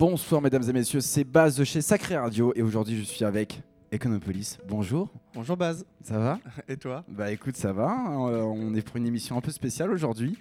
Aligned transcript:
Bonsoir 0.00 0.40
mesdames 0.40 0.62
et 0.66 0.72
messieurs, 0.72 1.02
c'est 1.02 1.24
Baz 1.24 1.56
de 1.56 1.62
chez 1.62 1.82
Sacré 1.82 2.16
Radio 2.16 2.54
et 2.56 2.62
aujourd'hui 2.62 2.96
je 2.96 3.02
suis 3.02 3.22
avec 3.22 3.60
Econopolis. 3.92 4.56
Bonjour. 4.66 5.10
Bonjour 5.34 5.58
Baz. 5.58 5.84
Ça 6.00 6.18
va? 6.18 6.40
Et 6.68 6.78
toi? 6.78 7.04
Bah 7.06 7.30
écoute, 7.30 7.54
ça 7.54 7.74
va. 7.74 7.90
Euh, 8.30 8.40
on 8.40 8.74
est 8.74 8.80
pour 8.80 8.96
une 8.96 9.06
émission 9.06 9.36
un 9.36 9.42
peu 9.42 9.50
spéciale 9.50 9.90
aujourd'hui. 9.90 10.38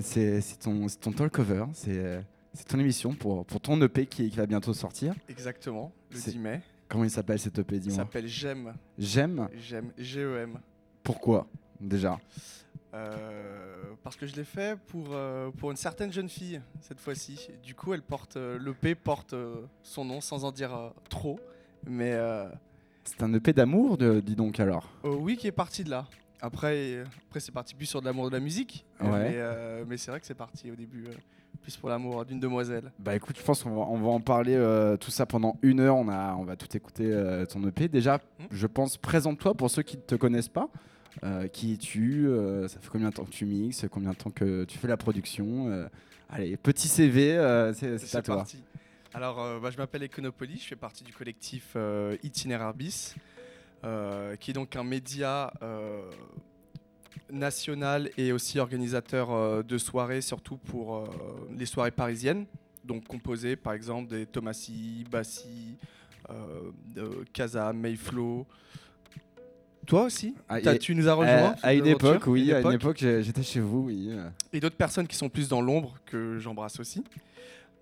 C'est 0.00 0.40
ton, 0.60 0.86
ton 1.00 1.10
talk 1.10 1.32
cover, 1.32 1.64
c'est 1.72 2.22
ton 2.68 2.78
émission 2.78 3.14
pour, 3.14 3.44
pour 3.46 3.60
ton 3.60 3.82
EP 3.82 4.06
qui, 4.06 4.30
qui, 4.30 4.36
va 4.36 4.46
bientôt 4.46 4.72
sortir. 4.72 5.12
Exactement, 5.28 5.90
le 6.12 6.20
10 6.20 6.38
mai. 6.38 6.60
Comment 6.88 7.02
il 7.02 7.10
s'appelle 7.10 7.40
cet 7.40 7.58
EP, 7.58 7.80
Il 7.84 7.90
s'appelle 7.90 8.28
J'aime. 8.28 8.74
J'aime? 8.96 9.48
J'aime, 9.56 9.90
G-E-M. 9.98 10.56
Pourquoi 11.02 11.48
déjà? 11.80 12.20
Euh, 12.94 13.82
parce 14.02 14.16
que 14.16 14.26
je 14.26 14.34
l'ai 14.34 14.44
fait 14.44 14.78
pour, 14.86 15.08
euh, 15.12 15.50
pour 15.50 15.70
une 15.70 15.76
certaine 15.76 16.12
jeune 16.12 16.28
fille 16.28 16.60
cette 16.80 17.00
fois-ci. 17.00 17.48
Du 17.62 17.74
coup, 17.74 17.92
elle 17.92 18.02
porte 18.02 18.36
euh, 18.36 18.58
l'EP 18.58 18.94
porte 18.94 19.34
son 19.82 20.04
nom 20.04 20.20
sans 20.20 20.44
en 20.44 20.52
dire 20.52 20.92
trop, 21.10 21.38
mais 21.86 22.16
c'est 23.04 23.22
un 23.22 23.32
EP 23.34 23.52
d'amour, 23.52 23.98
dis 23.98 24.36
donc 24.36 24.60
alors. 24.60 24.90
oui, 25.04 25.36
qui 25.36 25.46
est 25.46 25.52
parti 25.52 25.84
de 25.84 25.90
là. 25.90 26.06
Après, 26.40 27.02
après 27.28 27.40
c'est 27.40 27.52
parti 27.52 27.74
plus 27.74 27.86
sur 27.86 28.00
de 28.00 28.06
l'amour 28.06 28.30
de 28.30 28.36
la 28.36 28.40
musique, 28.40 28.86
mais, 29.00 29.36
mais 29.86 29.96
c'est 29.96 30.10
vrai 30.10 30.20
que 30.20 30.26
c'est 30.26 30.34
parti 30.34 30.70
au 30.70 30.76
début 30.76 31.04
plus 31.62 31.76
pour 31.76 31.88
l'amour 31.88 32.24
d'une 32.24 32.38
demoiselle. 32.38 32.92
Bah 33.00 33.16
écoute, 33.16 33.36
je 33.36 33.42
pense 33.42 33.64
qu'on 33.64 33.70
va, 33.70 33.86
on 33.90 33.98
va 33.98 34.10
en 34.10 34.20
parler 34.20 34.56
tout 35.00 35.10
ça 35.10 35.26
pendant 35.26 35.58
une 35.62 35.80
heure. 35.80 35.96
On, 35.96 36.08
a, 36.08 36.34
on 36.36 36.44
va 36.44 36.56
tout 36.56 36.74
écouter 36.76 37.10
ton 37.50 37.66
EP. 37.66 37.88
Déjà, 37.88 38.16
hmm. 38.16 38.44
je 38.50 38.66
pense, 38.66 38.96
présente-toi 38.96 39.54
pour 39.54 39.70
ceux 39.70 39.82
qui 39.82 39.96
ne 39.96 40.02
te 40.02 40.14
connaissent 40.14 40.48
pas. 40.48 40.70
Euh, 41.24 41.48
qui 41.48 41.72
es-tu 41.72 42.28
euh, 42.28 42.68
Ça 42.68 42.78
fait 42.80 42.88
combien 42.90 43.08
de 43.10 43.14
temps 43.14 43.24
que 43.24 43.30
tu 43.30 43.44
mixes 43.44 43.86
Combien 43.90 44.10
de 44.10 44.16
temps 44.16 44.30
que 44.30 44.64
tu 44.64 44.78
fais 44.78 44.88
la 44.88 44.96
production 44.96 45.68
euh, 45.68 45.88
Allez, 46.28 46.56
petit 46.56 46.88
CV, 46.88 47.32
c'est 47.74 48.14
à 48.14 48.22
toi. 48.22 48.36
Parti. 48.36 48.62
Alors, 49.14 49.60
bah, 49.60 49.70
je 49.70 49.78
m'appelle 49.78 50.04
Econopoly, 50.04 50.58
je 50.58 50.66
fais 50.66 50.76
partie 50.76 51.02
du 51.02 51.12
collectif 51.12 51.76
Itinéraire 52.22 52.74
Bis, 52.74 53.14
qui 53.82 54.50
est 54.50 54.54
donc 54.54 54.76
un 54.76 54.84
média 54.84 55.50
national 57.30 58.10
et 58.18 58.32
aussi 58.32 58.58
organisateur 58.58 59.64
de 59.64 59.78
soirées, 59.78 60.20
surtout 60.20 60.58
pour 60.58 61.08
les 61.50 61.64
soirées 61.64 61.90
parisiennes, 61.92 62.44
donc 62.84 63.06
composé 63.06 63.56
par 63.56 63.72
exemple 63.72 64.10
des 64.10 64.26
Thomasy, 64.26 65.06
Bassi, 65.10 65.78
Casa, 67.32 67.72
Mayflow. 67.72 68.46
Toi 69.88 70.02
aussi 70.02 70.34
ah, 70.48 70.60
Tu 70.78 70.94
nous 70.94 71.08
as 71.08 71.14
rejoint 71.14 71.54
À, 71.62 71.72
une 71.72 71.86
époque, 71.86 72.26
oui. 72.26 72.52
À 72.52 72.60
une 72.60 72.72
époque, 72.72 72.98
j'étais 72.98 73.42
chez 73.42 73.60
vous, 73.60 73.86
oui. 73.86 74.10
Et 74.52 74.60
d'autres 74.60 74.76
personnes 74.76 75.08
qui 75.08 75.16
sont 75.16 75.28
plus 75.28 75.48
dans 75.48 75.60
l'ombre, 75.60 75.94
que 76.06 76.38
j'embrasse 76.38 76.78
aussi. 76.78 77.02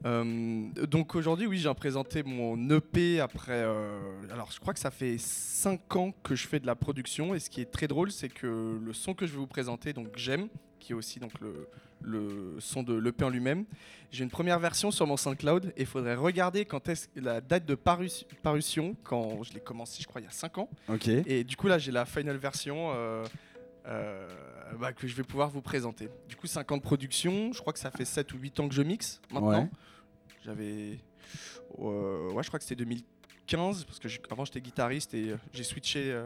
Euh, 0.04 0.68
donc 0.88 1.14
aujourd'hui, 1.14 1.46
oui, 1.46 1.58
j'ai 1.58 1.72
présenté 1.74 2.22
mon 2.22 2.70
EP 2.70 3.20
après. 3.20 3.64
Euh, 3.64 3.98
alors, 4.30 4.50
je 4.52 4.60
crois 4.60 4.74
que 4.74 4.78
ça 4.78 4.90
fait 4.90 5.16
5 5.18 5.96
ans 5.96 6.14
que 6.22 6.34
je 6.34 6.46
fais 6.46 6.60
de 6.60 6.66
la 6.66 6.74
production. 6.76 7.34
Et 7.34 7.40
ce 7.40 7.50
qui 7.50 7.60
est 7.60 7.70
très 7.70 7.88
drôle, 7.88 8.12
c'est 8.12 8.28
que 8.28 8.78
le 8.80 8.92
son 8.92 9.14
que 9.14 9.26
je 9.26 9.32
vais 9.32 9.38
vous 9.38 9.46
présenter, 9.46 9.92
donc 9.92 10.08
J'aime, 10.16 10.48
qui 10.78 10.92
est 10.92 10.94
aussi 10.94 11.18
donc 11.18 11.32
le, 11.40 11.68
le 12.02 12.56
son 12.58 12.82
de 12.82 12.94
l'EP 12.94 13.24
en 13.24 13.28
lui-même. 13.28 13.64
J'ai 14.12 14.24
une 14.24 14.30
première 14.30 14.58
version 14.58 14.90
sur 14.90 15.06
mon 15.06 15.16
SoundCloud 15.16 15.72
et 15.76 15.80
il 15.80 15.86
faudrait 15.86 16.14
regarder 16.14 16.64
quand 16.64 16.88
est 16.88 17.10
la 17.16 17.40
date 17.40 17.66
de 17.66 17.74
parution, 17.74 18.96
quand 19.02 19.42
je 19.42 19.52
l'ai 19.52 19.60
commencé, 19.60 20.02
je 20.02 20.06
crois, 20.06 20.20
il 20.20 20.24
y 20.24 20.28
a 20.28 20.32
5 20.32 20.58
ans. 20.58 20.70
Ok. 20.88 21.08
Et 21.08 21.44
du 21.44 21.56
coup, 21.56 21.68
là, 21.68 21.78
j'ai 21.78 21.92
la 21.92 22.06
final 22.06 22.36
version 22.36 22.92
euh, 22.94 23.24
euh, 23.86 24.28
bah, 24.78 24.92
que 24.92 25.06
je 25.06 25.14
vais 25.14 25.24
pouvoir 25.24 25.50
vous 25.50 25.62
présenter. 25.62 26.08
Du 26.28 26.36
coup, 26.36 26.46
5 26.46 26.70
ans 26.72 26.76
de 26.76 26.82
production, 26.82 27.52
je 27.52 27.60
crois 27.60 27.72
que 27.72 27.78
ça 27.78 27.90
fait 27.90 28.04
7 28.04 28.32
ou 28.32 28.38
8 28.38 28.60
ans 28.60 28.68
que 28.68 28.74
je 28.74 28.82
mixe 28.82 29.20
maintenant. 29.32 29.68
J'avais. 30.44 30.98
Euh, 31.80 32.30
ouais, 32.30 32.42
je 32.42 32.48
crois 32.48 32.58
que 32.58 32.64
c'était 32.64 32.84
2015, 32.84 33.84
parce 33.84 33.98
que 33.98 34.08
avant 34.30 34.44
j'étais 34.44 34.60
guitariste 34.60 35.12
et 35.14 35.34
j'ai 35.52 35.64
switché 35.64 36.24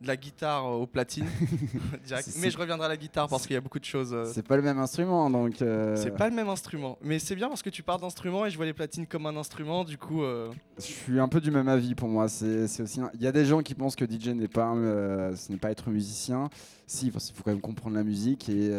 de 0.00 0.06
la 0.06 0.16
guitare 0.16 0.64
aux 0.66 0.86
platines 0.86 1.26
Mais 2.40 2.50
je 2.50 2.58
reviendrai 2.58 2.86
à 2.86 2.88
la 2.88 2.96
guitare 2.96 3.28
parce 3.28 3.46
qu'il 3.46 3.54
y 3.54 3.56
a 3.56 3.60
beaucoup 3.60 3.78
de 3.78 3.84
choses. 3.84 4.12
Euh, 4.12 4.24
c'est 4.32 4.46
pas 4.46 4.56
le 4.56 4.62
même 4.62 4.78
instrument 4.78 5.28
donc. 5.30 5.60
Euh, 5.62 5.96
c'est 5.96 6.16
pas 6.16 6.28
le 6.28 6.34
même 6.34 6.48
instrument. 6.48 6.98
Mais 7.02 7.18
c'est 7.18 7.34
bien 7.34 7.48
parce 7.48 7.62
que 7.62 7.70
tu 7.70 7.82
parles 7.82 8.00
d'instrument 8.00 8.46
et 8.46 8.50
je 8.50 8.56
vois 8.56 8.66
les 8.66 8.72
platines 8.72 9.06
comme 9.06 9.26
un 9.26 9.36
instrument. 9.36 9.84
Du 9.84 9.98
coup. 9.98 10.22
Euh, 10.22 10.50
je 10.78 10.82
suis 10.82 11.20
un 11.20 11.28
peu 11.28 11.40
du 11.40 11.50
même 11.50 11.68
avis 11.68 11.94
pour 11.94 12.08
moi. 12.08 12.28
C'est 12.28 12.64
aussi. 12.80 13.00
Il 13.14 13.22
y 13.22 13.26
a 13.26 13.32
des 13.32 13.44
gens 13.44 13.62
qui 13.62 13.74
pensent 13.74 13.96
que 13.96 14.04
DJ 14.04 14.28
n'est 14.28 14.48
pas, 14.48 14.72
ce 14.74 15.50
n'est 15.50 15.58
pas 15.58 15.70
être 15.70 15.90
musicien. 15.90 16.48
Si, 16.86 17.10
parce 17.10 17.26
qu'il 17.26 17.34
faut 17.34 17.42
quand 17.42 17.50
même 17.50 17.60
comprendre 17.60 17.96
la 17.96 18.04
musique 18.04 18.48
et 18.48 18.72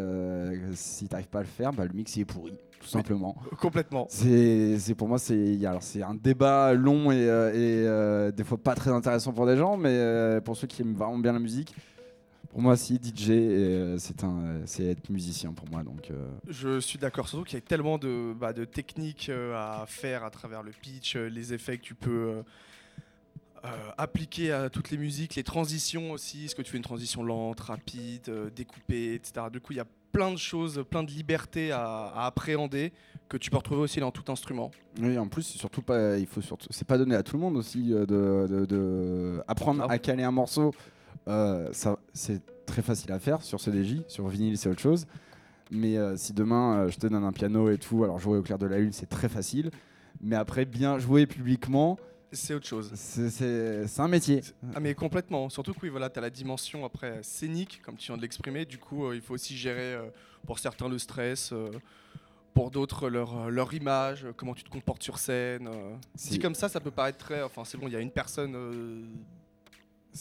si 0.74 1.08
t'arrives 1.08 1.28
pas 1.28 1.40
à 1.40 1.44
le 1.44 1.48
faire, 1.48 1.74
bah, 1.74 1.86
le 1.86 1.94
mix 1.94 2.16
il 2.16 2.22
est 2.22 2.26
pourri 2.26 2.54
tout 2.80 2.88
simplement. 2.88 3.36
Complètement. 3.60 4.08
C'est 4.10 4.96
pour 4.96 5.08
moi 5.08 5.20
c'est 5.20 6.02
un 6.02 6.16
débat 6.16 6.74
long 6.74 7.12
et, 7.12 7.30
euh, 7.30 7.52
et 7.54 7.88
euh, 7.88 8.32
des 8.32 8.44
fois 8.44 8.58
pas 8.58 8.76
très 8.76 8.92
intéressant 8.92 9.34
pour 9.34 9.46
des 9.46 9.58
gens, 9.58 9.78
mais 9.78 9.90
euh, 9.92 10.42
pour 10.42 10.58
ceux 10.58 10.68
qui 10.68 10.82
aiment 10.82 10.96
vraiment 10.96 11.18
bien 11.18 11.34
la 11.34 11.40
musique. 11.40 11.76
Pour 12.50 12.62
moi, 12.62 12.76
si 12.76 12.96
DJ, 12.96 14.00
c'est 14.00 14.24
un, 14.24 14.62
c'est 14.66 14.86
être 14.86 15.12
musicien 15.12 15.54
pour 15.54 15.70
moi. 15.70 15.84
Donc, 15.84 16.12
je 16.48 16.80
suis 16.80 16.98
d'accord. 16.98 17.30
Surtout 17.30 17.46
qu'il 17.46 17.54
y 17.54 17.62
a 17.62 17.62
tellement 17.62 18.00
de, 18.00 18.34
bah, 18.34 18.54
de 18.54 18.66
techniques 18.66 19.30
à 19.56 19.86
faire 19.86 20.24
à 20.24 20.32
travers 20.32 20.64
le 20.64 20.72
pitch, 20.72 21.16
les 21.16 21.54
effets 21.54 21.78
que 21.78 21.84
tu 21.84 21.94
peux 21.94 22.42
appliquer 23.98 24.52
à 24.52 24.70
toutes 24.70 24.92
les 24.92 24.98
musiques, 24.98 25.36
les 25.36 25.44
transitions 25.44 26.12
aussi. 26.12 26.46
Est-ce 26.46 26.56
que 26.56 26.62
tu 26.62 26.72
fais 26.72 26.78
une 26.78 26.84
transition 26.84 27.24
lente, 27.24 27.60
rapide, 27.60 28.32
découpée, 28.56 29.16
etc. 29.16 29.48
Du 29.52 29.60
coup, 29.60 29.74
il 29.74 29.78
y 29.78 29.82
a 29.82 29.88
plein 30.12 30.32
de 30.32 30.38
choses, 30.38 30.84
plein 30.90 31.04
de 31.04 31.12
libertés 31.12 31.72
à, 31.72 32.12
appréhender 32.26 32.92
que 33.28 33.38
tu 33.38 33.50
peux 33.50 33.58
retrouver 33.58 33.82
aussi 33.82 34.00
dans 34.00 34.12
tout 34.12 34.32
instrument. 34.32 34.72
Oui, 35.00 35.18
en 35.18 35.28
plus, 35.28 35.44
surtout 35.44 35.82
pas, 35.82 36.18
il 36.18 36.26
faut 36.26 36.42
surtout, 36.42 36.68
c'est 36.72 36.88
pas 36.88 36.98
donné 36.98 37.16
à 37.16 37.24
tout 37.24 37.36
le 37.36 37.42
monde 37.42 37.58
aussi 37.58 37.94
euh, 37.94 38.06
de, 38.06 38.66
de, 38.66 39.42
apprendre 39.48 39.86
ah 39.88 39.94
à 39.94 40.00
caler 40.00 40.24
un 40.24 40.32
morceau. 40.32 40.74
Euh, 41.28 41.70
ça, 41.74 42.00
c'est 42.14 42.42
très 42.66 42.82
facile 42.82 43.12
à 43.12 43.20
faire 43.20 43.42
sur 43.42 43.60
CDJ, 43.60 44.02
sur 44.08 44.28
vinyle, 44.28 44.58
c'est 44.58 44.70
autre 44.70 44.82
chose. 44.82 45.06
Mais 45.72 45.98
euh, 45.98 46.18
si 46.18 46.34
demain 46.34 46.88
je 46.88 46.98
te 46.98 47.06
donne 47.06 47.24
un 47.24 47.32
piano 47.32 47.70
et 47.70 47.78
tout, 47.78 48.04
alors 48.04 48.18
jouer 48.18 48.40
au 48.40 48.42
clair 48.42 48.58
de 48.58 48.66
la 48.66 48.80
lune, 48.80 48.94
c'est 48.94 49.10
très 49.10 49.30
facile. 49.30 49.70
Mais 50.22 50.36
après, 50.36 50.66
bien 50.66 50.98
jouer 50.98 51.28
publiquement, 51.28 51.98
c'est 52.32 52.54
autre 52.54 52.68
chose. 52.68 52.92
C'est 52.96 54.00
un 54.00 54.08
métier. 54.08 54.42
Ah 54.76 54.80
mais 54.80 54.94
complètement. 54.94 55.50
Surtout 55.50 55.74
que 55.74 55.80
oui, 55.84 55.90
voilà, 55.90 56.10
tu 56.10 56.20
as 56.20 56.22
la 56.22 56.30
dimension 56.30 56.86
après 56.86 57.20
scénique, 57.24 57.82
comme 57.84 57.96
tu 57.96 58.08
viens 58.08 58.18
de 58.18 58.22
l'exprimer. 58.22 58.66
Du 58.66 58.78
coup, 58.78 59.06
euh, 59.06 59.16
il 59.16 59.22
faut 59.22 59.34
aussi 59.34 59.58
gérer 59.58 59.96
euh, 59.96 60.10
pour 60.46 60.60
certains 60.60 60.88
le 60.88 60.98
stress, 61.00 61.52
euh, 61.52 61.72
pour 62.54 62.72
d'autres 62.72 63.10
leur, 63.10 63.50
leur 63.50 63.74
image, 63.74 64.28
comment 64.36 64.54
tu 64.54 64.64
te 64.64 64.70
comportes 64.70 65.04
sur 65.04 65.18
scène. 65.18 65.70
Si 66.16 66.40
comme 66.40 66.56
ça, 66.56 66.70
ça 66.70 66.80
peut 66.80 66.92
paraître 66.92 67.18
très... 67.18 67.42
Enfin 67.42 67.64
c'est 67.64 67.78
bon, 67.78 67.88
il 67.88 67.94
y 67.94 67.96
a 67.96 68.00
une 68.00 68.12
personne 68.12 69.08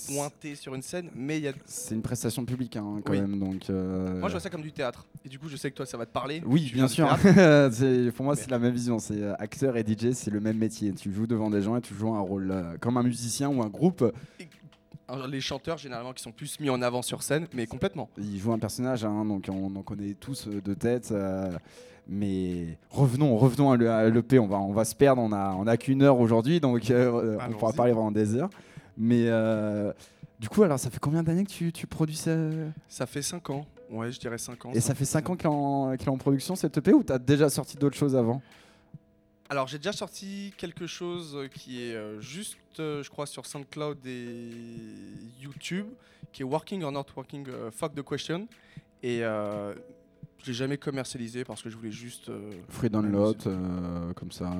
pointé 0.06 0.54
sur 0.54 0.74
une 0.74 0.82
scène, 0.82 1.10
mais 1.14 1.38
il 1.38 1.44
y 1.44 1.48
a. 1.48 1.52
C'est 1.66 1.94
une 1.94 2.02
prestation 2.02 2.44
publique 2.44 2.76
hein, 2.76 3.00
quand 3.04 3.12
même, 3.12 3.38
donc. 3.38 3.70
Euh, 3.70 4.18
moi, 4.18 4.28
je 4.28 4.34
vois 4.34 4.40
ça 4.40 4.50
comme 4.50 4.62
du 4.62 4.72
théâtre, 4.72 5.06
et 5.24 5.28
du 5.28 5.38
coup, 5.38 5.48
je 5.48 5.56
sais 5.56 5.70
que 5.70 5.76
toi, 5.76 5.86
ça 5.86 5.96
va 5.96 6.06
te 6.06 6.12
parler. 6.12 6.42
Oui, 6.46 6.70
bien 6.72 6.88
sûr. 6.88 7.06
pour 8.16 8.24
moi, 8.24 8.36
c'est 8.36 8.50
la 8.50 8.58
même 8.58 8.72
vision. 8.72 8.98
C'est 8.98 9.22
euh, 9.22 9.34
acteur 9.38 9.76
et 9.76 9.84
DJ, 9.86 10.12
c'est 10.12 10.30
le 10.30 10.40
même 10.40 10.58
métier. 10.58 10.92
Tu 10.92 11.12
joues 11.12 11.26
devant 11.26 11.50
des 11.50 11.62
gens 11.62 11.76
et 11.76 11.80
tu 11.80 11.94
joues 11.94 12.14
un 12.14 12.20
rôle 12.20 12.50
euh, 12.50 12.76
comme 12.80 12.96
un 12.96 13.02
musicien 13.02 13.48
ou 13.48 13.62
un 13.62 13.68
groupe. 13.68 14.04
les 15.28 15.40
chanteurs 15.40 15.78
généralement 15.78 16.12
qui 16.12 16.22
sont 16.22 16.32
plus 16.32 16.60
mis 16.60 16.70
en 16.70 16.82
avant 16.82 17.02
sur 17.02 17.22
scène, 17.22 17.46
mais 17.54 17.66
complètement. 17.66 18.08
Ils 18.18 18.38
jouent 18.38 18.52
un 18.52 18.58
personnage, 18.58 19.04
hein, 19.04 19.24
donc 19.24 19.48
on 19.50 19.74
en 19.74 19.82
connaît 19.82 20.14
tous 20.14 20.48
de 20.48 20.74
tête. 20.74 21.12
mais 22.06 22.78
revenons, 22.90 23.36
revenons 23.36 23.72
à 23.72 24.08
l'EP. 24.08 24.38
On 24.38 24.46
va, 24.46 24.58
on 24.58 24.72
va 24.72 24.84
se 24.84 24.94
perdre. 24.94 25.22
On 25.22 25.32
a, 25.32 25.54
on 25.58 25.66
a 25.66 25.76
qu'une 25.76 26.02
heure 26.02 26.20
aujourd'hui, 26.20 26.60
donc 26.60 26.82
on 26.90 27.52
pourra 27.52 27.72
parler 27.72 27.92
pendant 27.92 28.12
des 28.12 28.34
heures. 28.34 28.50
Mais 28.98 29.26
euh, 29.28 29.92
du 30.40 30.48
coup, 30.48 30.64
alors 30.64 30.78
ça 30.78 30.90
fait 30.90 30.98
combien 30.98 31.22
d'années 31.22 31.44
que 31.44 31.50
tu, 31.50 31.72
tu, 31.72 31.86
produis 31.86 32.16
ça 32.16 32.36
Ça 32.88 33.06
fait 33.06 33.22
5 33.22 33.48
ans, 33.50 33.66
ouais, 33.90 34.10
je 34.10 34.18
dirais 34.18 34.38
5 34.38 34.66
ans. 34.66 34.72
Et 34.74 34.80
ça 34.80 34.94
fait 34.94 35.04
5 35.04 35.30
ans 35.30 35.36
qu'il 35.36 35.46
est, 35.46 36.08
en 36.08 36.18
production 36.18 36.56
cette 36.56 36.76
EP 36.76 36.92
ou 36.92 37.04
tu 37.04 37.12
as 37.12 37.18
déjà 37.18 37.48
sorti 37.48 37.76
d'autres 37.76 37.96
choses 37.96 38.16
avant? 38.16 38.42
Alors 39.50 39.66
j'ai 39.66 39.78
déjà 39.78 39.92
sorti 39.92 40.52
quelque 40.58 40.86
chose 40.86 41.48
qui 41.54 41.82
est 41.82 41.94
euh, 41.94 42.20
juste, 42.20 42.58
euh, 42.80 43.02
je 43.02 43.08
crois, 43.08 43.24
sur 43.24 43.46
SoundCloud 43.46 44.04
et 44.04 44.50
YouTube, 45.40 45.86
qui 46.32 46.42
est 46.42 46.44
Working 46.44 46.82
or 46.82 46.92
Not 46.92 47.06
Working, 47.16 47.46
Fuck 47.70 47.94
the 47.94 48.02
Question. 48.02 48.48
Et 49.04 49.20
je 49.20 50.46
l'ai 50.46 50.54
jamais 50.54 50.76
commercialisé 50.76 51.44
parce 51.44 51.62
que 51.62 51.70
je 51.70 51.76
voulais 51.76 51.92
juste... 51.92 52.32
Free 52.68 52.90
download, 52.90 53.42
comme 54.16 54.32
ça 54.32 54.50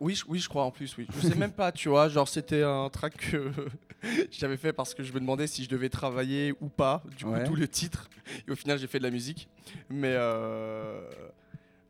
oui, 0.00 0.14
je, 0.14 0.24
oui, 0.28 0.38
je 0.38 0.48
crois 0.48 0.64
en 0.64 0.70
plus, 0.70 0.96
oui. 0.96 1.06
Je 1.14 1.28
sais 1.28 1.34
même 1.34 1.52
pas, 1.52 1.72
tu 1.72 1.88
vois, 1.88 2.08
genre 2.08 2.28
c'était 2.28 2.62
un 2.62 2.88
track 2.88 3.16
que 3.16 3.50
j'avais 4.30 4.56
fait 4.56 4.72
parce 4.72 4.94
que 4.94 5.02
je 5.02 5.12
me 5.12 5.20
demandais 5.20 5.46
si 5.46 5.64
je 5.64 5.68
devais 5.68 5.88
travailler 5.88 6.54
ou 6.60 6.68
pas, 6.68 7.02
du 7.16 7.24
coup, 7.24 7.34
tout 7.44 7.56
le 7.56 7.68
titre. 7.68 8.08
Et 8.46 8.50
au 8.50 8.56
final, 8.56 8.78
j'ai 8.78 8.86
fait 8.86 8.98
de 8.98 9.04
la 9.04 9.10
musique. 9.10 9.48
Mais 9.88 10.14
euh... 10.14 11.00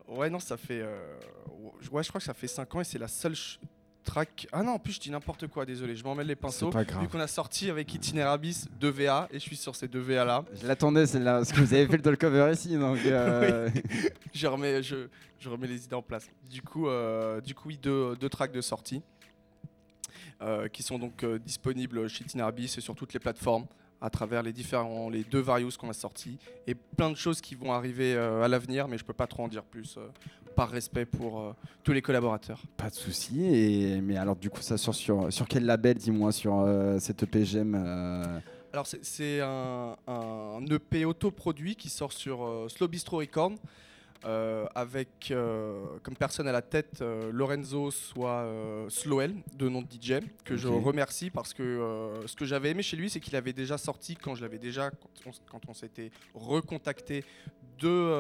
ouais, 0.08 0.30
non, 0.30 0.38
ça 0.38 0.56
fait. 0.56 0.80
Euh... 0.80 1.18
Ouais, 1.90 2.02
je 2.02 2.08
crois 2.08 2.20
que 2.20 2.26
ça 2.26 2.34
fait 2.34 2.48
5 2.48 2.74
ans 2.74 2.80
et 2.80 2.84
c'est 2.84 2.98
la 2.98 3.08
seule 3.08 3.36
track. 4.08 4.46
Ah 4.52 4.62
non, 4.62 4.72
en 4.72 4.78
plus 4.78 4.94
je 4.94 5.00
dis 5.00 5.10
n'importe 5.10 5.46
quoi, 5.48 5.66
désolé, 5.66 5.94
je 5.94 6.02
m'en 6.02 6.14
mêle 6.14 6.26
les 6.26 6.36
pinceaux. 6.36 6.70
pas 6.70 6.84
grave. 6.84 7.02
Vu 7.02 7.08
qu'on 7.08 7.20
a 7.20 7.26
sorti 7.26 7.68
avec 7.70 7.92
Itinerabis 7.94 8.66
deux 8.80 8.88
VA 8.88 9.28
et 9.30 9.34
je 9.34 9.44
suis 9.44 9.56
sur 9.56 9.76
ces 9.76 9.86
deux 9.86 10.00
VA 10.00 10.24
là. 10.24 10.44
Je 10.60 10.66
l'attendais 10.66 11.06
celle-là, 11.06 11.36
parce 11.38 11.52
que 11.52 11.60
vous 11.60 11.74
avez 11.74 11.86
fait 11.86 11.96
le 11.96 12.02
talk 12.02 12.18
cover 12.18 12.50
ici, 12.52 12.76
donc... 12.76 12.98
euh, 13.04 13.68
je, 14.34 14.46
remets, 14.46 14.82
je, 14.82 15.08
je 15.38 15.48
remets 15.48 15.66
les 15.66 15.84
idées 15.84 15.94
en 15.94 16.02
place. 16.02 16.26
Du 16.50 16.62
coup, 16.62 16.88
euh, 16.88 17.40
du 17.40 17.54
coup 17.54 17.68
oui, 17.68 17.78
deux, 17.80 18.16
deux 18.16 18.28
tracks 18.28 18.52
de 18.52 18.62
sortie 18.62 19.02
euh, 20.40 20.68
qui 20.68 20.82
sont 20.82 20.98
donc 20.98 21.24
disponibles 21.44 22.08
chez 22.08 22.24
Itinerabis 22.24 22.74
et 22.78 22.80
sur 22.80 22.94
toutes 22.94 23.12
les 23.12 23.20
plateformes 23.20 23.66
à 24.00 24.10
travers 24.10 24.42
les 24.42 24.52
différents, 24.52 25.08
les 25.10 25.24
deux 25.24 25.40
Various 25.40 25.72
qu'on 25.78 25.90
a 25.90 25.92
sortis 25.92 26.38
et 26.66 26.74
plein 26.74 27.10
de 27.10 27.16
choses 27.16 27.40
qui 27.40 27.54
vont 27.54 27.72
arriver 27.72 28.14
euh, 28.14 28.42
à 28.42 28.48
l'avenir, 28.48 28.86
mais 28.88 28.98
je 28.98 29.04
peux 29.04 29.12
pas 29.12 29.26
trop 29.26 29.42
en 29.44 29.48
dire 29.48 29.62
plus 29.64 29.96
euh, 29.98 30.06
par 30.54 30.70
respect 30.70 31.04
pour 31.04 31.40
euh, 31.40 31.52
tous 31.84 31.92
les 31.92 32.02
collaborateurs. 32.02 32.62
Pas 32.76 32.90
de 32.90 32.94
souci. 32.94 33.44
Et 33.44 34.00
mais 34.00 34.16
alors 34.16 34.36
du 34.36 34.50
coup, 34.50 34.60
ça 34.62 34.76
sort 34.78 34.94
sur 34.94 35.32
sur 35.32 35.48
quel 35.48 35.64
label, 35.64 35.96
dis-moi, 35.96 36.32
sur 36.32 36.66
cette 37.00 37.22
EPGM 37.24 37.74
Alors 38.72 38.86
c'est- 38.86 39.40
un, 39.40 39.96
un 40.06 40.64
EP 40.66 41.04
autoproduit 41.04 41.74
qui 41.76 41.88
sort 41.88 42.12
sur 42.12 42.66
Slow 42.68 42.88
Bistro 42.88 43.18
Record 43.18 43.52
euh, 44.24 44.66
avec 44.74 45.30
euh, 45.30 45.86
comme 46.02 46.16
personne 46.16 46.48
à 46.48 46.52
la 46.52 46.60
tête 46.60 47.02
euh, 47.02 47.30
Lorenzo 47.30 47.92
soit 47.92 48.50
Slowel 48.88 49.32
de 49.54 49.68
nom 49.68 49.80
de 49.80 49.86
DJ 49.86 50.14
que 50.44 50.56
je 50.56 50.66
remercie 50.66 51.30
parce 51.30 51.54
que 51.54 52.20
ce 52.26 52.34
que 52.34 52.44
j'avais 52.44 52.70
aimé 52.70 52.82
chez 52.82 52.96
lui 52.96 53.10
c'est 53.10 53.20
qu'il 53.20 53.36
avait 53.36 53.52
déjà 53.52 53.78
sorti 53.78 54.16
quand 54.16 54.34
je 54.34 54.42
l'avais 54.42 54.58
déjà 54.58 54.90
quand 55.52 55.60
on, 55.68 55.72
s'était 55.72 56.10
recontacté 56.34 57.24
deux 57.78 58.12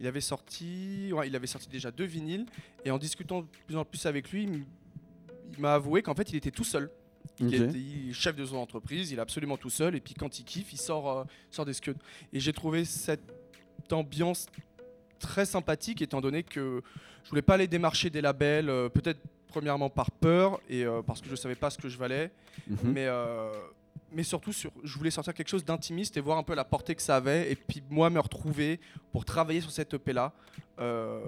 il 0.00 0.08
avait 0.08 0.20
sorti 0.20 1.12
ouais, 1.12 1.28
il 1.28 1.36
avait 1.36 1.46
sorti 1.46 1.68
déjà 1.68 1.92
deux 1.92 2.06
vinyles 2.06 2.46
et 2.84 2.90
en 2.90 2.98
discutant 2.98 3.42
de 3.42 3.46
plus 3.68 3.76
en 3.76 3.84
plus 3.84 4.04
avec 4.06 4.32
lui 4.32 4.48
il 5.52 5.60
m'a 5.60 5.74
avoué 5.74 6.02
qu'en 6.02 6.14
fait 6.14 6.28
il 6.30 6.36
était 6.36 6.50
tout 6.50 6.64
seul. 6.64 6.90
Il, 7.38 7.54
est, 7.54 7.72
il 7.72 8.10
est 8.10 8.12
chef 8.12 8.34
de 8.34 8.44
son 8.44 8.56
entreprise, 8.56 9.12
il 9.12 9.18
est 9.18 9.22
absolument 9.22 9.56
tout 9.56 9.70
seul, 9.70 9.94
et 9.94 10.00
puis 10.00 10.14
quand 10.14 10.38
il 10.38 10.44
kiffe, 10.44 10.72
il 10.72 10.78
sort, 10.78 11.26
sort 11.50 11.64
des 11.64 11.72
scuds. 11.72 11.94
Et 12.32 12.40
j'ai 12.40 12.52
trouvé 12.52 12.84
cette 12.84 13.39
ambiance 13.92 14.46
très 15.18 15.44
sympathique, 15.44 16.02
étant 16.02 16.20
donné 16.20 16.42
que 16.42 16.82
je 17.24 17.30
voulais 17.30 17.42
pas 17.42 17.54
aller 17.54 17.68
démarcher 17.68 18.10
des 18.10 18.20
labels, 18.20 18.70
euh, 18.70 18.88
peut-être 18.88 19.20
premièrement 19.48 19.90
par 19.90 20.10
peur, 20.10 20.60
et 20.68 20.84
euh, 20.84 21.02
parce 21.02 21.20
que 21.20 21.28
je 21.28 21.36
savais 21.36 21.54
pas 21.54 21.70
ce 21.70 21.78
que 21.78 21.88
je 21.88 21.98
valais, 21.98 22.30
mhm. 22.68 22.78
mais, 22.84 23.06
euh, 23.06 23.50
mais 24.12 24.22
surtout, 24.22 24.52
sur, 24.52 24.70
je 24.82 24.96
voulais 24.96 25.10
sortir 25.10 25.34
quelque 25.34 25.48
chose 25.48 25.64
d'intimiste 25.64 26.16
et 26.16 26.20
voir 26.20 26.38
un 26.38 26.42
peu 26.42 26.54
la 26.54 26.64
portée 26.64 26.94
que 26.94 27.02
ça 27.02 27.16
avait, 27.16 27.50
et 27.50 27.56
puis 27.56 27.82
moi 27.90 28.10
me 28.10 28.20
retrouver 28.20 28.80
pour 29.12 29.24
travailler 29.24 29.60
sur 29.60 29.70
cette 29.70 29.92
EP-là. 29.92 30.32
euh, 30.80 31.20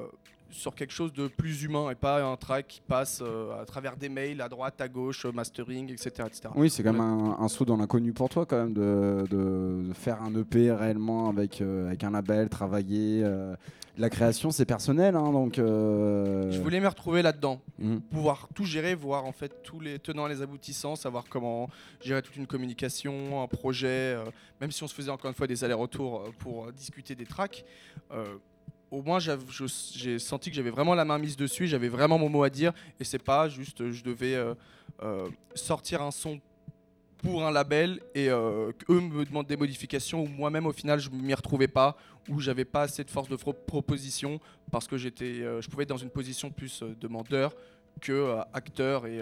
sur 0.53 0.75
quelque 0.75 0.93
chose 0.93 1.13
de 1.13 1.27
plus 1.29 1.63
humain 1.65 1.91
et 1.91 1.95
pas 1.95 2.23
un 2.23 2.37
track 2.37 2.67
qui 2.69 2.81
passe 2.87 3.21
euh, 3.23 3.61
à 3.61 3.65
travers 3.65 3.97
des 3.97 4.09
mails 4.09 4.41
à 4.41 4.49
droite, 4.49 4.81
à 4.81 4.89
gauche, 4.89 5.25
euh, 5.27 5.33
mastering, 5.33 5.91
etc. 5.91 6.11
etc. 6.27 6.43
Oui, 6.55 6.71
c'est 6.71 6.83
quand 6.83 6.93
même 6.93 7.01
un, 7.01 7.37
un 7.41 7.49
saut 7.49 7.65
dans 7.65 7.77
l'inconnu 7.77 8.13
pour 8.13 8.29
toi, 8.29 8.47
quand 8.47 8.59
même, 8.59 8.75
de, 8.75 9.25
de- 9.31 9.89
de 9.89 9.93
faire 9.95 10.23
un 10.23 10.35
EP 10.35 10.71
réellement 10.71 11.29
avec, 11.29 11.61
euh, 11.61 11.87
avec 11.89 12.05
un 12.05 12.11
label, 12.11 12.49
travailler. 12.49 13.23
euh. 13.25 13.55
La 13.99 14.09
création, 14.09 14.51
c'est 14.51 14.65
personnel, 14.65 15.17
hein, 15.17 15.33
donc. 15.33 15.57
Je 15.57 16.61
voulais 16.63 16.81
me 16.81 16.89
retrouver 16.89 17.21
là-dedans, 17.21 17.61
mhm. 17.79 18.01
pouvoir 18.01 18.49
tout 18.55 18.65
gérer, 18.65 18.95
voir 18.95 19.27
en 19.27 19.33
fait 19.33 19.63
tous 19.63 19.81
les 19.81 19.99
tenants 19.99 20.27
et 20.27 20.31
les 20.31 20.41
aboutissants, 20.41 20.97
savoir 20.97 21.25
comment 21.29 21.69
gérer 22.01 22.23
toute 22.23 22.37
une 22.37 22.47
communication, 22.47 23.43
un 23.43 23.47
projet, 23.49 24.17
même 24.63 24.71
si 24.71 24.83
on 24.83 24.87
se 24.89 24.95
faisait 24.95 25.11
encore 25.11 25.29
une 25.29 25.35
fois 25.37 25.47
des 25.47 25.63
allers-retours 25.63 26.25
pour 26.39 26.73
discuter 26.73 27.15
des 27.15 27.27
tracks. 27.27 27.67
Au 28.93 29.00
moins, 29.00 29.19
j'ai 29.19 30.19
senti 30.19 30.50
que 30.50 30.56
j'avais 30.56 30.71
vraiment 30.71 30.94
la 30.94 31.06
main 31.06 31.19
mise 31.19 31.37
dessus, 31.37 31.67
j'avais 31.67 31.89
vraiment 31.89 32.19
mon 32.19 32.29
mot 32.29 32.44
à 32.44 32.50
dire, 32.50 32.73
et 33.00 33.05
c'est 33.05 33.23
pas 33.23 33.49
juste 33.49 33.81
euh, 33.81 33.91
je 33.91 34.05
devais 34.05 34.35
euh, 34.35 34.55
euh, 35.03 35.29
sortir 35.55 36.03
un 36.03 36.11
son 36.11 36.39
pour 37.17 37.47
un 37.47 37.50
label 37.50 38.00
et 38.15 38.29
euh, 38.29 38.73
qu'eux 38.73 39.00
me 39.00 39.25
demandent 39.25 39.47
des 39.47 39.56
modifications 39.56 40.25
ou 40.25 40.27
moi-même 40.27 40.67
au 40.67 40.73
final 40.73 40.99
je 40.99 41.09
m'y 41.09 41.33
retrouvais 41.33 41.69
pas 41.69 41.97
ou 42.29 42.41
j'avais 42.41 42.65
pas 42.65 42.83
assez 42.83 43.05
de 43.05 43.11
force 43.11 43.29
de 43.29 43.37
proposition 43.37 44.41
parce 44.73 44.89
que 44.89 44.99
j'étais 44.99 45.35
je 45.61 45.69
pouvais 45.69 45.85
être 45.85 45.89
dans 45.89 45.97
une 45.97 46.11
position 46.11 46.50
plus 46.50 46.83
demandeur 47.00 47.55
que 48.00 48.37
acteur 48.53 49.06
et 49.06 49.21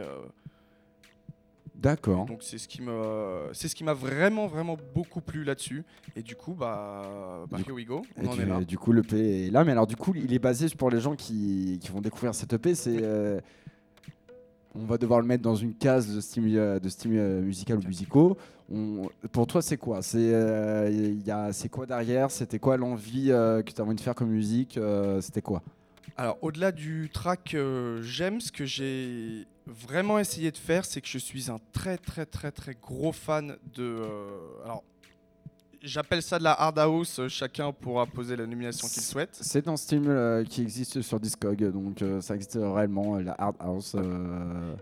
D'accord. 1.81 2.27
donc 2.27 2.43
c'est 2.43 2.59
ce 2.59 2.69
qui 2.69 2.83
me 2.83 3.49
c'est 3.53 3.69
ce 3.69 3.75
qui 3.75 3.85
m'a 3.85 3.95
vraiment 3.95 4.47
vraiment 4.47 4.77
beaucoup 4.95 5.21
plu 5.21 5.45
là-dessus 5.45 5.83
et 6.15 6.23
du 6.23 6.37
coup 6.37 6.53
bah, 6.55 7.45
bah 7.51 7.57
Du 7.57 7.65
here 7.65 7.73
we 7.75 7.87
go 7.87 8.03
Et 8.17 8.27
on 8.27 8.31
en 8.31 8.35
du, 8.35 8.43
est 8.43 8.47
là 8.47 8.61
du 8.61 8.77
coup, 8.79 8.93
l'EP 8.93 9.47
est 9.47 9.51
là. 9.51 9.65
Mais 9.65 9.73
alors, 9.73 9.87
du 9.87 9.97
coup, 9.97 10.13
il 10.15 10.33
est 10.35 10.39
basé 10.39 10.67
pour 10.77 10.91
les 10.91 11.01
gens 11.01 11.15
qui, 11.17 11.79
qui 11.81 11.89
vont 11.91 12.01
découvrir 12.01 12.35
cette 12.35 12.53
EP. 12.53 12.75
C'est. 12.75 13.03
euh, 13.03 13.41
on 14.75 14.85
va 14.85 14.99
devoir 14.99 15.21
le 15.21 15.27
mettre 15.27 15.43
dans 15.43 15.57
une 15.57 15.75
case 15.75 16.15
de 16.15 16.21
style, 16.21 16.57
euh, 16.57 16.79
de 16.79 16.89
style 16.89 17.13
euh, 17.17 17.41
musical 17.41 17.79
ou 17.79 17.83
musicaux. 17.87 18.37
On- 18.73 19.09
pour 19.33 19.47
toi, 19.49 19.63
c'est 19.63 19.77
quoi? 19.77 20.01
C'est 20.03 20.33
euh, 20.33 20.89
il 20.93 21.27
y 21.27 21.31
a- 21.31 21.53
c'est 21.53 21.69
quoi 21.69 21.87
derrière? 21.87 22.31
C'était 22.31 22.59
quoi 22.61 22.77
l'envie 22.77 23.33
euh, 23.33 23.63
que 23.63 23.73
tu 23.73 23.81
as 23.81 23.85
envie 23.85 23.97
de 23.97 24.01
faire 24.01 24.15
comme 24.15 24.31
musique 24.31 24.79
C'était 25.21 25.43
quoi? 25.43 25.63
Alors, 26.17 26.39
au-delà 26.43 26.71
du 26.71 27.09
track 27.13 27.55
euh, 27.55 28.01
J'aime, 28.03 28.41
ce 28.41 28.53
que 28.53 28.65
j'ai 28.67 29.47
vraiment 29.71 30.19
essayé 30.19 30.51
de 30.51 30.57
faire, 30.57 30.85
c'est 30.85 31.01
que 31.01 31.09
je 31.09 31.19
suis 31.19 31.51
un 31.51 31.59
très, 31.73 31.97
très, 31.99 32.27
très, 32.27 32.51
très 32.53 32.75
gros 32.75 33.13
fan 33.13 33.57
de. 33.75 33.83
euh, 33.83 34.29
alors, 34.65 34.83
j'appelle 35.83 36.23
ça 36.23 36.39
de 36.39 36.45
la 36.45 36.53
hard 36.53 36.79
house, 36.79 37.19
euh, 37.21 37.29
chacun 37.29 37.73
pourra 37.73 38.07
poser 38.07 38.37
la 38.37 38.47
nomination 38.47 38.89
qu'il 38.89 39.03
souhaite. 39.03 39.39
C'est 39.41 39.67
un 39.69 39.77
style 39.77 40.09
euh, 40.09 40.45
qui 40.45 40.63
existe 40.63 41.01
sur 41.03 41.19
Discog, 41.21 41.71
donc 41.73 42.03
euh, 42.03 42.21
ça 42.21 42.35
existe 42.35 42.59
réellement, 42.61 43.17
la 43.19 43.35
hard 43.39 43.57
house. 43.61 43.95
euh, 43.95 44.75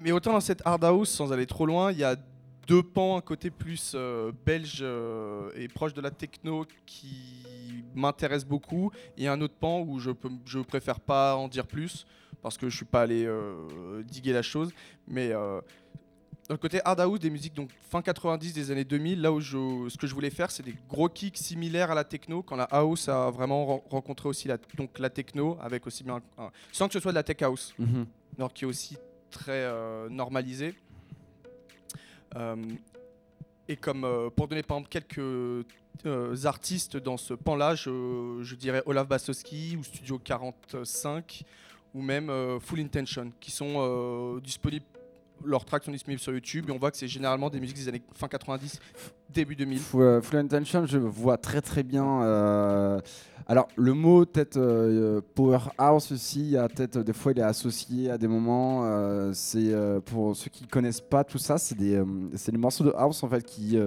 Mais 0.00 0.12
autant 0.12 0.32
dans 0.32 0.40
cette 0.40 0.62
hard 0.64 0.84
house, 0.84 1.10
sans 1.10 1.32
aller 1.32 1.46
trop 1.46 1.66
loin, 1.66 1.90
il 1.92 1.98
y 1.98 2.04
a 2.04 2.16
deux 2.66 2.82
pans, 2.82 3.16
un 3.16 3.20
côté 3.20 3.50
plus 3.50 3.94
belge 4.44 4.84
et 5.54 5.68
proche 5.68 5.94
de 5.94 6.00
la 6.00 6.10
techno 6.10 6.64
qui 6.84 7.44
m'intéresse 7.96 8.44
beaucoup, 8.44 8.90
et 9.16 9.26
un 9.28 9.40
autre 9.40 9.54
pan 9.58 9.80
où 9.80 9.98
je, 9.98 10.10
peux, 10.10 10.30
je 10.44 10.58
préfère 10.60 11.00
pas 11.00 11.34
en 11.36 11.48
dire 11.48 11.66
plus 11.66 12.06
parce 12.42 12.56
que 12.58 12.68
je 12.68 12.76
suis 12.76 12.84
pas 12.84 13.02
allé 13.02 13.24
euh, 13.26 14.02
diguer 14.04 14.32
la 14.32 14.42
chose. 14.42 14.72
Mais 15.08 15.32
euh, 15.32 15.60
dans 16.48 16.54
le 16.54 16.58
côté 16.58 16.80
hard 16.84 17.00
house 17.00 17.18
des 17.18 17.30
musiques 17.30 17.54
donc 17.54 17.70
fin 17.90 18.02
90 18.02 18.52
des 18.52 18.70
années 18.70 18.84
2000, 18.84 19.20
là 19.20 19.32
où 19.32 19.40
je, 19.40 19.88
ce 19.88 19.96
que 19.96 20.06
je 20.06 20.14
voulais 20.14 20.30
faire, 20.30 20.50
c'est 20.52 20.62
des 20.62 20.76
gros 20.88 21.08
kicks 21.08 21.38
similaires 21.38 21.90
à 21.90 21.94
la 21.96 22.04
techno 22.04 22.42
quand 22.42 22.54
la 22.54 22.64
house 22.70 23.08
a 23.08 23.30
vraiment 23.30 23.66
ren- 23.66 23.82
rencontré 23.90 24.28
aussi 24.28 24.46
la, 24.46 24.58
donc 24.76 24.98
la 25.00 25.10
techno 25.10 25.58
avec 25.60 25.86
aussi 25.88 26.04
bien 26.04 26.20
un- 26.38 26.50
sans 26.70 26.86
que 26.86 26.92
ce 26.92 27.00
soit 27.00 27.10
de 27.10 27.16
la 27.16 27.24
tech 27.24 27.42
house 27.42 27.74
mhm. 27.80 28.06
alors 28.38 28.52
qui 28.52 28.64
est 28.64 28.68
aussi 28.68 28.96
très 29.30 29.64
euh, 29.64 30.08
normalisé. 30.08 30.74
Et 33.68 33.76
comme 33.76 34.04
euh, 34.04 34.30
pour 34.30 34.48
donner 34.48 34.62
par 34.62 34.78
exemple 34.78 34.90
quelques 34.90 35.18
euh, 35.18 36.44
artistes 36.44 36.96
dans 36.96 37.16
ce 37.16 37.34
pan-là, 37.34 37.74
je, 37.74 38.38
je 38.42 38.54
dirais 38.54 38.82
Olaf 38.86 39.08
Bassowski 39.08 39.76
ou 39.78 39.82
Studio 39.82 40.18
45 40.18 41.42
ou 41.94 42.02
même 42.02 42.30
euh, 42.30 42.60
Full 42.60 42.80
Intention 42.80 43.32
qui 43.40 43.50
sont 43.50 44.38
disponibles. 44.42 44.86
Leurs 45.44 45.64
tracks 45.64 45.84
sont 45.84 45.92
disponibles 45.92 46.20
sur 46.20 46.32
YouTube 46.32 46.66
et 46.68 46.72
on 46.72 46.78
voit 46.78 46.90
que 46.90 46.96
c'est 46.96 47.08
généralement 47.08 47.50
des 47.50 47.60
musiques 47.60 47.76
des 47.76 47.88
années 47.88 48.02
fin 48.14 48.26
90, 48.28 48.80
début 49.32 49.54
2000. 49.54 49.78
Full, 49.78 50.02
euh, 50.02 50.20
Full 50.22 50.38
Intention, 50.38 50.86
je 50.86 50.98
vois 50.98 51.36
très 51.36 51.60
très 51.60 51.82
bien. 51.82 52.22
euh, 52.22 53.00
Alors, 53.46 53.68
le 53.76 53.92
mot 53.92 54.24
peut-être 54.24 54.56
euh, 54.56 55.20
powerhouse 55.34 56.10
aussi, 56.10 56.56
a 56.56 56.68
peut-être 56.68 56.98
des 57.00 57.12
fois 57.12 57.32
il 57.32 57.38
est 57.38 57.42
associé 57.42 58.10
à 58.10 58.18
des 58.18 58.28
moments. 58.28 58.82
euh, 58.84 59.30
c'est 59.34 59.72
pour 60.06 60.34
ceux 60.36 60.50
qui 60.50 60.66
connaissent 60.66 61.00
pas 61.00 61.22
tout 61.22 61.38
ça, 61.38 61.58
c'est 61.58 61.76
des, 61.76 62.02
des 62.50 62.58
morceaux 62.58 62.84
de 62.84 62.92
house 62.96 63.22
en 63.22 63.28
fait 63.28 63.44
qui 63.44 63.78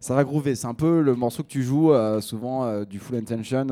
ça 0.00 0.14
va 0.14 0.24
groover. 0.24 0.54
C'est 0.54 0.66
un 0.66 0.74
peu 0.74 1.02
le 1.02 1.14
morceau 1.14 1.42
que 1.42 1.48
tu 1.48 1.62
joues 1.62 1.92
souvent 2.20 2.84
du 2.84 2.98
Full 2.98 3.16
Intention. 3.16 3.66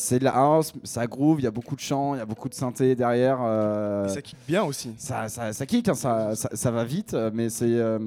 C'est 0.00 0.18
de 0.20 0.24
la 0.24 0.34
house, 0.36 0.72
ça 0.84 1.06
groove, 1.06 1.40
il 1.40 1.44
y 1.44 1.46
a 1.46 1.50
beaucoup 1.50 1.74
de 1.74 1.80
chants, 1.80 2.14
il 2.14 2.18
y 2.18 2.20
a 2.20 2.26
beaucoup 2.26 2.48
de 2.48 2.54
synthé 2.54 2.94
derrière. 2.94 3.38
euh, 3.42 4.06
Et 4.06 4.08
ça 4.10 4.22
kick 4.22 4.36
bien 4.46 4.62
aussi. 4.62 4.94
ça, 4.96 5.28
ça, 5.28 5.52
ça 5.52 5.66
kick, 5.66 5.88
hein, 5.88 5.94
ça, 5.94 6.36
ça, 6.36 6.50
ça 6.52 6.70
va 6.70 6.84
vite, 6.84 7.14
euh, 7.14 7.30
mais 7.34 7.50
c'est. 7.50 7.66
euh, 7.66 7.98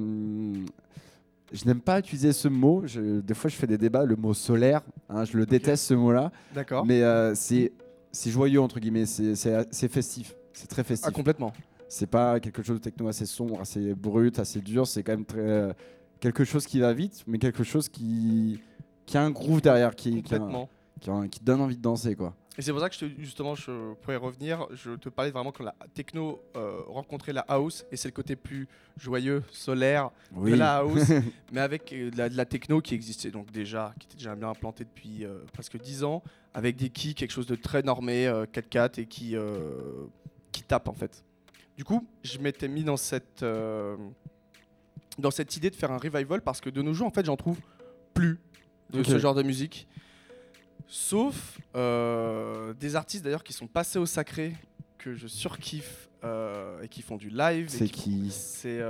je 1.52 1.66
n'aime 1.66 1.82
pas 1.82 2.00
utiliser 2.00 2.32
ce 2.32 2.48
mot. 2.48 2.84
Je- 2.86 3.20
des 3.20 3.34
fois, 3.34 3.50
je 3.50 3.56
fais 3.56 3.68
des 3.68 3.78
débats. 3.78 4.06
Le 4.06 4.16
mot 4.16 4.34
solaire, 4.34 4.82
hein, 5.10 5.26
je 5.26 5.36
le 5.38 5.46
déteste 5.46 5.84
ce 5.86 5.94
mot-là. 5.94 6.32
D'accord. 6.56 6.86
Mais 6.86 7.04
euh, 7.04 7.34
c'est 7.36 7.72
joyeux, 8.32 8.62
entre 8.62 8.80
guillemets. 8.80 9.06
C'est- 9.06 9.36
festif. 9.90 10.34
C'est 10.54 10.68
très 10.68 10.82
Ah, 10.82 10.86
festif. 10.86 11.12
complètement. 11.12 11.52
c'est 11.90 12.08
pas 12.08 12.40
quelque 12.40 12.64
chose 12.64 12.78
de 12.78 12.82
techno 12.84 13.10
assez 13.10 13.26
sombre, 13.26 13.60
assez 13.60 13.94
brut, 13.96 14.40
assez 14.40 14.62
dur. 14.62 14.88
C'est 14.88 15.04
quand 15.04 15.12
même 15.12 15.26
très, 15.26 15.76
quelque 16.22 16.46
chose 16.46 16.66
qui 16.66 16.80
va 16.80 16.94
vite, 16.94 17.24
mais 17.28 17.38
quelque 17.38 17.64
chose 17.66 17.90
qui, 17.90 18.62
qui 19.06 19.18
a 19.18 19.22
un 19.24 19.32
groove 19.32 19.60
derrière, 19.62 19.94
qui, 19.94 20.24
qui, 20.24 20.34
a- 20.34 20.38
Complètement. 20.40 20.70
Qui 21.30 21.40
donne 21.44 21.62
envie 21.62 21.78
de 21.78 21.82
danser. 21.82 22.16
quoi. 22.16 22.36
Et 22.58 22.62
c'est 22.62 22.72
pour 22.72 22.82
ça 22.82 22.90
que 22.90 22.96
je 22.96 23.00
te- 23.06 23.22
justement, 23.22 23.56
je 23.56 23.94
pourrais 23.96 24.18
revenir. 24.18 24.68
Je 24.74 24.92
te 24.92 25.08
parlais 25.10 25.32
vraiment 25.32 25.52
quand 25.52 25.64
la 25.64 25.74
techno 25.94 26.42
euh, 26.58 26.82
rencontrait 26.88 27.32
la 27.34 27.42
house, 27.48 27.86
et 27.92 27.98
c'est 27.98 28.10
le 28.10 28.14
côté 28.14 28.36
plus 28.36 28.68
joyeux, 28.98 29.42
solaire 29.52 30.12
de 30.52 30.56
la 30.58 30.78
house, 30.78 31.10
mais 31.54 31.62
avec 31.62 31.92
euh, 31.94 32.12
de 32.12 32.18
la, 32.18 32.30
de 32.30 32.36
la 32.36 32.46
techno 32.46 32.82
qui 32.82 32.94
existait 32.94 33.32
donc 33.32 33.52
déjà, 33.52 33.94
qui 34.00 34.08
était 34.08 34.18
déjà 34.18 34.36
bien 34.36 34.50
implantée 34.50 34.84
depuis 34.84 35.24
euh, 35.26 35.40
presque 35.54 35.80
10 35.80 36.04
ans, 36.04 36.22
avec 36.54 36.76
des 36.76 36.90
kicks, 36.90 37.18
quelque 37.18 37.32
chose 37.32 37.48
de 37.48 37.56
très 37.56 37.84
normé, 37.84 38.28
euh, 38.28 38.46
4-4 38.46 39.00
et 39.00 39.06
qui, 39.06 39.36
euh, 39.38 40.06
qui 40.52 40.62
tape 40.64 40.88
en 40.90 40.94
fait. 40.94 41.24
Du 41.78 41.86
coup, 41.86 42.06
je 42.22 42.38
m'étais 42.38 42.68
mis 42.68 42.84
dans 42.84 42.98
cette, 42.98 43.44
euh, 43.44 43.96
dans 45.18 45.32
cette 45.32 45.56
idée 45.56 45.70
de 45.70 45.76
faire 45.76 45.92
un 45.92 45.98
revival 45.98 46.42
parce 46.42 46.60
que 46.62 46.70
de 46.70 46.82
nos 46.82 46.94
jours, 46.94 47.08
en 47.08 47.12
fait, 47.12 47.26
j'en 47.26 47.38
trouve 47.38 47.58
plus 48.14 48.40
de 48.92 49.04
ce 49.04 49.18
genre 49.20 49.34
de 49.36 49.42
musique. 49.44 49.88
Sauf 50.94 51.58
euh, 51.76 52.74
des 52.74 52.98
artistes 52.98 53.24
d'ailleurs 53.24 53.46
qui 53.46 53.54
sont 53.54 53.68
passés 53.68 53.98
au 53.98 54.06
sacré, 54.06 54.54
que 54.98 55.16
je 55.16 55.28
surkiffe 55.28 56.10
et 56.84 56.88
qui 56.88 57.02
font 57.02 57.18
du 57.18 57.30
live. 57.30 57.68
C'est 57.70 57.88
qui 57.90 58.30
C'est 58.30 58.82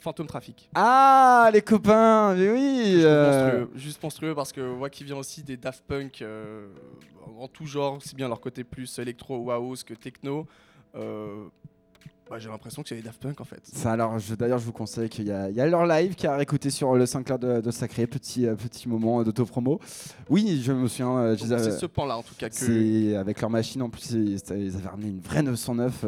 Phantom 0.00 0.26
Traffic. 0.26 0.70
Ah, 0.74 1.50
les 1.52 1.62
copains, 1.62 2.34
mais 2.34 2.50
oui 2.50 3.00
euh. 3.02 3.66
Juste 3.74 4.02
monstrueux, 4.02 4.34
parce 4.34 4.52
que 4.52 4.60
moi 4.60 4.90
qui 4.90 5.04
viens 5.04 5.16
aussi 5.16 5.42
des 5.42 5.56
Daft 5.56 5.84
Punk 5.86 6.22
euh, 6.22 6.68
en 7.38 7.48
tout 7.48 7.66
genre, 7.66 7.98
c'est 8.02 8.16
bien 8.16 8.28
leur 8.28 8.40
côté 8.40 8.64
plus 8.64 8.98
électro 8.98 9.38
ou 9.38 9.50
house 9.50 9.82
que 9.84 9.94
techno. 9.94 10.46
Euh, 12.28 12.34
bah, 12.34 12.38
j'ai 12.38 12.48
l'impression 12.48 12.82
que 12.82 12.88
c'est 12.88 12.94
les 12.94 13.02
Daft 13.02 13.20
Punk 13.20 13.40
en 13.40 13.44
fait. 13.44 13.60
Ça, 13.64 13.92
alors, 13.92 14.16
d'ailleurs, 14.38 14.58
je 14.58 14.64
vous 14.64 14.72
conseille 14.72 15.08
qu'il 15.08 15.26
y, 15.26 15.32
a 15.32 15.66
leur 15.66 15.86
live 15.86 16.14
qui 16.14 16.26
a 16.26 16.36
réécouté 16.36 16.70
sur 16.70 16.94
le 16.94 17.06
Sinclair 17.06 17.38
de, 17.38 17.60
de 17.60 17.70
Sacré, 17.70 18.06
petit, 18.06 18.46
petit 18.58 18.88
moment 18.88 19.22
d'autopromo. 19.22 19.80
Oui, 20.28 20.60
je 20.62 20.72
me 20.72 20.88
souviens. 20.88 21.36
c'est 21.36 21.70
ce 21.70 21.86
pan-là 21.86 22.18
en 22.18 22.22
tout 22.22 22.34
cas. 22.36 22.48
Que... 22.48 23.16
Avec 23.16 23.40
leur 23.40 23.50
machine 23.50 23.82
en 23.82 23.90
plus, 23.90 24.10
ils, 24.12 24.40
avaient 24.50 24.88
ramené 24.88 25.08
une 25.08 25.20
vraie 25.20 25.42
909 25.42 26.04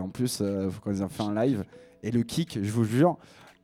en 0.00 0.08
plus 0.08 0.42
quand 0.82 0.90
ils 0.90 1.02
ont 1.02 1.08
fait 1.08 1.22
un 1.22 1.34
live. 1.34 1.64
Et 2.04 2.10
le 2.10 2.22
kick, 2.22 2.58
je 2.62 2.70
vous 2.70 2.84
jure, 2.84 3.16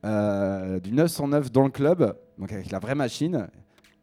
euh, 0.03 0.79
du 0.79 0.91
909 0.91 1.51
dans 1.51 1.63
le 1.63 1.69
club, 1.69 2.17
donc 2.39 2.51
avec 2.51 2.71
la 2.71 2.79
vraie 2.79 2.95
machine, 2.95 3.47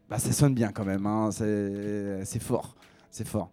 bah, 0.09 0.17
ça 0.17 0.31
sonne 0.31 0.53
bien 0.53 0.71
quand 0.71 0.85
même. 0.85 1.05
Hein. 1.05 1.29
C'est 1.31 2.41
fort. 2.41 2.75
C'est 3.11 3.27
fort. 3.27 3.51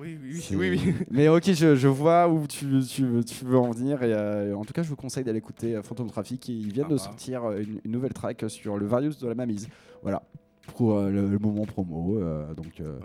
Oui, 0.00 0.18
oui, 0.22 0.42
oui. 0.50 0.80
oui, 0.82 0.94
Mais 1.10 1.28
ok, 1.28 1.52
je, 1.52 1.76
je, 1.76 1.88
vois 1.88 2.28
où 2.28 2.46
tu, 2.46 2.66
tu, 2.88 3.24
tu, 3.24 3.44
veux 3.44 3.58
en 3.58 3.70
venir. 3.70 4.02
Et 4.02 4.12
euh, 4.12 4.56
en 4.56 4.64
tout 4.64 4.72
cas, 4.72 4.82
je 4.82 4.88
vous 4.88 4.96
conseille 4.96 5.24
d'aller 5.24 5.38
écouter 5.38 5.76
euh, 5.76 5.82
Phantom 5.82 6.10
Traffic. 6.10 6.48
Ils 6.48 6.72
viennent 6.72 6.86
ah 6.86 6.92
de 6.92 6.96
bah. 6.96 7.02
sortir 7.02 7.50
une, 7.52 7.80
une, 7.84 7.92
nouvelle 7.92 8.12
track 8.12 8.44
sur 8.48 8.78
le 8.78 8.86
Various 8.86 9.14
de 9.20 9.28
la 9.28 9.34
Mamise. 9.34 9.68
Voilà 10.02 10.22
pour 10.70 10.98
euh, 10.98 11.10
le, 11.10 11.38
moment 11.38 11.64
promo. 11.64 12.18
Euh, 12.18 12.54
donc, 12.54 12.80
euh, 12.80 12.98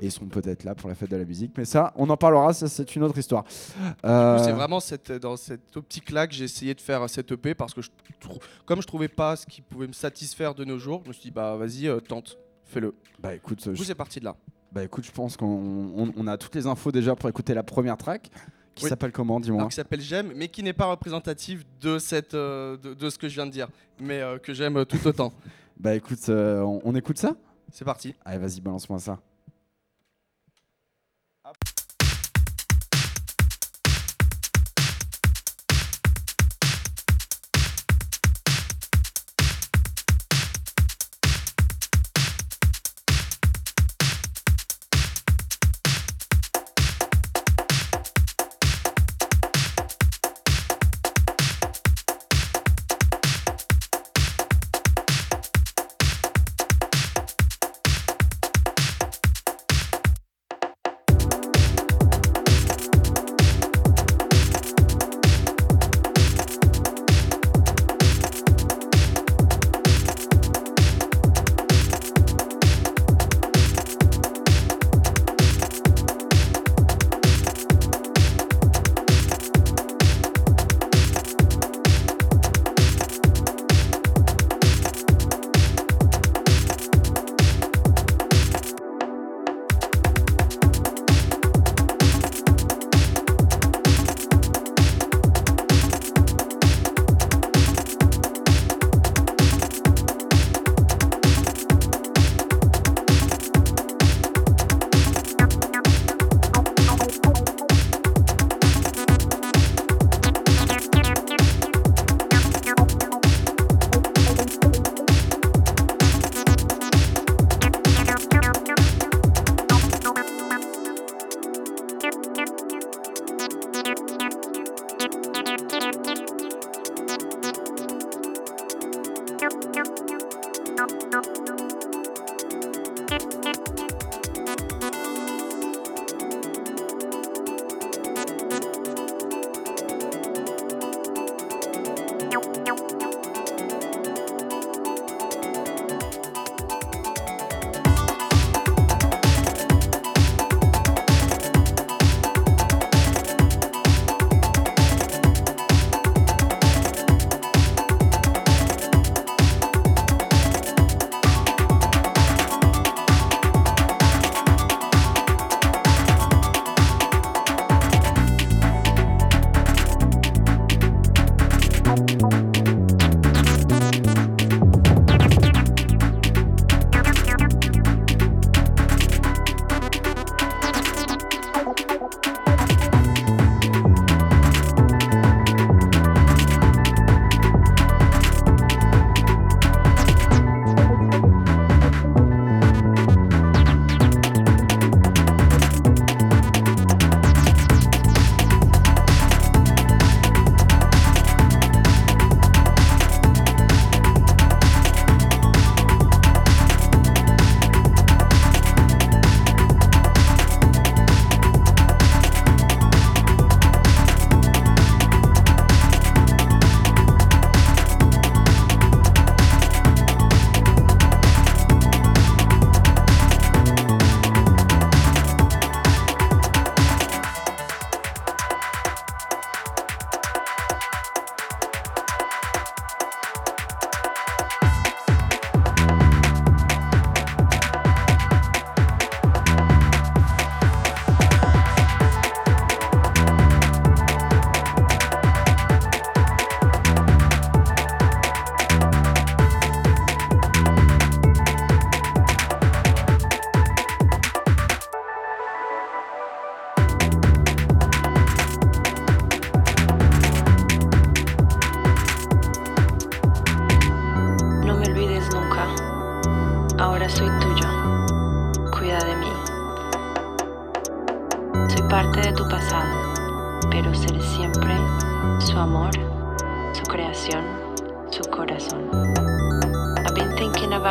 et 0.00 0.06
ils 0.06 0.12
sont 0.12 0.26
peut-être 0.26 0.64
là 0.64 0.74
pour 0.74 0.88
la 0.88 0.94
fête 0.94 1.10
de 1.10 1.16
la 1.16 1.24
musique. 1.24 1.52
Mais 1.56 1.64
ça, 1.64 1.92
on 1.96 2.08
en 2.10 2.16
parlera, 2.16 2.52
ça 2.52 2.68
c'est 2.68 2.96
une 2.96 3.02
autre 3.02 3.18
histoire. 3.18 3.44
C'est 3.48 4.52
vraiment 4.52 4.80
cette, 4.80 5.12
dans 5.12 5.36
cette 5.36 5.76
optique-là 5.76 6.26
que 6.26 6.34
j'ai 6.34 6.44
essayé 6.44 6.74
de 6.74 6.80
faire 6.80 7.08
cette 7.08 7.32
EP 7.32 7.54
parce 7.54 7.74
que 7.74 7.82
je, 7.82 7.90
comme 8.64 8.82
je 8.82 8.86
trouvais 8.86 9.08
pas 9.08 9.36
ce 9.36 9.46
qui 9.46 9.60
pouvait 9.62 9.86
me 9.86 9.92
satisfaire 9.92 10.54
de 10.54 10.64
nos 10.64 10.78
jours, 10.78 11.02
je 11.04 11.08
me 11.08 11.12
suis 11.12 11.24
dit, 11.24 11.30
bah 11.30 11.56
vas-y, 11.56 11.88
tente, 12.02 12.38
fais-le. 12.64 12.94
Bah 13.20 13.34
écoute, 13.34 13.66
vous 13.68 13.84
c'est 13.84 13.94
parti 13.94 14.20
de 14.20 14.24
là. 14.24 14.36
Bah 14.72 14.84
écoute, 14.84 15.04
je 15.04 15.12
pense 15.12 15.36
qu'on 15.36 16.12
on, 16.16 16.26
a 16.26 16.38
toutes 16.38 16.54
les 16.54 16.66
infos 16.66 16.92
déjà 16.92 17.14
pour 17.14 17.28
écouter 17.28 17.52
la 17.52 17.62
première 17.62 17.96
track 17.96 18.30
qui 18.74 18.86
s'appelle 18.86 19.12
comment, 19.12 19.38
dis-moi 19.38 19.66
Qui 19.68 19.74
s'appelle 19.74 20.00
J'aime, 20.00 20.32
mais 20.34 20.48
qui 20.48 20.62
n'est 20.62 20.72
pas 20.72 20.86
représentative 20.86 21.64
de, 21.80 21.98
cette, 21.98 22.34
de, 22.34 22.94
de, 22.94 23.10
ce 23.10 23.18
que 23.18 23.28
je 23.28 23.34
viens 23.34 23.44
de 23.44 23.50
dire, 23.50 23.68
mais 24.00 24.22
que 24.42 24.54
j'aime 24.54 24.84
tout 24.86 25.06
autant. 25.06 25.32
Bah 25.82 25.96
écoute, 25.96 26.28
euh, 26.28 26.60
on, 26.84 26.94
écoute 26.94 27.18
ça? 27.18 27.34
C'est 27.72 27.84
parti. 27.84 28.14
Allez, 28.24 28.38
vas-y, 28.38 28.60
balance-moi 28.60 29.00
ça. 29.00 29.18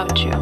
around 0.01 0.17
you. 0.17 0.40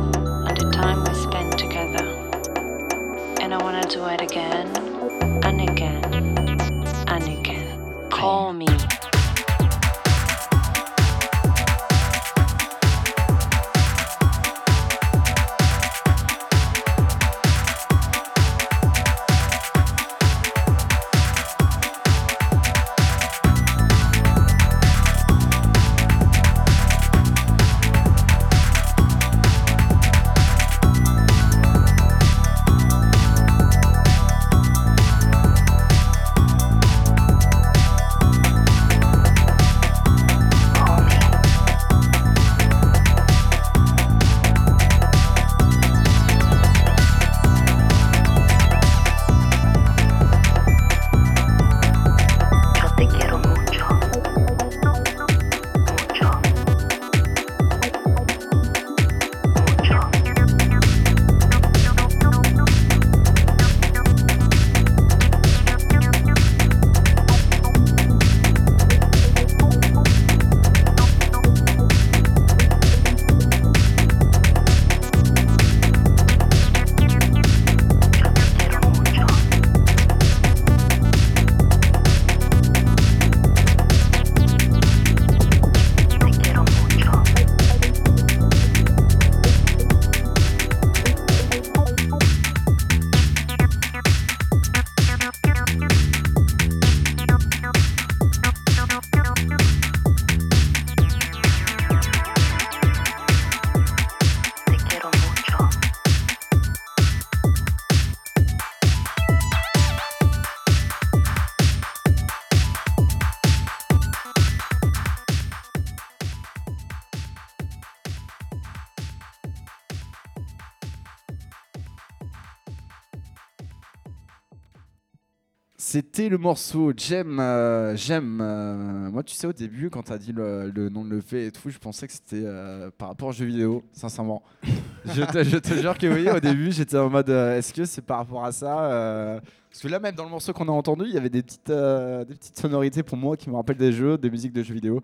C'était 125.91 126.29
le 126.29 126.37
morceau 126.37 126.93
J'aime. 126.95 127.39
Euh, 127.39 127.95
j'aime. 127.95 128.41
Euh, 128.43 129.09
moi, 129.09 129.23
tu 129.23 129.33
sais, 129.33 129.47
au 129.47 129.53
début, 129.53 129.89
quand 129.89 130.03
tu 130.03 130.11
as 130.11 130.19
dit 130.19 130.31
le, 130.31 130.69
nom 130.89 131.03
de 131.03 131.15
l'EP 131.15 131.47
et 131.47 131.51
tout, 131.51 131.71
je 131.71 131.79
pensais 131.79 132.05
que 132.05 132.13
c'était 132.13 132.43
euh, 132.45 132.91
par 132.95 133.07
rapport 133.07 133.29
aux 133.29 133.31
jeux 133.31 133.45
vidéo, 133.45 133.81
sincèrement. 133.91 134.43
je, 135.05 135.23
te, 135.23 135.73
jure 135.73 135.97
que 135.97 136.05
oui, 136.05 136.29
au 136.29 136.39
début, 136.39 136.71
j'étais 136.71 136.99
en 136.99 137.09
mode 137.09 137.31
est-ce 137.31 137.73
que 137.73 137.85
c'est 137.85 138.03
par 138.03 138.19
rapport 138.19 138.45
à 138.45 138.51
ça 138.51 139.41
Parce 139.71 139.81
que 139.81 139.87
là, 139.87 139.97
même 139.97 140.13
dans 140.13 140.25
le 140.25 140.29
morceau 140.29 140.53
qu'on 140.53 140.67
a 140.67 140.71
entendu, 140.71 141.05
il 141.07 141.13
y 141.15 141.17
avait 141.17 141.31
des 141.31 141.41
petites, 141.41 141.71
des 141.71 142.35
petites 142.35 142.59
sonorités 142.59 143.01
pour 143.01 143.17
moi 143.17 143.35
qui 143.35 143.49
me 143.49 143.55
rappellent 143.55 143.77
des 143.77 143.91
jeux, 143.91 144.15
des 144.15 144.29
musiques 144.29 144.53
de 144.53 144.61
jeux 144.61 144.75
vidéo. 144.75 145.01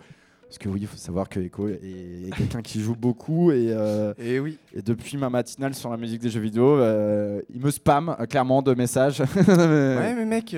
Parce 0.56 0.64
que 0.64 0.70
oui, 0.70 0.80
il 0.84 0.88
faut 0.88 0.96
savoir 0.96 1.28
que 1.28 1.38
Echo 1.42 1.68
est, 1.68 2.34
quelqu'un 2.38 2.62
qui 2.62 2.80
joue 2.80 2.96
beaucoup 2.96 3.52
et, 3.52 3.72
euh, 3.72 4.14
et, 4.18 4.40
oui. 4.40 4.58
et 4.74 4.82
depuis 4.82 5.18
ma 5.18 5.30
matinale 5.30 5.76
sur 5.76 5.90
la 5.90 5.98
musique 5.98 6.22
des 6.22 6.30
jeux 6.30 6.40
vidéo, 6.40 6.78
euh, 6.78 7.42
il 7.54 7.60
me 7.60 7.70
spam 7.70 8.16
euh, 8.18 8.26
clairement 8.26 8.62
de 8.62 8.74
messages. 8.74 9.20
ouais, 9.36 10.16
mais 10.16 10.24
mec, 10.24 10.56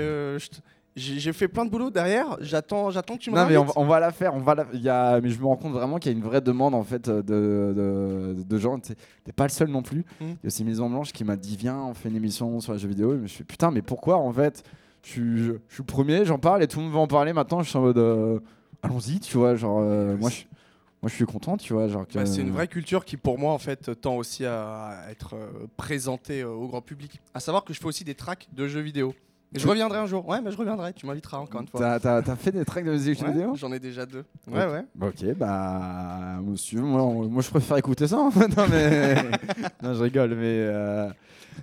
j'ai 0.96 1.34
fait 1.34 1.48
plein 1.48 1.66
de 1.66 1.72
boulot 1.72 1.90
derrière. 1.90 2.38
J'attends, 2.42 2.92
j'attends 2.92 3.16
que 3.16 3.22
tu 3.22 3.32
me. 3.32 3.38
Non, 3.38 3.48
mais 3.50 3.58
on, 3.58 3.86
va 3.86 4.00
la 4.00 4.12
faire. 4.12 4.36
On 4.36 4.40
va 4.40 4.54
la, 4.54 4.68
y 4.74 4.88
a, 4.88 5.20
mais 5.20 5.32
je 5.32 5.40
me 5.40 5.46
rends 5.48 5.58
compte 5.58 5.74
vraiment 5.74 5.98
qu'il 5.98 6.12
y 6.12 6.16
a 6.16 6.18
une 6.20 6.24
vraie 6.24 6.42
demande 6.42 6.76
en 6.76 6.84
fait 6.84 7.10
de, 7.10 7.24
de, 7.24 8.36
de 8.48 8.58
gens. 8.60 8.78
T'es 8.78 9.32
pas 9.36 9.46
le 9.46 9.50
seul 9.50 9.70
non 9.70 9.82
plus. 9.82 10.06
Hmm. 10.22 10.26
Il 10.26 10.28
y 10.44 10.46
a 10.46 10.48
aussi 10.48 10.64
Maison 10.64 10.92
Blanche 10.92 11.12
qui 11.12 11.24
m'a 11.24 11.38
dit 11.38 11.58
viens, 11.58 11.80
on 11.80 11.96
fait 11.96 12.10
une 12.10 12.18
émission 12.18 12.60
sur 12.60 12.74
les 12.74 12.78
jeux 12.78 12.90
vidéo. 12.90 13.14
Et 13.14 13.18
je 13.18 13.22
me 13.24 13.28
suis 13.28 13.40
dit, 13.40 13.46
putain, 13.46 13.72
mais 13.72 13.82
pourquoi 13.82 14.18
en 14.18 14.32
fait? 14.32 14.64
Je 15.02 15.10
suis, 15.10 15.38
je, 15.44 15.54
suis 15.70 15.84
premier, 15.84 16.24
j'en 16.24 16.38
parle 16.38 16.62
et 16.62 16.68
tout 16.68 16.78
le 16.78 16.86
monde 16.86 16.94
va 16.94 17.00
en 17.00 17.08
parler. 17.08 17.34
Maintenant, 17.34 17.64
je 17.64 17.70
suis 17.70 17.78
en 17.80 17.82
mode 17.82 18.42
allons-y, 18.82 19.20
tu 19.20 19.38
vois, 19.38 19.56
genre, 19.56 19.80
euh, 19.82 20.16
moi, 20.18 20.30
je, 20.30 20.44
moi 21.02 21.10
je 21.10 21.16
suis 21.16 21.26
content, 21.26 21.58
tu 21.58 21.74
vois. 21.74 21.88
Genre 21.88 22.06
bah, 22.14 22.26
c'est 22.26 22.42
une 22.42 22.52
vraie 22.52 22.68
culture 22.68 23.06
qui, 23.06 23.18
pour 23.18 23.38
moi, 23.38 23.54
en 23.54 23.58
fait, 23.58 24.00
tend 24.02 24.16
aussi 24.16 24.46
à 24.46 25.06
être 25.10 25.36
euh, 25.36 25.68
présentée 25.78 26.42
euh, 26.42 26.50
au 26.50 26.68
grand 26.68 26.82
public. 26.82 27.22
À 27.34 27.40
savoir 27.40 27.64
que 27.64 27.74
je 27.74 27.80
fais 27.80 27.86
aussi 27.86 28.04
des 28.04 28.16
tracks 28.16 28.48
de 28.54 28.68
jeux 28.68 28.82
vidéo. 28.82 29.14
Et 29.56 29.60
je 29.60 29.68
reviendrai 29.68 30.00
un 30.00 30.08
jour. 30.08 30.28
Ouais, 30.28 30.42
mais 30.42 30.52
je 30.52 30.58
reviendrai. 30.58 30.92
Tu 30.92 31.06
m'inviteras 31.06 31.38
encore 31.38 31.62
une 31.62 31.68
fois. 31.68 32.00
T'as, 32.00 32.18
as, 32.18 32.36
fait 32.36 32.52
des 32.52 32.66
tracks 32.66 32.84
de 32.84 32.92
musique 32.92 33.24
vidéo? 33.24 33.56
J'en 33.56 33.72
ai 33.72 33.80
déjà 33.80 34.06
deux. 34.06 34.26
Ouais, 34.46 34.66
ouais. 34.66 34.84
Ok, 35.02 35.24
bah, 35.38 36.38
monsieur, 36.44 36.82
moi, 36.82 37.42
je 37.42 37.50
préfère 37.50 37.78
écouter 37.78 38.08
ça. 38.08 38.18
non, 38.58 38.68
mais. 38.70 39.16
non, 39.82 39.94
je 39.94 40.04
rigole, 40.04 40.36
mais. 40.36 41.10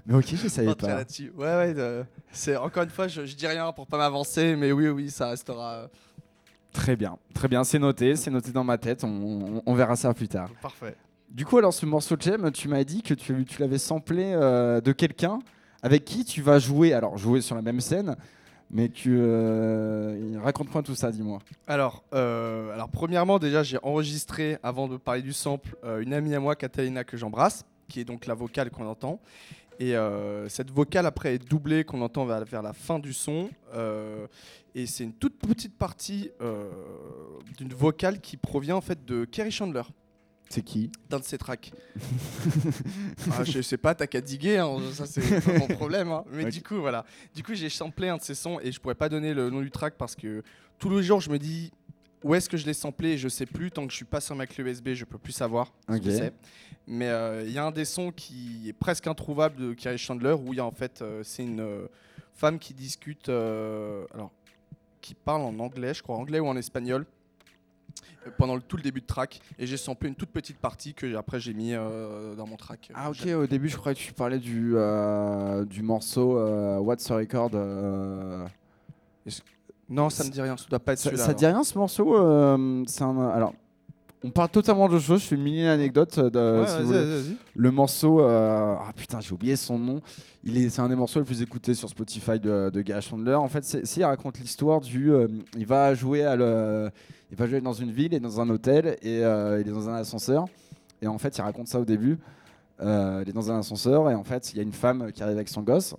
Mais 0.06 0.14
ok, 0.14 0.34
je 0.34 0.48
savais 0.48 0.74
pas. 0.74 1.04
Ouais, 1.36 1.74
ouais. 1.74 2.04
c'est 2.32 2.56
encore 2.56 2.82
une 2.82 2.90
fois, 2.90 3.06
je, 3.06 3.26
je, 3.26 3.36
dis 3.36 3.46
rien 3.46 3.70
pour 3.72 3.86
pas 3.86 3.98
m'avancer, 3.98 4.56
mais 4.56 4.72
oui, 4.72 4.88
oui, 4.88 5.10
ça 5.10 5.28
restera 5.28 5.88
Très 6.74 6.96
bien, 6.96 7.16
très 7.34 7.46
bien, 7.46 7.62
c'est 7.62 7.78
noté, 7.78 8.16
c'est 8.16 8.32
noté 8.32 8.50
dans 8.50 8.64
ma 8.64 8.78
tête, 8.78 9.04
on, 9.04 9.74
verra 9.74 9.94
ça 9.94 10.12
plus 10.12 10.26
tard. 10.26 10.50
Parfait. 10.60 10.96
Du 11.30 11.46
coup, 11.46 11.56
alors 11.56 11.72
ce 11.72 11.86
morceau 11.86 12.16
de 12.16 12.22
Jem, 12.22 12.50
tu 12.50 12.66
m'as 12.66 12.82
dit 12.82 13.00
que 13.00 13.14
tu, 13.14 13.44
tu 13.44 13.60
l'avais 13.62 13.78
samplé 13.78 14.32
euh, 14.34 14.80
de 14.80 14.90
quelqu'un 14.90 15.38
avec 15.82 16.04
qui 16.04 16.24
tu 16.24 16.42
vas 16.42 16.58
jouer, 16.58 16.92
alors 16.92 17.16
jouer 17.16 17.40
sur 17.40 17.54
la 17.54 17.62
même 17.62 17.80
scène, 17.80 18.16
mais 18.72 18.88
tu 18.88 19.16
euh, 19.16 20.36
raconte-moi 20.42 20.82
tout 20.82 20.96
ça, 20.96 21.12
dis-moi. 21.12 21.38
Alors, 21.68 22.02
euh, 22.12 22.74
alors 22.74 22.88
premièrement, 22.88 23.38
déjà, 23.38 23.62
j'ai 23.62 23.78
enregistré 23.84 24.58
avant 24.64 24.88
de 24.88 24.96
parler 24.96 25.22
du 25.22 25.32
sample 25.32 25.76
une 26.00 26.12
amie 26.12 26.34
à 26.34 26.40
moi, 26.40 26.56
Catalina, 26.56 27.04
que 27.04 27.16
j'embrasse, 27.16 27.64
qui 27.88 28.00
est 28.00 28.04
donc 28.04 28.26
la 28.26 28.34
vocale 28.34 28.70
qu'on 28.70 28.86
entend. 28.86 29.20
Et 29.80 29.94
cette 30.48 30.70
vocale 30.70 31.06
après 31.06 31.34
est 31.34 31.38
doublée 31.38 31.84
qu'on 31.84 32.00
entend 32.00 32.24
vers, 32.24 32.44
vers, 32.44 32.62
la 32.62 32.72
fin 32.72 32.98
du 32.98 33.12
son. 33.12 33.50
Et 34.74 34.86
c'est 34.86 35.04
une 35.04 35.12
toute 35.12 35.38
petite 35.38 35.76
partie 35.76 36.30
euh, 36.40 36.68
d'une 37.56 37.72
vocale 37.72 38.20
qui 38.20 38.36
provient 38.36 38.76
en 38.76 38.80
fait 38.80 39.04
de 39.04 39.24
Kerry 39.24 39.52
Chandler. 39.52 39.82
C'est 40.48 40.62
qui? 40.62 40.90
D'un 41.08 41.20
de 41.20 41.24
ses 41.24 41.38
tracks. 41.38 41.72
ah, 43.32 43.44
je 43.44 43.62
sais 43.62 43.76
pas, 43.76 43.94
t'as 43.94 44.06
qu'à 44.06 44.20
diguer, 44.20 44.58
hein, 44.58 44.78
ça 44.92 45.06
c'est 45.06 45.40
pas 45.40 45.58
mon 45.58 45.68
problème. 45.68 46.10
Hein. 46.10 46.24
Mais 46.32 46.50
du 46.50 46.62
coup, 46.62 46.76
voilà. 46.76 47.04
Du 47.34 47.42
coup, 47.42 47.54
j'ai 47.54 47.70
samplé 47.70 48.08
un 48.08 48.16
de 48.16 48.22
ses 48.22 48.34
sons 48.34 48.58
et 48.60 48.70
je 48.70 48.80
pourrais 48.80 48.94
pas 48.94 49.08
donner 49.08 49.32
le 49.32 49.48
nom 49.48 49.62
du 49.62 49.70
track 49.70 49.94
parce 49.96 50.16
que 50.16 50.42
tous 50.78 50.90
les 50.90 51.02
jours, 51.02 51.20
je 51.20 51.30
me 51.30 51.38
dis 51.38 51.72
où 52.24 52.34
est-ce 52.34 52.48
que 52.48 52.56
je 52.56 52.66
l'ai 52.66 52.74
samplé 52.74 53.16
je 53.16 53.28
sais 53.28 53.46
plus. 53.46 53.70
Tant 53.70 53.86
que 53.86 53.92
je 53.92 53.96
suis 53.96 54.04
pas 54.04 54.20
sur 54.20 54.34
ma 54.34 54.46
clé 54.46 54.64
USB, 54.64 54.94
je 54.94 55.04
peux 55.04 55.18
plus 55.18 55.32
savoir 55.32 55.72
ce 55.88 55.98
que 55.98 56.10
c'est. 56.10 56.32
Mais 56.86 57.08
euh, 57.08 57.44
il 57.46 57.52
y 57.52 57.58
a 57.58 57.64
un 57.64 57.70
des 57.70 57.84
sons 57.84 58.10
qui 58.10 58.64
est 58.68 58.72
presque 58.72 59.06
introuvable 59.06 59.56
de 59.56 59.72
Kerry 59.72 59.98
Chandler 59.98 60.32
où 60.32 60.52
il 60.52 60.56
y 60.56 60.60
a 60.60 60.66
en 60.66 60.72
fait, 60.72 61.00
euh, 61.00 61.22
c'est 61.22 61.44
une 61.44 61.64
femme 62.34 62.58
qui 62.58 62.74
discute. 62.74 63.28
alors, 63.28 64.32
qui 65.04 65.14
parle 65.14 65.42
en 65.42 65.58
anglais, 65.58 65.92
je 65.92 66.02
crois 66.02 66.16
anglais 66.16 66.40
ou 66.40 66.46
en 66.46 66.56
espagnol, 66.56 67.04
euh, 68.26 68.30
pendant 68.38 68.54
le, 68.54 68.62
tout 68.62 68.78
le 68.78 68.82
début 68.82 69.02
de 69.02 69.06
track. 69.06 69.38
Et 69.58 69.66
j'ai 69.66 69.76
samplé 69.76 70.08
une 70.08 70.14
toute 70.14 70.30
petite 70.30 70.56
partie 70.56 70.94
que 70.94 71.14
après 71.14 71.40
j'ai 71.40 71.52
mis 71.52 71.74
euh, 71.74 72.34
dans 72.34 72.46
mon 72.46 72.56
track. 72.56 72.90
Ah 72.94 73.10
ok, 73.10 73.26
au 73.34 73.46
début 73.46 73.68
je 73.68 73.76
croyais 73.76 73.94
que 73.94 74.00
tu 74.00 74.14
parlais 74.14 74.38
du, 74.38 74.72
euh, 74.76 75.66
du 75.66 75.82
morceau 75.82 76.38
What's 76.80 77.04
the 77.04 77.10
Record. 77.10 77.50
Non, 79.88 80.10
ça 80.10 80.24
me 80.24 80.30
dit 80.30 80.40
rien, 80.40 80.56
ça 80.56 80.64
doit 80.70 80.78
pas 80.78 80.92
être 80.94 80.98
celui-là. 80.98 81.24
Ça, 81.24 81.34
dit 81.34 81.46
rien 81.46 81.62
ce 81.62 81.76
morceau 81.78 82.14
C'est 82.86 83.02
un... 83.02 83.28
Alors, 83.28 83.52
on 84.26 84.30
parle 84.30 84.48
totalement 84.48 84.88
de 84.88 84.98
choses. 84.98 85.20
Je 85.20 85.26
fais 85.26 85.34
une 85.34 85.42
mini 85.42 85.66
anecdote. 85.66 86.18
De, 86.18 86.60
Ouais, 86.60 86.66
si 86.66 86.72
vas-y, 86.72 86.80
vous 86.82 86.86
voulez. 86.86 86.98
vas-y, 87.00 87.22
vas-y. 87.24 87.36
Le 87.54 87.70
morceau, 87.70 88.20
euh, 88.20 88.74
ah 88.80 88.90
putain, 88.96 89.20
j'ai 89.20 89.32
oublié 89.34 89.54
son 89.56 89.78
nom. 89.78 90.00
Il 90.44 90.56
est, 90.56 90.70
c'est 90.70 90.80
un 90.80 90.88
des 90.88 90.96
morceaux 90.96 91.18
les 91.20 91.26
plus 91.26 91.42
écoutés 91.42 91.74
sur 91.74 91.90
Spotify 91.90 92.40
de, 92.40 92.70
de 92.72 92.80
Guy 92.80 92.94
Chandler. 93.02 93.34
En 93.34 93.48
fait, 93.48 93.62
c'est, 93.64 93.84
c'est- 93.86 94.00
il 94.00 94.04
raconte 94.04 94.38
l'histoire 94.38 94.80
du, 94.80 95.12
euh, 95.12 95.28
il 95.58 95.66
va 95.66 95.92
jouer 95.94 96.24
à 96.24 96.36
le, 96.36 96.90
il 97.30 97.36
va 97.36 97.46
jouer 97.46 97.60
dans 97.60 97.74
une 97.74 97.90
ville 97.92 98.14
et 98.14 98.20
dans 98.20 98.40
un 98.40 98.48
hôtel 98.48 98.96
et 99.02 99.22
euh, 99.22 99.60
il 99.60 99.68
est 99.68 99.72
dans 99.72 99.90
un 99.90 99.94
ascenseur. 99.96 100.46
Et 101.02 101.06
en 101.06 101.18
fait, 101.18 101.36
il 101.36 101.42
raconte 101.42 101.68
ça 101.68 101.78
au 101.78 101.84
début. 101.84 102.18
Euh, 102.80 103.20
il 103.24 103.28
est 103.28 103.32
dans 103.34 103.52
un 103.52 103.58
ascenseur 103.58 104.10
et 104.10 104.14
en 104.14 104.24
fait, 104.24 104.52
il 104.52 104.56
y 104.56 104.60
a 104.60 104.62
une 104.62 104.72
femme 104.72 105.12
qui 105.12 105.22
arrive 105.22 105.36
avec 105.36 105.50
son 105.50 105.60
gosse. 105.60 105.94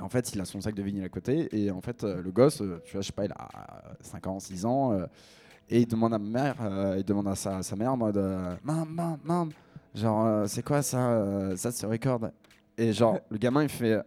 En 0.00 0.08
fait, 0.08 0.32
il 0.34 0.40
a 0.40 0.44
son 0.44 0.60
sac 0.60 0.74
de 0.74 0.82
vinyle 0.82 1.04
à 1.04 1.08
côté 1.08 1.48
et 1.52 1.70
en 1.70 1.80
fait, 1.80 2.04
euh, 2.04 2.22
le 2.22 2.30
gosse, 2.30 2.60
euh, 2.60 2.80
tu 2.84 2.92
vois, 2.92 3.00
je 3.02 3.06
sais 3.06 3.12
pas, 3.12 3.24
il 3.24 3.32
a 3.32 3.48
5 4.00 4.26
ans, 4.26 4.38
6 4.40 4.64
ans. 4.64 4.92
euh, 4.92 5.06
et 5.70 5.80
il 5.80 5.86
demande 5.86 6.14
à 6.14 6.18
ma 6.18 6.28
mère, 6.42 6.54
euh, 6.62 6.94
il 6.98 7.04
demande 7.04 7.28
à 7.28 7.34
sa, 7.34 7.62
sa 7.62 7.76
mère 7.76 7.92
en 7.92 7.96
mode 7.96 8.16
euh, 8.16 8.54
Mam, 8.64 8.88
mam, 8.88 9.18
mam, 9.24 9.50
genre, 9.94 10.24
euh, 10.24 10.46
c'est 10.46 10.62
quoi 10.62 10.80
ça 10.82 11.10
euh, 11.10 11.56
Ça, 11.56 11.70
c'est 11.72 11.86
record? 11.86 12.20
Et 12.78 12.92
genre, 12.92 13.18
le 13.30 13.36
gamin, 13.38 13.64
il 13.64 13.68
fait 13.68 14.00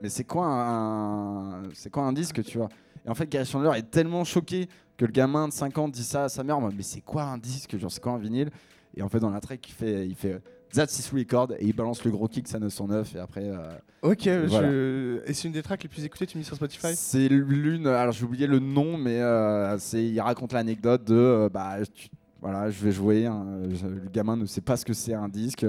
Mais 0.00 0.08
c'est 0.08 0.24
quoi 0.24 0.46
un, 0.46 1.68
c'est 1.74 1.90
quoi 1.90 2.04
un 2.04 2.12
disque, 2.12 2.42
tu 2.44 2.58
vois? 2.58 2.68
Et 3.04 3.10
en 3.10 3.14
fait, 3.14 3.28
Gary 3.28 3.44
Chandler 3.44 3.76
est 3.78 3.90
tellement 3.90 4.24
choqué 4.24 4.68
que 4.96 5.04
le 5.04 5.12
gamin 5.12 5.48
de 5.48 5.52
5 5.52 5.76
ans 5.78 5.88
dit 5.88 6.04
ça 6.04 6.24
à 6.24 6.28
sa 6.28 6.42
mère 6.42 6.58
en 6.58 6.62
mode 6.62 6.74
Mais 6.76 6.82
c'est 6.82 7.00
quoi 7.02 7.24
un 7.24 7.38
disque 7.38 7.76
Genre, 7.76 7.90
c'est 7.90 8.02
quoi 8.02 8.12
un 8.12 8.18
vinyle? 8.18 8.50
Et 8.96 9.02
en 9.02 9.08
fait, 9.08 9.20
dans 9.20 9.30
la 9.30 9.40
track, 9.40 9.68
il 9.68 9.72
fait, 9.74 10.06
il 10.06 10.14
fait 10.14 10.40
That's 10.72 10.98
his 10.98 11.10
record 11.14 11.52
et 11.58 11.64
il 11.64 11.74
balance 11.74 12.04
le 12.04 12.10
gros 12.10 12.28
kick, 12.28 12.46
ça 12.48 12.58
909. 12.58 13.14
Et 13.16 13.18
après, 13.18 13.44
euh, 13.44 13.56
Ok, 14.02 14.28
Voilà. 14.48 14.68
je... 14.70 15.20
et 15.26 15.32
c'est 15.34 15.48
une 15.48 15.54
des 15.54 15.62
tracks 15.62 15.82
les 15.82 15.88
plus 15.88 16.04
écoutées, 16.04 16.26
tu 16.26 16.38
mis 16.38 16.44
sur 16.44 16.56
Spotify? 16.56 16.94
C'est 16.94 17.28
l'une. 17.28 17.86
Alors 17.86 18.12
j'ai 18.12 18.24
oublié 18.24 18.46
le 18.46 18.58
nom, 18.58 18.96
mais 18.98 19.20
euh, 19.20 19.76
c'est. 19.78 20.04
Il 20.04 20.20
raconte 20.20 20.52
l'anecdote 20.52 21.04
de. 21.04 21.14
euh, 21.14 21.48
bah, 21.48 21.76
tu- 21.92 22.08
voilà, 22.40 22.70
je 22.70 22.84
vais 22.84 22.92
jouer. 22.92 23.26
hein, 23.26 23.44
le 23.62 24.08
gamin 24.12 24.36
ne 24.36 24.46
sait 24.46 24.60
pas 24.60 24.76
ce 24.76 24.84
que 24.84 24.92
c'est 24.92 25.14
un 25.14 25.28
disque. 25.28 25.66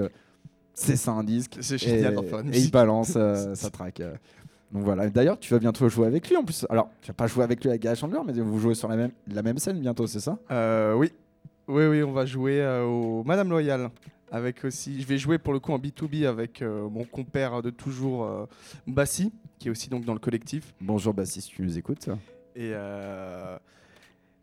C'est 0.74 0.96
ça 0.96 1.10
un 1.12 1.24
disque. 1.24 1.58
C'est 1.60 1.74
Et, 1.74 1.78
génial 1.78 2.14
d'en 2.14 2.22
faire 2.22 2.40
une 2.40 2.54
et 2.54 2.58
il 2.58 2.70
balance 2.70 3.14
euh, 3.16 3.54
sa 3.54 3.70
track. 3.70 4.00
euh. 4.00 4.14
Donc 4.72 4.84
voilà. 4.84 5.10
D'ailleurs, 5.10 5.38
tu 5.38 5.52
vas 5.52 5.58
bientôt 5.58 5.88
jouer 5.88 6.06
avec 6.06 6.28
lui 6.28 6.36
en 6.36 6.44
plus. 6.44 6.64
Alors, 6.70 6.88
tu 7.02 7.08
vas 7.08 7.14
pas 7.14 7.26
jouer 7.26 7.42
avec 7.42 7.60
lui 7.62 7.70
avec 7.70 7.82
Gary 7.82 7.96
Chandler, 7.96 8.20
mais 8.24 8.32
vous 8.34 8.58
jouez 8.60 8.74
sur 8.76 8.86
la 8.88 8.96
même, 8.96 9.10
la 9.26 9.42
même 9.42 9.58
scène 9.58 9.80
bientôt, 9.80 10.06
c'est 10.06 10.20
ça? 10.20 10.38
Euh, 10.52 10.94
oui. 10.94 11.12
Oui, 11.66 11.86
oui, 11.86 12.02
on 12.02 12.12
va 12.12 12.24
jouer 12.24 12.60
euh, 12.62 12.84
au 12.84 13.24
Madame 13.24 13.48
Loyal. 13.50 13.90
Avec 14.30 14.64
aussi, 14.64 15.00
je 15.00 15.06
vais 15.06 15.18
jouer 15.18 15.38
pour 15.38 15.52
le 15.52 15.58
coup 15.60 15.72
en 15.72 15.78
B2B 15.78 16.26
avec 16.26 16.62
euh, 16.62 16.88
mon 16.88 17.04
compère 17.04 17.62
de 17.62 17.70
toujours, 17.70 18.24
euh, 18.24 18.46
Bassi, 18.86 19.32
qui 19.58 19.68
est 19.68 19.70
aussi 19.70 19.88
donc 19.90 20.04
dans 20.04 20.14
le 20.14 20.20
collectif. 20.20 20.72
Bonjour 20.80 21.12
Bassi, 21.12 21.40
si 21.40 21.48
tu 21.50 21.62
nous 21.62 21.76
écoutes. 21.76 22.08
Et, 22.54 22.70
euh, 22.72 23.58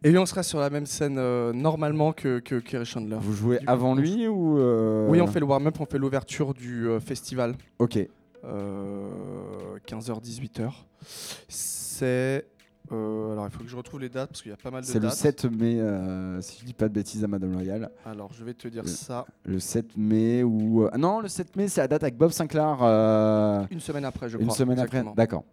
et 0.04 0.12
lui, 0.12 0.17
on 0.17 0.26
sera 0.26 0.43
sur 0.43 0.60
la 0.60 0.69
même 0.69 0.86
scène 0.86 1.15
normalement 1.52 2.12
que, 2.12 2.39
que 2.39 2.56
Kerry 2.60 2.86
Chandler. 2.86 3.17
Vous 3.19 3.34
jouez 3.34 3.60
Du 3.60 3.67
avant 3.67 3.95
lui 3.95 4.28
ou 4.28 4.60
Oui, 5.10 5.21
on 5.21 5.28
fait 5.28 5.39
le 5.39 5.45
warm-up, 5.45 5.80
on 5.80 5.86
fait 5.86 5.97
l'ouverture 5.97 6.54
du 6.54 6.88
festival. 7.00 7.56
Ok. 7.80 8.00
Euh, 8.43 9.10
15h-18h. 9.88 10.71
C'est. 11.47 12.45
Euh, 12.91 13.34
alors, 13.34 13.45
il 13.47 13.52
faut 13.52 13.63
que 13.63 13.69
je 13.69 13.76
retrouve 13.76 14.00
les 14.00 14.10
dates 14.10 14.30
parce 14.30 14.41
qu'il 14.41 14.52
y 14.52 14.54
a 14.54 14.58
pas 14.58 14.71
mal 14.71 14.82
de 14.82 14.86
C'est 14.88 14.95
le 15.00 15.08
dates. 15.08 15.13
7 15.15 15.45
mai, 15.45 15.80
euh, 15.80 16.39
si 16.41 16.60
je 16.62 16.65
dis 16.65 16.73
pas 16.73 16.88
de 16.88 16.93
bêtises 16.93 17.23
à 17.23 17.28
Madame 17.28 17.52
Loyal. 17.54 17.89
Alors, 18.06 18.32
je 18.34 18.43
vais 18.43 18.54
te 18.54 18.67
dire 18.67 18.84
Le- 18.84 18.89
ça 18.89 19.26
Le 19.45 19.60
7 19.60 19.97
mai 19.97 20.43
ou. 20.43 20.84
euh, 20.84 20.89
ah 20.93 20.97
non, 20.97 21.19
le 21.19 21.28
7 21.28 21.56
mai, 21.56 21.67
c'est 21.67 21.82
la 21.82 21.88
date 21.88 22.04
avec 22.04 22.15
Bob 22.17 22.32
Sinclair. 22.32 22.78
euh, 22.82 23.63
une 23.71 23.80
semaine 23.80 24.06
après, 24.06 24.30
je 24.30 24.38
une 24.38 24.45
crois. 24.45 24.56
semaine 24.58 24.78
exactement. 24.80 25.12
après. 25.12 25.15
D'accord. 25.23 25.43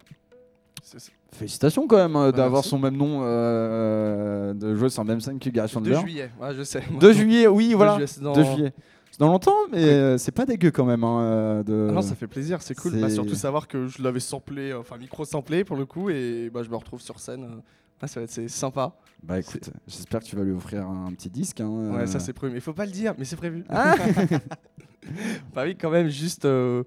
Félicitations 1.32 1.86
quand 1.88 1.96
même 1.96 2.14
euh, 2.14 2.30
Bah, 2.30 2.36
d'avoir 2.38 2.64
son 2.64 2.78
même 2.78 2.96
nom, 2.96 3.20
euh, 3.22 4.54
de 4.54 4.74
jouer 4.76 4.88
sur 4.90 5.02
la 5.02 5.08
même 5.08 5.20
scène 5.20 5.38
que 5.38 5.48
Gary 5.50 5.66
2 5.66 5.72
Chandler. 5.72 5.96
juillet, 6.00 6.30
ouais, 6.40 6.54
je 6.54 6.62
sais. 6.62 6.82
2 7.00 7.12
juillet, 7.12 7.46
oui, 7.48 7.72
voilà. 7.74 7.94
juillet, 7.94 8.06
c'est 8.06 8.20
dans- 8.22 8.32
2 8.34 8.44
juillet. 8.44 8.72
Dans 9.18 9.28
longtemps, 9.28 9.56
mais 9.70 9.84
euh, 9.84 10.18
c'est 10.18 10.32
pas 10.32 10.44
dégueu 10.46 10.70
quand 10.72 10.84
même. 10.84 11.04
hein, 11.04 11.20
euh, 11.22 11.62
de... 11.62 11.86
Ah 11.90 11.92
non, 11.92 12.02
ça 12.02 12.14
fait 12.16 12.26
plaisir, 12.26 12.60
c'est 12.62 12.74
cool. 12.74 13.00
Bah, 13.00 13.08
surtout 13.10 13.34
savoir 13.36 13.68
que 13.68 13.86
je 13.86 14.02
l'avais 14.02 14.20
samplé, 14.20 14.70
euh, 14.72 14.80
enfin 14.80 14.96
micro-samplé 14.98 15.62
pour 15.64 15.76
le 15.76 15.86
coup, 15.86 16.10
et 16.10 16.50
bah, 16.52 16.62
je 16.64 16.70
me 16.70 16.76
retrouve 16.76 17.00
sur 17.00 17.20
scène. 17.20 17.44
euh. 17.44 17.60
Ah, 18.00 18.06
ça 18.08 18.20
va 18.20 18.24
être 18.24 18.48
sympa. 18.50 18.92
Bah 19.22 19.38
écoute, 19.38 19.70
j'espère 19.86 20.20
que 20.20 20.26
tu 20.26 20.36
vas 20.36 20.42
lui 20.42 20.52
offrir 20.52 20.86
un 20.86 21.10
petit 21.12 21.30
disque. 21.30 21.60
hein, 21.60 21.68
Ouais, 21.92 22.02
euh. 22.02 22.06
ça 22.06 22.18
c'est 22.20 22.32
prévu. 22.34 22.52
Mais 22.52 22.58
il 22.58 22.62
faut 22.62 22.74
pas 22.74 22.84
le 22.86 22.92
dire, 22.92 23.14
mais 23.16 23.24
c'est 23.24 23.36
prévu. 23.36 23.64
Ah 23.70 23.94
bah 25.54 25.62
oui, 25.64 25.76
quand 25.76 25.90
même, 25.90 26.08
juste 26.08 26.44
euh, 26.44 26.82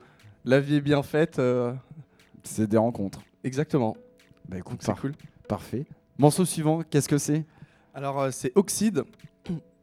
la 0.45 0.59
vie 0.59 0.75
est 0.75 0.81
bien 0.81 1.01
faite. 1.03 1.39
euh, 1.39 1.73
c'est 2.43 2.67
des 2.67 2.77
rencontres. 2.77 3.21
exactement. 3.43 3.95
Bah 4.49 4.57
écoute, 4.57 4.77
c'est 4.81 4.87
par- 4.87 5.01
cool. 5.01 5.13
parfait. 5.47 5.85
Morceau 6.17 6.45
suivant, 6.45 6.81
qu'est-ce 6.89 7.09
que 7.09 7.17
c'est? 7.17 7.45
Alors 7.93 8.19
euh, 8.21 8.29
c'est 8.31 8.51
Oxide, 8.55 9.03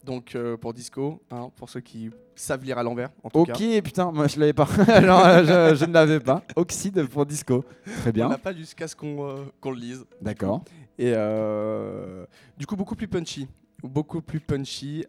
donc 0.05 0.35
euh, 0.35 0.57
pour 0.57 0.73
disco, 0.73 1.21
hein, 1.31 1.51
pour 1.57 1.69
ceux 1.69 1.81
qui 1.81 2.11
savent 2.35 2.65
lire 2.65 2.79
à 2.79 2.83
l'envers 2.83 3.11
en 3.23 3.31
tout 3.31 3.39
Ok, 3.41 3.53
cas. 3.59 3.83
putain, 3.83 4.13
moi 4.13 4.27
je 4.27 4.39
l'avais 4.39 4.53
pas. 4.53 4.69
Alors, 4.89 5.25
euh, 5.25 5.71
je, 5.71 5.77
je 5.77 5.85
ne 5.85 5.93
l'avais 5.93 6.21
pas. 6.21 6.43
Oxyde 6.57 7.07
pour 7.09 7.25
disco. 7.27 7.65
Très 8.01 8.11
On 8.11 8.13
bien. 8.13 8.29
n'a 8.29 8.39
pas 8.39 8.53
jusqu'à 8.53 8.87
ce 8.89 8.95
qu'on 8.97 9.29
euh, 9.29 9.45
le 9.65 9.75
lise. 9.75 10.05
D'accord. 10.21 10.63
Et 10.99 11.13
du 12.57 12.67
coup, 12.67 12.77
beaucoup 12.77 12.95
plus 12.97 13.09
punchy. 13.09 13.49
Beaucoup 13.83 14.21
plus 14.23 14.41
punchy. 14.41 15.05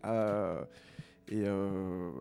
et 1.29 1.43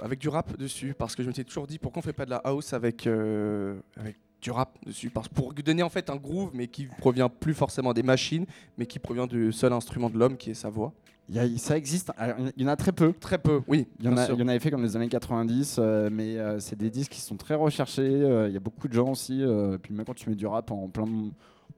avec 0.00 0.18
du 0.18 0.28
rap 0.28 0.56
dessus. 0.56 0.94
Parce 0.96 1.14
que 1.14 1.22
je 1.22 1.28
m'étais 1.28 1.44
toujours 1.44 1.66
dit 1.66 1.78
pourquoi 1.78 2.00
on 2.00 2.02
fait 2.02 2.12
pas 2.12 2.24
de 2.26 2.30
la 2.30 2.36
house 2.44 2.72
avec, 2.72 3.06
avec 3.06 4.16
du 4.40 4.50
rap 4.50 4.76
dessus? 4.84 5.10
Parce, 5.10 5.28
pour 5.28 5.52
donner 5.54 5.82
en 5.82 5.88
fait 5.88 6.10
un 6.10 6.16
groove, 6.16 6.50
mais 6.54 6.66
qui 6.68 6.86
provient 6.86 7.28
plus 7.28 7.54
forcément 7.54 7.92
des 7.92 8.02
machines, 8.02 8.46
mais 8.78 8.86
qui 8.86 8.98
provient 8.98 9.26
du 9.26 9.52
seul 9.52 9.72
instrument 9.72 10.10
de 10.10 10.18
l'homme 10.18 10.36
qui 10.36 10.50
est 10.50 10.54
sa 10.54 10.68
voix. 10.70 10.92
Il 11.28 11.36
y 11.36 11.38
a- 11.38 11.58
ça 11.58 11.76
existe. 11.76 12.12
Il 12.56 12.62
y 12.62 12.66
en 12.66 12.68
a 12.72 12.76
très 12.76 12.92
peu. 12.92 13.12
Très 13.14 13.38
peu, 13.38 13.60
oui. 13.66 13.86
Il 13.98 14.04
y, 14.04 14.08
en 14.08 14.12
bien 14.12 14.22
a, 14.22 14.26
sûr. 14.26 14.34
il 14.34 14.40
y 14.40 14.44
en 14.44 14.48
avait 14.48 14.58
fait 14.60 14.70
comme 14.70 14.82
les 14.82 14.94
années 14.96 15.08
90, 15.08 15.76
euh, 15.78 16.08
mais 16.12 16.36
euh, 16.38 16.58
c'est 16.60 16.76
des 16.76 16.90
disques 16.90 17.12
qui 17.12 17.20
sont 17.20 17.36
très 17.36 17.54
recherchés. 17.54 18.02
euh, 18.02 18.48
Il 18.48 18.54
y 18.54 18.56
a 18.56 18.60
beaucoup 18.60 18.88
de 18.88 18.92
gens 18.92 19.10
aussi. 19.10 19.42
euh, 19.42 19.78
puis 19.78 19.94
même 19.94 20.04
quand 20.04 20.14
tu 20.14 20.28
mets 20.28 20.36
du 20.36 20.46
rap 20.46 20.70
en 20.70 20.88
plein, 20.88 21.06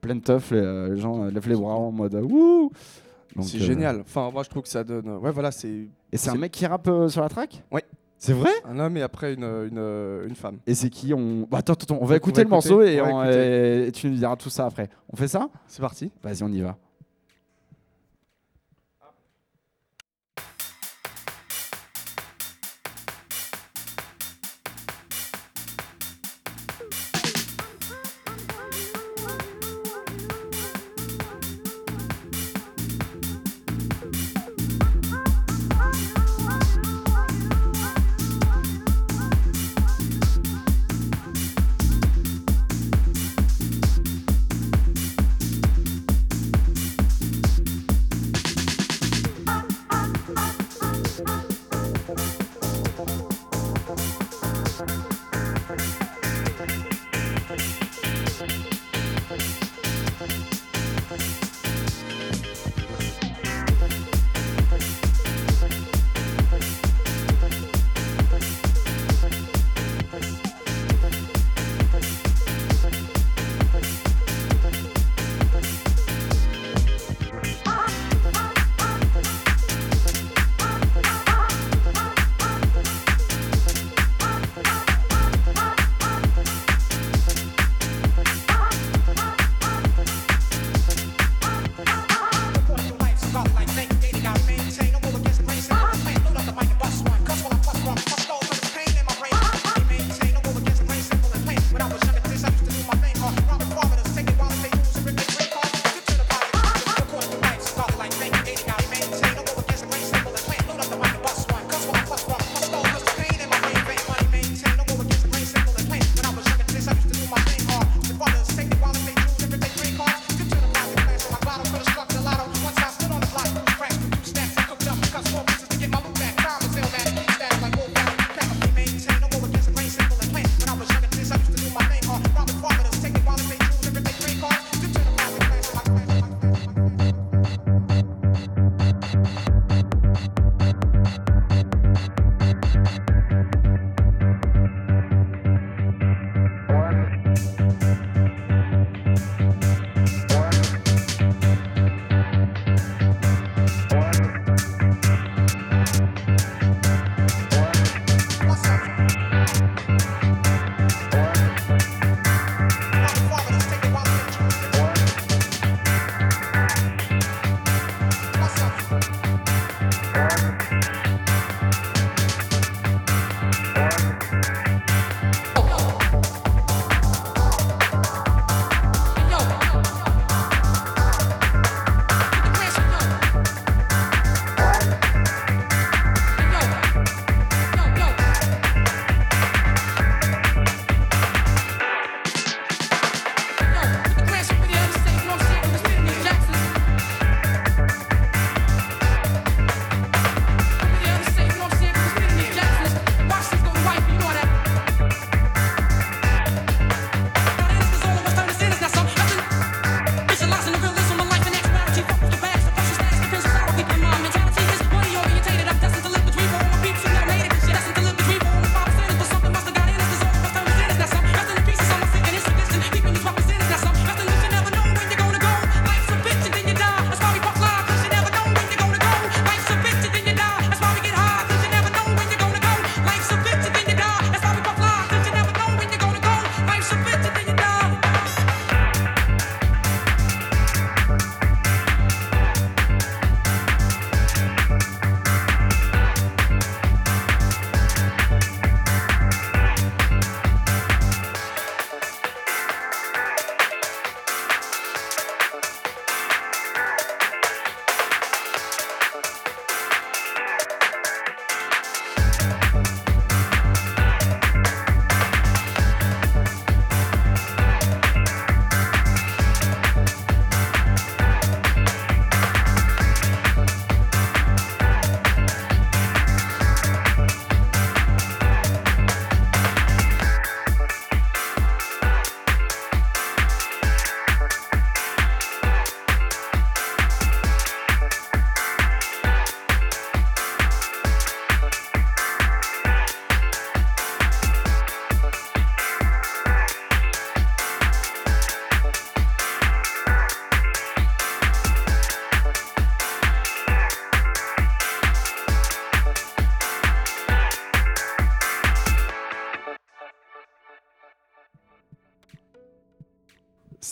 plein 0.01 0.19
teuf, 0.19 0.51
les, 0.51 0.89
les 0.89 0.97
gens 0.97 1.25
lèvent 1.25 1.47
les 1.49 1.55
bras 1.55 1.75
en 1.75 1.91
mode 1.91 2.15
wouh 2.15 2.71
C'est 3.41 3.59
génial. 3.59 4.01
Enfin, 4.01 4.29
moi, 4.33 4.43
je 4.43 4.49
trouve 4.49 4.63
que 4.63 4.69
ça 4.69 4.83
donne. 4.83 5.07
Ouais, 5.17 5.31
voilà, 5.31 5.51
c'est 5.51 5.87
Et 6.11 6.17
c'est 6.17 6.29
un 6.29 6.35
mec 6.35 6.51
qui 6.51 6.65
rappe 6.65 6.89
sur 7.07 7.21
la 7.21 7.29
track? 7.29 7.63
Ouais. 7.71 7.83
C'est 8.19 8.33
vrai? 8.33 8.49
Un 8.65 8.79
homme 8.79 8.97
et 8.97 9.03
après 9.03 9.35
une, 9.35 9.43
une, 9.43 10.23
une 10.27 10.35
femme. 10.35 10.57
Et 10.65 10.73
c'est 10.73 10.89
qui 10.89 11.13
on... 11.13 11.47
Bah, 11.49 11.59
attends, 11.59 11.73
attends, 11.73 11.99
on 12.01 12.05
va 12.05 12.15
écouter 12.15 12.43
le 12.43 12.49
morceau 12.49 12.81
et, 12.81 12.99
on 12.99 13.17
on- 13.17 13.23
et 13.23 13.91
tu 13.93 14.09
nous 14.09 14.15
diras 14.17 14.35
tout 14.35 14.49
ça 14.49 14.65
après. 14.65 14.89
On 15.13 15.15
fait 15.15 15.27
ça? 15.27 15.47
C'est 15.67 15.81
parti. 15.81 16.11
Vas-y, 16.23 16.41
on 16.41 16.51
y 16.51 16.61
va. 16.61 16.77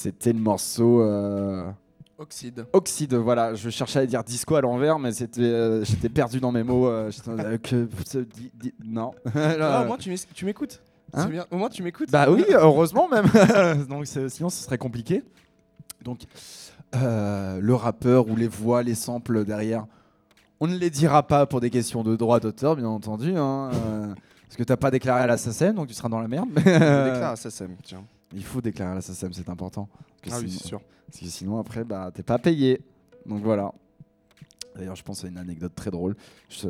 C'était 0.06 0.34
le 0.34 0.40
morceau. 0.40 1.02
euh, 1.02 1.64
Oxyde. 2.18 2.66
Oxyde, 2.74 3.14
voilà, 3.16 3.56
je 3.56 3.70
cherchais 3.70 4.00
à 4.00 4.06
dire 4.06 4.24
disco 4.24 4.56
à 4.56 4.62
l'envers, 4.62 5.00
mais 5.00 5.12
c'était, 5.12 5.42
euh, 5.42 5.84
j'étais 5.84 6.10
perdu 6.10 6.40
dans 6.40 6.52
mes 6.52 6.64
mots. 6.64 6.88
euh, 6.88 7.10
que- 7.62 7.88
ce- 8.06 8.20
di- 8.20 8.52
di- 8.54 8.74
non. 8.86 9.12
Ah, 9.36 9.82
au 9.84 9.88
moins, 9.88 9.98
tu 9.98 10.46
m'écoutes. 10.46 10.82
Hein 11.14 11.26
bien. 11.28 11.46
Au 11.52 11.58
moins, 11.58 11.70
tu 11.70 11.82
m'écoutes. 11.84 12.12
Bah 12.12 12.28
oui, 12.30 12.46
heureusement 12.52 13.08
même. 13.10 13.26
Donc 13.90 14.06
sinon, 14.06 14.50
ce 14.50 14.64
serait 14.64 14.78
compliqué. 14.78 15.24
Donc 16.04 16.22
euh, 16.96 17.60
le 17.60 17.74
rappeur 17.76 18.28
ou 18.30 18.36
les 18.36 18.48
voix, 18.48 18.84
les 18.84 18.96
samples 18.96 19.44
derrière, 19.44 19.86
on 20.60 20.68
ne 20.68 20.76
les 20.78 20.90
dira 20.90 21.24
pas 21.24 21.46
pour 21.46 21.60
des 21.62 21.70
questions 21.70 22.04
de 22.04 22.16
droit 22.16 22.40
d'auteur, 22.40 22.76
bien 22.76 22.88
entendu. 22.88 23.36
hein, 23.36 23.72
parce 24.48 24.56
que 24.58 24.64
t'as 24.64 24.78
pas 24.78 24.92
déclaré 24.92 25.22
à 25.24 25.28
la 25.28 25.38
SACEM, 25.38 25.76
donc 25.76 25.88
tu 25.88 25.94
seras 25.94 26.08
dans 26.10 26.22
la 26.22 26.28
merde. 26.28 26.48
Je 26.56 26.62
déclare 26.62 27.32
à 27.32 27.36
SACEM, 27.36 27.76
tiens. 27.84 28.04
Il 28.36 28.44
faut 28.44 28.62
déclarer 28.62 28.92
à 28.92 28.96
la 28.96 29.02
SACEM, 29.02 29.34
c'est 29.34 29.50
important. 29.50 29.88
Parce 30.22 30.36
que 30.36 30.40
Ah 30.42 30.46
oui, 30.46 30.52
c'est 30.52 30.68
sûr. 30.68 30.82
Parce 31.08 31.20
que 31.20 31.26
sinon, 31.26 31.58
après, 31.58 31.84
bah, 31.84 32.12
t'es 32.14 32.22
pas 32.24 32.38
payé. 32.38 32.82
Donc 33.26 33.42
voilà. 33.42 33.72
D'ailleurs, 34.76 34.96
je 34.96 35.04
pense 35.04 35.24
à 35.24 35.28
une 35.28 35.38
anecdote 35.38 35.74
très 35.74 35.90
drôle. 35.90 36.16
Je, 36.50 36.68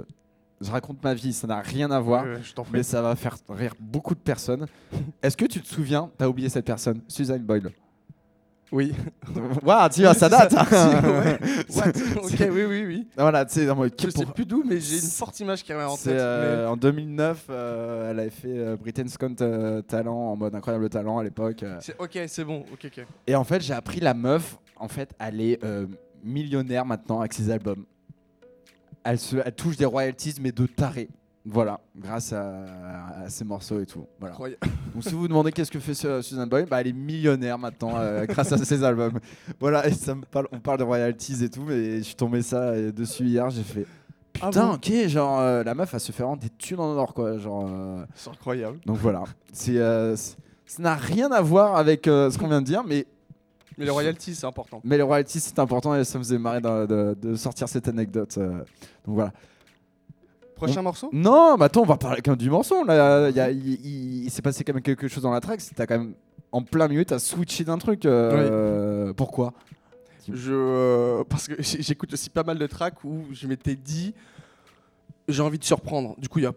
je 0.61 0.69
raconte 0.71 1.03
ma 1.03 1.13
vie, 1.15 1.33
ça 1.33 1.47
n'a 1.47 1.61
rien 1.61 1.89
à 1.89 1.99
voir, 1.99 2.23
Ouais, 2.23 2.35
ouais, 2.35 2.65
mais 2.71 2.83
ça 2.83 3.01
va 3.01 3.15
faire 3.15 3.37
rire 3.49 3.73
beaucoup 3.79 4.13
de 4.13 4.19
personnes. 4.19 4.67
Est-ce 5.23 5.35
que 5.35 5.45
tu 5.45 5.59
te 5.59 5.67
souviens, 5.67 6.11
t'as 6.17 6.27
oublié 6.27 6.49
cette 6.49 6.65
personne, 6.65 7.01
Suzanne 7.07 7.43
Boyle? 7.43 7.71
Oui. 8.71 8.93
Waouh, 9.63 9.89
tu 9.89 10.01
vois, 10.01 10.13
ça 10.13 10.27
date 10.27 10.53
hein. 10.53 10.65
Si, 10.69 11.05
ouais. 11.07 11.39
What 11.75 12.23
Ok, 12.23 12.33
oui, 12.51 12.63
oui, 12.65 12.85
oui. 12.85 13.07
Voilà, 13.15 13.45
tu 13.45 13.53
sais, 13.53 13.69
en 13.69 13.75
mode, 13.75 13.93
Je 13.99 14.09
sais 14.09 14.23
pour- 14.25 14.33
plus 14.33 14.45
d'où, 14.45 14.63
mais 14.65 14.79
j'ai 14.79 14.95
une 14.95 15.01
forte 15.09 15.39
image 15.39 15.63
qui 15.63 15.71
revient 15.73 15.85
en 15.85 15.95
tête. 15.95 16.07
euh, 16.07 16.67
en 16.67 16.75
2009, 16.75 17.45
euh, 17.49 18.11
elle 18.11 18.19
avait 18.19 18.29
fait 18.29 18.47
euh, 18.57 18.75
Britain's 18.75 19.17
Got 19.17 19.81
Talent 19.87 20.15
en 20.31 20.35
mode 20.35 20.55
incroyable 20.55 20.89
talent 20.89 21.19
à 21.19 21.23
l'époque. 21.23 21.63
Ok, 21.99 22.19
c'est 22.27 22.43
bon. 22.43 22.65
Ok, 22.73 22.85
ok. 22.97 23.05
Et 23.27 23.35
en 23.35 23.43
fait, 23.43 23.61
j'ai 23.61 23.73
appris 23.73 23.99
la 23.99 24.13
meuf, 24.13 24.57
en 24.77 24.87
fait, 24.87 25.11
elle 25.19 25.39
est 25.41 25.59
millionnaire 26.23 26.85
maintenant 26.85 27.19
avec 27.19 27.33
ses 27.33 27.49
albums. 27.51 27.85
Elle, 29.03 29.19
se, 29.19 29.37
elle 29.45 29.53
touche 29.53 29.77
des 29.77 29.85
royalties, 29.85 30.33
mais 30.41 30.51
de 30.51 30.65
taré. 30.65 31.07
Voilà, 31.47 31.79
grâce 31.95 32.33
à, 32.33 32.63
à 33.23 33.29
ses 33.29 33.43
morceaux 33.45 33.79
et 33.79 33.85
tout. 33.85 34.05
Voilà. 34.19 34.35
Donc, 34.35 35.03
si 35.03 35.09
vous 35.13 35.19
vous 35.19 35.27
demandez 35.27 35.51
qu'est-ce 35.51 35.69
que 35.69 35.79
fait 35.79 35.93
Su- 35.93 36.23
Susan 36.23 36.47
Boyle, 36.47 36.65
bah, 36.65 36.81
elle 36.81 36.87
est 36.87 36.93
millionnaire 36.93 37.59
maintenant 37.59 37.91
euh, 37.97 38.25
grâce 38.25 38.51
à 38.51 38.57
ses 38.57 38.83
albums. 38.83 39.19
Voilà, 39.59 39.85
et 39.87 39.91
ça 39.93 40.15
me 40.15 40.23
parle, 40.23 40.47
on 40.51 40.59
parle 40.59 40.79
de 40.79 40.83
royalties 40.83 41.43
et 41.43 41.49
tout, 41.49 41.61
mais 41.61 41.97
je 41.99 42.03
suis 42.03 42.15
tombé 42.15 42.41
ça 42.41 42.61
euh, 42.69 42.91
dessus 42.91 43.25
hier, 43.25 43.47
j'ai 43.51 43.61
fait. 43.61 43.85
Ah 44.41 44.47
Putain, 44.49 44.67
bon 44.69 44.73
ok, 44.73 45.07
genre 45.07 45.39
euh, 45.39 45.63
la 45.63 45.75
meuf, 45.75 45.93
elle 45.93 45.99
se 45.99 46.11
fait 46.11 46.23
rendre 46.23 46.41
des 46.41 46.49
thunes 46.49 46.79
en 46.79 46.89
or, 46.97 47.13
quoi. 47.13 47.37
Genre, 47.37 47.67
euh, 47.69 48.03
C'est 48.15 48.31
incroyable. 48.31 48.79
donc 48.85 48.97
voilà, 48.97 49.23
c'est, 49.53 49.75
ça 50.65 50.81
n'a 50.81 50.95
rien 50.95 51.31
à 51.31 51.41
voir 51.41 51.75
avec 51.77 52.05
ce 52.05 52.35
qu'on 52.39 52.47
vient 52.47 52.61
de 52.61 52.65
dire, 52.65 52.83
mais 52.87 53.05
Mais 53.77 53.85
les 53.85 53.91
royalties, 53.91 54.33
c'est 54.33 54.47
important. 54.47 54.81
mais 54.83 54.97
les 54.97 55.03
royalties, 55.03 55.39
c'est 55.41 55.59
important 55.59 55.93
et 55.95 56.03
ça 56.03 56.17
me 56.17 56.23
faisait 56.23 56.39
marrer 56.39 56.59
de, 56.59 56.85
de- 56.87 57.17
de 57.21 57.35
sortir 57.35 57.69
cette 57.69 57.87
anecdote. 57.87 58.35
donc 58.39 58.65
voilà. 59.15 59.31
Prochain 60.55 60.81
morceau? 60.81 61.09
Non, 61.11 61.57
mais 61.57 61.65
attends, 61.65 61.81
on 61.81 61.85
va 61.85 61.97
parler 61.97 62.21
quand 62.21 62.31
même 62.31 62.37
du 62.39 62.49
morceau. 62.49 62.83
Là, 62.85 63.29
Il 63.29 63.35
y 63.35 63.39
a- 63.39 63.51
il- 63.51 63.85
il- 63.85 64.23
il 64.25 64.31
s'est 64.31 64.41
passé 64.41 64.63
quand 64.63 64.73
même 64.73 64.83
quelque 64.83 65.07
chose 65.07 65.23
dans 65.23 65.31
la 65.31 65.41
track. 65.41 65.61
T'as 65.75 65.85
quand 65.85 65.97
même 65.97 66.13
en 66.51 66.61
plein 66.61 66.87
milieu, 66.87 67.03
t'as 67.05 67.19
switché 67.19 67.63
d'un 67.65 67.77
truc. 67.77 68.05
euh, 68.05 69.13
Pourquoi? 69.13 69.53
Je, 70.33 70.53
euh, 70.53 71.23
parce 71.29 71.47
que 71.47 71.53
j'écoute 71.61 72.13
aussi 72.13 72.29
pas 72.29 72.43
mal 72.43 72.57
de 72.57 72.65
tracks 72.67 73.03
où 73.03 73.25
je 73.31 73.45
m'étais 73.47 73.75
dit 73.75 74.13
j'ai 75.27 75.41
envie 75.41 75.59
de 75.59 75.63
surprendre. 75.63 76.15
Du 76.19 76.29
coup, 76.29 76.39
il 76.39 76.43
y 76.43 76.47
a 76.47 76.53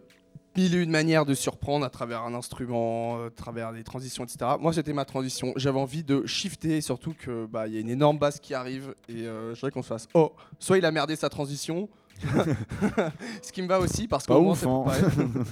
mille 0.56 0.74
et 0.74 0.78
une 0.82 0.90
manières 0.90 1.24
de 1.26 1.34
surprendre 1.34 1.84
à 1.84 1.90
travers 1.90 2.22
un 2.22 2.34
instrument, 2.34 3.24
à 3.26 3.30
travers 3.30 3.72
des 3.72 3.84
transitions, 3.84 4.24
etc. 4.24 4.38
Moi, 4.60 4.72
c'était 4.72 4.92
ma 4.92 5.04
transition. 5.04 5.52
J'avais 5.56 5.78
envie 5.78 6.02
de 6.02 6.24
shifter, 6.26 6.80
surtout 6.80 7.14
que 7.18 7.46
bah 7.46 7.66
il 7.66 7.74
y 7.74 7.76
a 7.76 7.80
une 7.80 7.90
énorme 7.90 8.18
basse 8.18 8.40
qui 8.40 8.54
arrive 8.54 8.94
et 9.08 9.26
euh, 9.26 9.50
je 9.54 9.60
voudrais 9.60 9.70
qu'on 9.70 9.82
se 9.82 9.88
fasse 9.88 10.08
oh, 10.14 10.32
soit 10.58 10.78
il 10.78 10.84
a 10.84 10.90
merdé 10.90 11.14
sa 11.16 11.28
transition, 11.28 11.88
ce 13.42 13.52
qui 13.52 13.62
me 13.62 13.68
va 13.68 13.78
aussi 13.80 14.08
parce 14.08 14.24
que 14.24 14.32
Pas 14.32 14.38
ouf, 14.38 14.66
hein. 14.66 14.84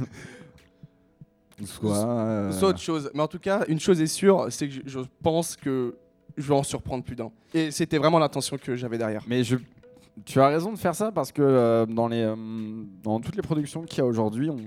Soit. 1.64 1.96
euh, 2.06 2.52
soit 2.52 2.68
autre 2.68 2.80
chose. 2.80 3.10
Mais 3.14 3.22
en 3.22 3.28
tout 3.28 3.38
cas, 3.38 3.64
une 3.68 3.80
chose 3.80 4.00
est 4.02 4.06
sûre, 4.06 4.46
c'est 4.50 4.68
que 4.68 4.74
je, 4.74 4.80
je 4.84 4.98
pense 5.22 5.56
que 5.56 5.96
je 6.36 6.46
vais 6.48 6.54
en 6.54 6.62
surprendre 6.62 7.02
plus 7.02 7.16
d'un. 7.16 7.30
Et 7.54 7.70
c'était 7.70 7.96
vraiment 7.96 8.18
l'intention 8.18 8.58
que 8.58 8.76
j'avais 8.76 8.98
derrière. 8.98 9.22
Mais 9.26 9.42
je, 9.42 9.56
tu 10.26 10.38
as 10.40 10.48
raison 10.48 10.70
de 10.72 10.78
faire 10.78 10.94
ça 10.94 11.10
parce 11.12 11.32
que 11.32 11.40
euh, 11.40 11.86
dans, 11.86 12.08
les, 12.08 12.20
euh, 12.22 12.36
dans 13.02 13.20
toutes 13.20 13.36
les 13.36 13.42
productions 13.42 13.84
qu'il 13.84 13.98
y 13.98 14.00
a 14.02 14.04
aujourd'hui, 14.04 14.50
on, 14.50 14.58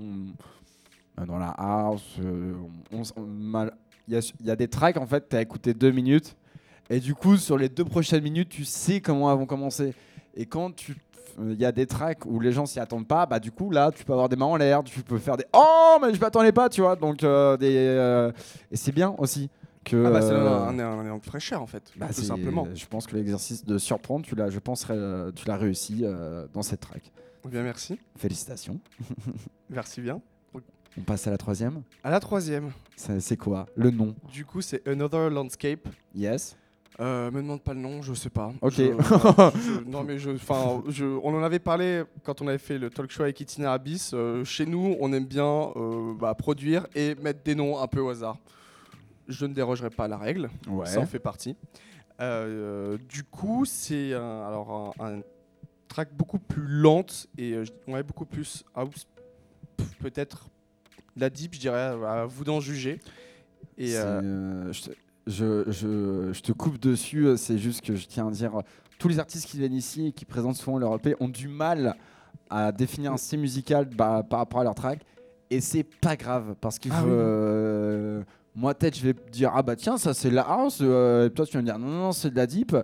euh, 1.20 1.26
dans 1.26 1.38
la 1.38 1.50
house, 1.56 2.16
euh, 2.18 2.54
il 2.92 4.18
y, 4.18 4.46
y 4.46 4.50
a 4.50 4.56
des 4.56 4.68
tracks 4.68 4.96
en 4.96 5.06
fait, 5.06 5.28
tu 5.28 5.36
as 5.36 5.42
écouté 5.42 5.74
deux 5.74 5.92
minutes 5.92 6.34
et 6.88 6.98
du 6.98 7.14
coup 7.14 7.36
sur 7.36 7.56
les 7.56 7.68
deux 7.68 7.84
prochaines 7.84 8.24
minutes, 8.24 8.48
tu 8.48 8.64
sais 8.64 9.00
comment 9.00 9.30
elles 9.32 9.38
vont 9.38 9.46
commencer. 9.46 9.94
Et 10.34 10.46
quand 10.46 10.74
tu 10.74 10.92
euh, 10.92 11.09
il 11.38 11.60
y 11.60 11.64
a 11.64 11.72
des 11.72 11.86
tracks 11.86 12.24
où 12.26 12.40
les 12.40 12.52
gens 12.52 12.66
s'y 12.66 12.80
attendent 12.80 13.06
pas, 13.08 13.26
bah 13.26 13.38
du 13.38 13.50
coup 13.50 13.70
là 13.70 13.90
tu 13.94 14.04
peux 14.04 14.12
avoir 14.12 14.28
des 14.28 14.36
mains 14.36 14.46
en 14.46 14.56
l'air, 14.56 14.82
tu 14.84 15.00
peux 15.02 15.18
faire 15.18 15.36
des 15.36 15.44
oh 15.52 15.98
mais 16.02 16.14
je 16.14 16.20
m'attendais 16.20 16.52
pas, 16.52 16.68
tu 16.68 16.80
vois. 16.80 16.96
Donc 16.96 17.22
euh, 17.22 17.56
des 17.56 17.74
euh, 17.76 18.32
et 18.70 18.76
c'est 18.76 18.92
bien 18.92 19.14
aussi 19.18 19.50
que 19.84 20.04
Ah 20.06 20.10
bah 20.10 20.22
c'est 20.22 20.32
euh, 20.32 20.48
un, 20.48 20.78
un, 20.78 21.04
élan 21.04 21.20
fraîcheur 21.20 21.62
en 21.62 21.66
fait, 21.66 21.92
bah, 21.96 22.08
tout 22.14 22.22
simplement. 22.22 22.66
Je 22.74 22.86
pense 22.86 23.06
que 23.06 23.16
l'exercice 23.16 23.64
de 23.64 23.78
surprendre, 23.78 24.24
tu 24.24 24.34
l'as, 24.34 24.50
je 24.50 24.58
pense, 24.58 24.86
euh, 24.90 25.32
tu 25.32 25.46
l'as 25.46 25.56
réussi 25.56 26.00
euh, 26.02 26.46
dans 26.52 26.62
cette 26.62 26.80
track. 26.80 27.12
Bien 27.48 27.62
merci, 27.62 27.98
Félicitations. 28.16 28.80
merci 29.70 30.00
bien. 30.00 30.20
On 30.98 31.02
passe 31.02 31.26
à 31.28 31.30
la 31.30 31.38
troisième. 31.38 31.82
À 32.02 32.10
la 32.10 32.18
troisième, 32.18 32.70
c'est 32.96 33.36
quoi? 33.36 33.66
Le 33.76 33.90
nom? 33.90 34.14
Du 34.32 34.44
coup 34.44 34.60
c'est 34.60 34.86
Another 34.86 35.30
Landscape. 35.30 35.88
Yes. 36.14 36.56
Euh, 37.00 37.30
me 37.30 37.40
demande 37.40 37.62
pas 37.62 37.72
le 37.72 37.80
nom, 37.80 38.02
je 38.02 38.12
sais 38.12 38.28
pas. 38.30 38.52
Ok. 38.60 38.74
Je- 38.74 38.82
je- 38.84 39.80
non 39.86 40.04
mais 40.04 40.18
je, 40.18 40.30
enfin, 40.30 40.82
je, 40.88 41.04
on 41.06 41.34
en 41.34 41.42
avait 41.42 41.58
parlé 41.58 42.02
quand 42.24 42.42
on 42.42 42.46
avait 42.48 42.58
fait 42.58 42.78
le 42.78 42.90
talk 42.90 43.10
show 43.10 43.22
avec 43.22 43.40
Itinéraire 43.40 43.72
Abyss. 43.74 44.10
Euh, 44.12 44.44
chez 44.44 44.66
nous, 44.66 44.96
on 45.00 45.12
aime 45.14 45.24
bien 45.24 45.70
euh, 45.76 46.12
bah, 46.18 46.34
produire 46.34 46.86
et 46.94 47.14
mettre 47.16 47.42
des 47.42 47.54
noms 47.54 47.78
un 47.78 47.86
peu 47.86 48.00
au 48.00 48.10
hasard. 48.10 48.36
Je 49.28 49.46
ne 49.46 49.54
dérogerai 49.54 49.88
pas 49.90 50.04
à 50.04 50.08
la 50.08 50.18
règle. 50.18 50.50
Ouais. 50.68 50.86
ça 50.86 51.00
en 51.00 51.06
fait 51.06 51.18
partie. 51.20 51.56
Du 53.08 53.24
coup, 53.24 53.64
c'est 53.64 54.12
un, 54.12 54.42
alors 54.46 54.92
un, 55.00 55.16
un 55.16 55.20
track 55.88 56.10
beaucoup 56.14 56.38
plus 56.38 56.66
lente 56.66 57.28
et 57.38 57.56
ouais, 57.88 58.02
beaucoup 58.02 58.26
plus 58.26 58.62
house, 58.74 59.06
peut-être 60.00 60.48
la 61.16 61.30
deep, 61.30 61.54
je 61.54 61.60
dirais, 61.60 61.80
à 62.06 62.26
vous 62.26 62.44
d'en 62.44 62.60
juger. 62.60 63.00
Et 63.78 63.96
euh, 63.96 64.20
euh, 64.22 64.72
je, 64.72 64.90
je, 65.26 65.64
je- 65.68 66.30
je 66.32 66.40
te 66.40 66.52
coupe 66.52 66.78
dessus, 66.78 67.28
c'est 67.36 67.58
juste 67.58 67.82
que 67.82 67.94
je 67.96 68.06
tiens 68.06 68.28
à 68.28 68.30
dire, 68.30 68.52
tous 68.98 69.08
les 69.08 69.18
artistes 69.18 69.46
qui 69.48 69.58
viennent 69.58 69.74
ici 69.74 70.08
et 70.08 70.12
qui 70.12 70.24
présentent 70.24 70.56
souvent 70.56 70.78
leur 70.78 70.94
EP 70.96 71.14
ont 71.20 71.28
du 71.28 71.48
mal 71.48 71.94
à 72.48 72.72
définir 72.72 73.12
un 73.12 73.16
style 73.16 73.40
musical 73.40 73.84
bah, 73.86 74.22
par 74.28 74.40
rapport 74.40 74.60
à 74.60 74.64
leur 74.64 74.74
track. 74.74 75.00
Et 75.50 75.60
c'est 75.60 75.82
pas 75.84 76.16
grave, 76.16 76.54
parce 76.60 76.78
qu'il 76.78 76.92
Ah 76.92 77.00
faut... 77.00 77.06
oui. 77.06 77.12
euh, 77.14 78.22
moi, 78.54 78.74
peut-être, 78.74 78.96
je 78.96 79.02
vais 79.02 79.14
dire, 79.32 79.52
ah 79.54 79.62
bah 79.62 79.76
tiens, 79.76 79.96
ça 79.96 80.12
c'est 80.14 80.30
de 80.30 80.34
la 80.34 80.42
house, 80.42 80.78
euh, 80.80 81.26
et 81.26 81.30
toi 81.30 81.46
tu 81.46 81.52
vas 81.54 81.60
me 81.60 81.66
dire, 81.66 81.78
non, 81.78 81.86
non, 81.88 81.98
non, 82.06 82.12
c'est 82.12 82.30
de 82.30 82.36
la 82.36 82.46
deep. 82.46 82.76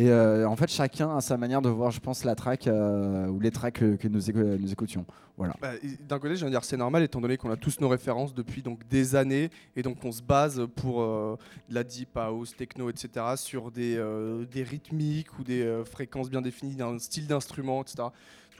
Et 0.00 0.08
euh, 0.08 0.48
en 0.48 0.56
fait, 0.56 0.70
chacun 0.70 1.14
a 1.14 1.20
sa 1.20 1.36
manière 1.36 1.60
de 1.60 1.68
voir, 1.68 1.90
je 1.90 2.00
pense, 2.00 2.24
la 2.24 2.34
track 2.34 2.66
euh, 2.66 3.26
ou 3.26 3.38
les 3.38 3.50
tracks 3.50 3.74
que, 3.74 4.08
nous, 4.08 4.22
nous 4.58 4.72
écoutions. 4.72 5.04
Voilà. 5.36 5.54
bah, 5.60 5.72
d'un 6.08 6.18
côté, 6.18 6.36
je 6.36 6.40
viens 6.40 6.46
de 6.46 6.52
dire 6.52 6.64
c'est 6.64 6.78
normal 6.78 7.02
étant 7.02 7.20
donné 7.20 7.36
qu'on 7.36 7.50
a 7.50 7.56
tous 7.56 7.80
nos 7.80 7.88
références 7.88 8.32
depuis 8.32 8.62
donc 8.62 8.80
des 8.88 9.14
années 9.14 9.50
et 9.76 9.82
donc 9.82 10.02
on 10.02 10.10
se 10.10 10.22
base 10.22 10.66
pour 10.74 11.02
euh, 11.02 11.36
la 11.68 11.84
deep 11.84 12.16
house, 12.16 12.56
techno, 12.56 12.88
etc. 12.88 13.26
sur 13.36 13.70
des, 13.70 13.96
euh, 13.98 14.46
des 14.46 14.62
rythmiques 14.62 15.38
ou 15.38 15.44
des 15.44 15.82
fréquences 15.84 16.30
bien 16.30 16.40
définies 16.40 16.76
d'un 16.76 16.98
style 16.98 17.26
d'instrument, 17.26 17.82
etc. 17.82 17.96
Donc 17.98 18.12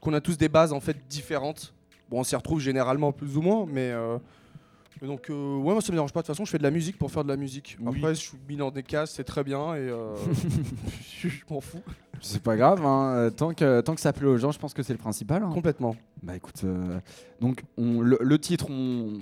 on 0.02 0.12
a 0.12 0.20
tous 0.20 0.36
des 0.36 0.50
bases 0.50 0.74
en 0.74 0.80
fait 0.80 0.98
différentes. 1.08 1.72
Bon, 2.10 2.20
on 2.20 2.24
s'y 2.24 2.36
retrouve 2.36 2.60
généralement 2.60 3.12
plus 3.12 3.38
ou 3.38 3.40
moins, 3.40 3.64
mais 3.66 3.94
donc 5.02 5.30
euh, 5.30 5.56
ouais, 5.58 5.72
moi 5.72 5.80
ça 5.80 5.92
me 5.92 5.96
dérange 5.96 6.12
pas. 6.12 6.20
De 6.20 6.26
toute 6.26 6.34
façon, 6.34 6.44
je 6.44 6.50
fais 6.50 6.58
de 6.58 6.62
la 6.62 6.70
musique 6.70 6.98
pour 6.98 7.10
faire 7.10 7.24
de 7.24 7.28
la 7.28 7.36
musique. 7.36 7.76
Oui. 7.80 7.96
Après, 7.98 8.14
je 8.14 8.20
suis 8.20 8.38
mis 8.48 8.56
dans 8.56 8.70
des 8.70 8.82
cases, 8.82 9.12
c'est 9.12 9.24
très 9.24 9.44
bien 9.44 9.74
et 9.74 9.78
euh, 9.88 10.14
je 11.18 11.28
m'en 11.50 11.60
fous 11.60 11.80
C'est 12.20 12.42
pas 12.42 12.56
grave, 12.56 12.84
hein, 12.84 13.14
euh, 13.14 13.30
tant, 13.30 13.52
que, 13.54 13.80
tant 13.80 13.94
que 13.94 14.00
ça 14.00 14.12
plaît 14.12 14.26
aux 14.28 14.36
gens, 14.36 14.52
je 14.52 14.58
pense 14.58 14.74
que 14.74 14.82
c'est 14.82 14.92
le 14.92 14.98
principal. 14.98 15.42
hein. 15.42 15.50
complètement. 15.52 15.96
Bah 16.22 16.36
écoute, 16.36 16.62
euh, 16.64 16.98
donc 17.40 17.64
on, 17.78 18.00
le, 18.00 18.18
le 18.20 18.38
titre, 18.38 18.66
on, 18.70 19.18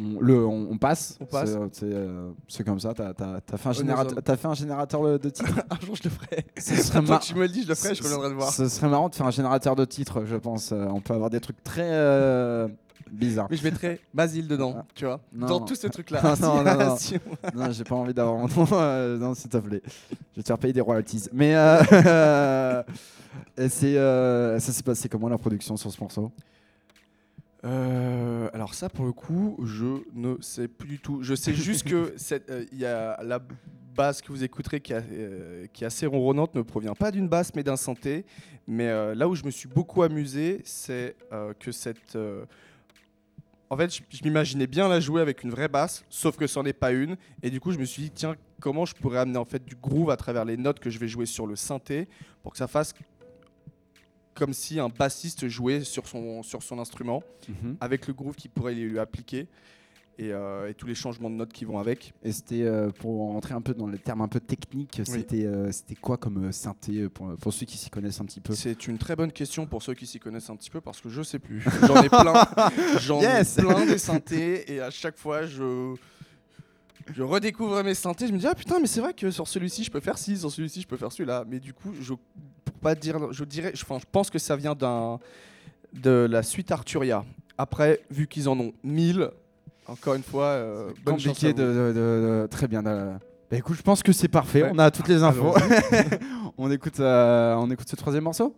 on- 0.00 0.20
le, 0.20 0.44
on, 0.44 0.68
on 0.72 0.76
passe. 0.78 1.16
On 1.20 1.24
passe. 1.26 1.56
C'est, 1.72 1.84
euh, 1.84 2.30
comme 2.64 2.80
ça, 2.80 2.94
t'as 2.94 3.10
as, 3.10 3.56
fait, 3.56 3.72
générateur- 3.74 4.16
homme. 4.16 4.22
t'as 4.24 4.36
fait 4.36 4.48
un 4.48 4.54
générateur 4.54 5.18
de, 5.18 5.28
titres? 5.28 5.44
Un 5.70 5.86
jour, 5.86 5.94
je 5.94 6.02
le 6.04 6.10
ferai. 6.10 6.44
Ce 6.58 6.74
serait, 6.76 7.18
tu 7.20 7.34
me 7.36 7.42
le 7.42 7.48
dis, 7.48 7.62
je 7.62 7.68
le 7.68 7.74
ferai. 7.76 7.94
Je 7.94 8.02
reviendrai 8.02 8.30
te 8.30 8.34
voir. 8.34 8.50
ce 8.50 8.68
serait 8.68 8.88
marrant 8.88 9.08
de 9.08 9.14
faire 9.14 9.26
un 9.26 9.30
générateur 9.30 9.76
de 9.76 9.84
titres, 9.84 10.24
je 10.24 10.34
pense. 10.36 10.72
Euh, 10.72 10.86
on 10.88 11.00
peut 11.00 11.14
avoir 11.14 11.30
des 11.30 11.40
trucs 11.40 11.62
très 11.62 11.88
euh, 11.92 12.66
bizarres. 13.14 13.48
Mais 13.50 13.56
je 13.56 13.64
mettrai 13.64 14.00
Basile 14.12 14.46
dedans, 14.48 14.74
Ah. 14.78 14.84
tu 14.94 15.04
vois. 15.04 15.20
Non. 15.32 15.46
Dans 15.46 15.60
tous 15.60 15.74
ces 15.76 15.90
trucs-là. 15.90 16.20
Non, 16.22 16.30
Ah, 16.34 16.36
non, 16.40 16.62
non, 16.64 16.76
non. 16.76 16.96
non, 17.66 17.72
j'ai 17.72 17.84
pas 17.84 17.94
envie 17.94 18.14
d'avoir 18.14 18.36
mon 18.36 18.48
nom. 18.48 18.66
euh, 18.72 19.18
non, 19.18 19.34
s'il 19.34 19.50
te 19.50 19.56
plaît. 19.58 19.82
Je 19.86 20.36
vais 20.36 20.42
te 20.42 20.46
faire 20.48 20.58
payer 20.58 20.72
des 20.72 20.80
royalties. 20.80 21.28
Mais 21.32 21.54
euh, 21.54 22.82
et 23.56 23.68
c'est, 23.68 23.96
euh, 23.96 24.58
ça 24.58 24.72
s'est 24.72 24.82
passé 24.82 25.08
comment 25.08 25.28
la 25.28 25.38
production 25.38 25.76
sur 25.76 25.90
ce 25.90 26.00
morceau? 26.00 26.30
Euh, 27.64 28.48
alors 28.52 28.74
ça, 28.74 28.88
pour 28.88 29.06
le 29.06 29.12
coup, 29.12 29.56
je 29.64 30.02
ne 30.14 30.34
sais 30.40 30.68
plus 30.68 30.88
du 30.88 30.98
tout. 30.98 31.22
Je 31.22 31.34
sais 31.34 31.54
juste 31.54 31.84
que 31.88 32.14
euh, 32.50 32.64
il 32.72 32.78
y 32.78 32.84
a 32.86 33.22
la 33.22 33.40
basse 33.96 34.20
que 34.20 34.28
vous 34.32 34.42
écouterez 34.44 34.80
qui, 34.80 34.92
euh, 34.92 35.66
qui 35.72 35.84
est 35.84 35.86
assez 35.86 36.04
ronronnante 36.04 36.54
ne 36.56 36.62
provient 36.62 36.94
pas 36.94 37.10
d'une 37.10 37.28
basse 37.28 37.54
mais 37.54 37.62
d'un 37.62 37.76
synthé. 37.76 38.26
Mais 38.66 38.88
euh, 38.88 39.14
là 39.14 39.28
où 39.28 39.34
je 39.34 39.44
me 39.44 39.50
suis 39.50 39.68
beaucoup 39.68 40.02
amusé, 40.02 40.60
c'est 40.64 41.16
que 41.60 41.70
cette... 41.72 42.18
en 43.74 43.76
fait, 43.76 43.94
je, 43.94 44.02
je 44.16 44.22
m'imaginais 44.24 44.66
bien 44.66 44.88
la 44.88 45.00
jouer 45.00 45.20
avec 45.20 45.42
une 45.42 45.50
vraie 45.50 45.68
basse, 45.68 46.04
sauf 46.08 46.36
que 46.36 46.46
c'en 46.46 46.64
est 46.64 46.72
pas 46.72 46.92
une. 46.92 47.16
Et 47.42 47.50
du 47.50 47.60
coup, 47.60 47.72
je 47.72 47.78
me 47.78 47.84
suis 47.84 48.02
dit, 48.02 48.10
tiens, 48.10 48.36
comment 48.60 48.84
je 48.84 48.94
pourrais 48.94 49.18
amener 49.18 49.38
en 49.38 49.44
fait 49.44 49.64
du 49.64 49.74
groove 49.74 50.10
à 50.10 50.16
travers 50.16 50.44
les 50.44 50.56
notes 50.56 50.78
que 50.80 50.90
je 50.90 50.98
vais 50.98 51.08
jouer 51.08 51.26
sur 51.26 51.46
le 51.46 51.56
synthé 51.56 52.08
pour 52.42 52.52
que 52.52 52.58
ça 52.58 52.66
fasse 52.68 52.94
comme 54.34 54.52
si 54.52 54.80
un 54.80 54.88
bassiste 54.88 55.46
jouait 55.48 55.82
sur 55.84 56.08
son, 56.08 56.42
sur 56.42 56.62
son 56.62 56.78
instrument, 56.78 57.22
Mhm. 57.48 57.76
avec 57.80 58.06
le 58.08 58.14
groove 58.14 58.34
qu'il 58.34 58.50
pourrait 58.50 58.74
lui 58.74 58.98
appliquer 58.98 59.46
et, 60.18 60.32
euh, 60.32 60.68
et 60.68 60.74
tous 60.74 60.86
les 60.86 60.94
changements 60.94 61.30
de 61.30 61.34
notes 61.34 61.52
qui 61.52 61.64
vont 61.64 61.78
avec. 61.78 62.14
Et 62.22 62.32
c'était 62.32 62.62
euh, 62.62 62.90
pour 62.90 63.28
rentrer 63.32 63.54
un 63.54 63.60
peu 63.60 63.74
dans 63.74 63.86
les 63.86 63.98
termes 63.98 64.20
un 64.20 64.28
peu 64.28 64.40
techniques, 64.40 65.00
c'était 65.04 65.44
euh, 65.44 65.72
c'était 65.72 65.94
quoi 65.94 66.16
comme 66.16 66.52
synthé 66.52 67.08
pour, 67.08 67.34
pour 67.36 67.52
ceux 67.52 67.66
qui 67.66 67.78
s'y 67.78 67.90
connaissent 67.90 68.20
un 68.20 68.24
petit 68.24 68.40
peu? 68.40 68.54
C'est 68.54 68.86
une 68.86 68.98
très 68.98 69.16
bonne 69.16 69.32
question 69.32 69.66
pour 69.66 69.82
ceux 69.82 69.94
qui 69.94 70.06
s'y 70.06 70.18
connaissent 70.18 70.50
un 70.50 70.56
petit 70.56 70.70
peu 70.70 70.80
parce 70.80 71.00
que 71.00 71.08
je 71.08 71.22
sais 71.22 71.38
plus. 71.38 71.64
J'en 71.86 72.02
ai 72.02 72.08
plein, 72.08 72.34
j'en 73.00 73.20
Yes 73.20 73.58
ai 73.58 73.62
plein 73.62 73.86
des 73.86 73.98
synthés 73.98 74.72
et 74.72 74.80
à 74.80 74.90
chaque 74.90 75.18
fois 75.18 75.46
je 75.46 75.94
je 77.12 77.22
redécouvre 77.22 77.82
mes 77.82 77.94
synthés. 77.94 78.26
Je 78.26 78.32
me 78.32 78.38
dis 78.38 78.46
ah 78.46 78.54
putain 78.54 78.80
mais 78.80 78.86
c'est 78.86 79.00
vrai 79.00 79.14
que 79.14 79.30
sur 79.30 79.48
celui-ci 79.48 79.84
je 79.84 79.90
peux 79.90 80.00
faire 80.00 80.18
ci, 80.18 80.36
sur 80.36 80.50
celui-ci 80.50 80.82
je 80.82 80.86
peux 80.86 80.96
faire 80.96 81.12
celui-là. 81.12 81.44
Mais 81.48 81.60
du 81.60 81.72
coup 81.74 81.92
je 82.00 82.14
pour 82.64 82.74
pas 82.80 82.94
dire, 82.94 83.32
je 83.32 83.44
dirais, 83.44 83.72
je 83.74 83.84
pense 84.10 84.30
que 84.30 84.38
ça 84.38 84.56
vient 84.56 84.74
d'un 84.74 85.18
de 85.92 86.26
la 86.30 86.42
suite 86.42 86.70
Arturia. 86.72 87.24
Après 87.56 88.00
vu 88.10 88.26
qu'ils 88.26 88.48
en 88.48 88.58
ont 88.58 88.72
1000 88.82 89.30
encore 89.88 90.14
une 90.14 90.22
fois, 90.22 90.44
euh, 90.46 90.90
bonne 91.04 91.14
Compliqué 91.16 91.52
de, 91.52 91.62
de- 91.62 91.68
de- 91.68 91.92
de- 91.94 92.48
Très 92.50 92.68
bien. 92.68 92.82
de- 92.82 93.12
Bah 93.50 93.56
écoute, 93.58 93.76
je 93.76 93.82
pense 93.82 94.02
que 94.02 94.12
c'est 94.12 94.28
parfait. 94.28 94.62
Ouais. 94.62 94.70
On 94.72 94.78
a 94.78 94.90
toutes 94.90 95.08
les 95.08 95.22
infos. 95.22 95.54
On, 96.58 96.70
écoute, 96.70 97.00
euh, 97.00 97.54
on 97.56 97.68
écoute 97.70 97.88
ce 97.88 97.96
troisième 97.96 98.24
morceau? 98.24 98.54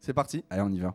C'est 0.00 0.12
parti. 0.12 0.44
Allez, 0.50 0.62
on 0.62 0.70
y 0.70 0.80
va. 0.80 0.94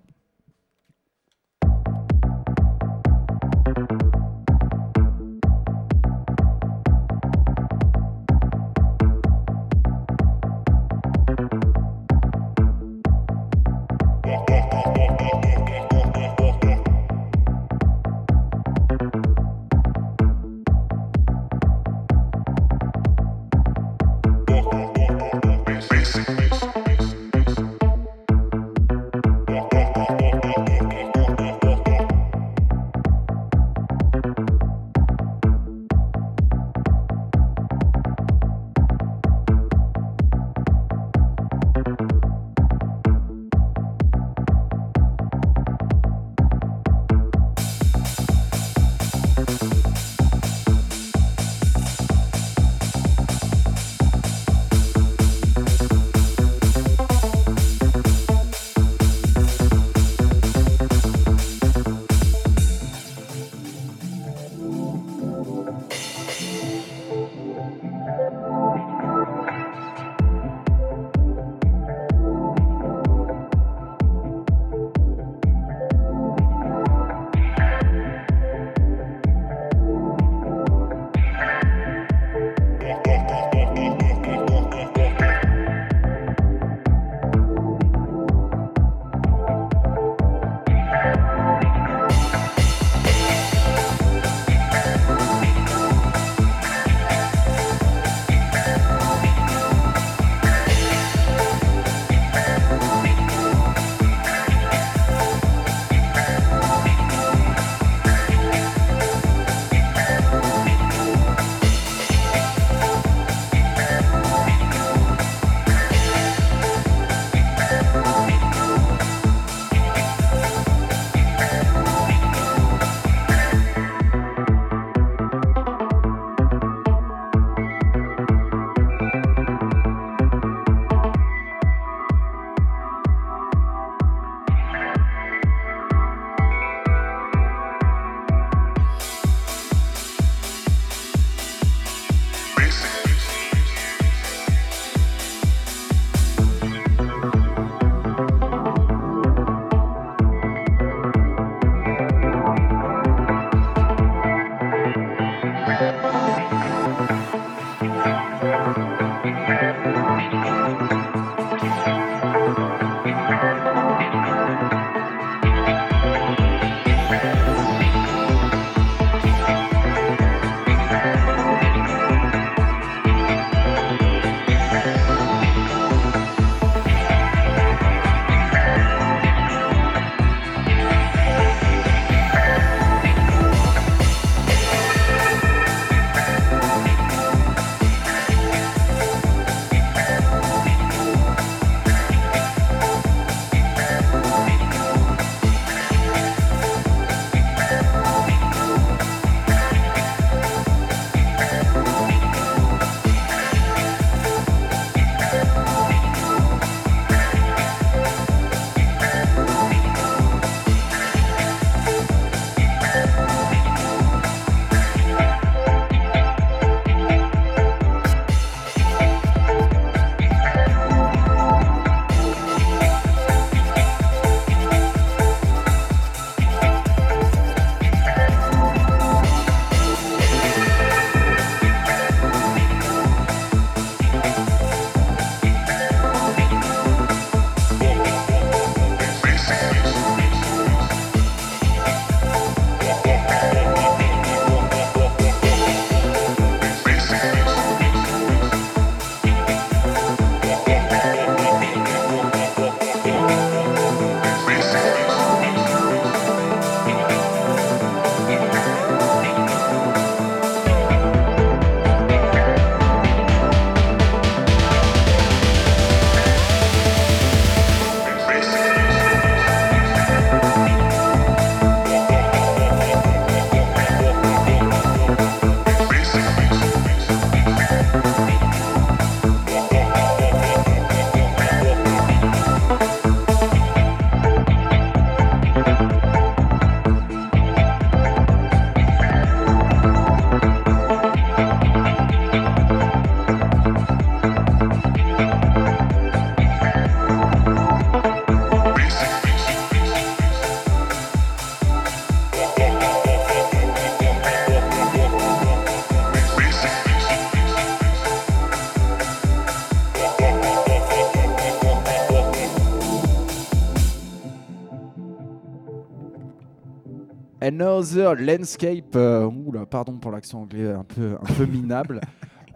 Another 317.47 318.15
Landscape. 318.15 318.95
euh, 318.95 319.25
oula, 319.25 319.65
pardon 319.65 319.93
pour 319.97 320.11
l'accent 320.11 320.41
anglais 320.41 320.71
un 320.71 320.83
peu, 320.83 321.15
un 321.21 321.33
peu 321.33 321.45
minable. 321.45 321.99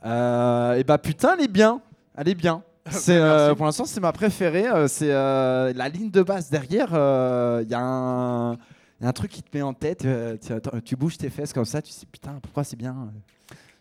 Euh, 0.05 0.75
et 0.75 0.83
bah 0.85 0.99
putain, 0.99 1.33
elle 1.37 1.43
est 1.45 1.47
bien. 1.51 1.81
Elle 2.15 2.29
est 2.29 2.35
bien. 2.35 2.61
C'est, 2.89 3.17
euh, 3.17 3.55
pour 3.55 3.65
l'instant, 3.65 3.83
c'est 3.83 3.99
ma 3.99 4.13
préférée. 4.13 4.67
euh, 4.67 4.87
c'est 4.87 5.07
la 5.09 5.89
ligne 5.89 6.11
de 6.11 6.21
basse 6.21 6.49
derrière. 6.49 6.89
Il 6.91 7.67
y, 7.69 7.73
a 7.73 7.79
un 7.81 8.53
y 8.53 9.05
a 9.05 9.07
un 9.09 9.11
truc 9.11 9.31
qui 9.31 9.41
te 9.43 9.57
met 9.57 9.63
en 9.63 9.73
tête. 9.73 10.07
tu, 10.41 10.53
attends, 10.53 10.79
tu 10.85 10.95
bouges 10.95 11.17
tes 11.17 11.29
fesses 11.29 11.51
comme 11.51 11.65
ça. 11.65 11.81
Tu 11.81 11.91
sais, 11.91 12.05
putain, 12.05 12.39
pourquoi 12.41 12.63
c'est 12.63 12.77
bien 12.77 13.11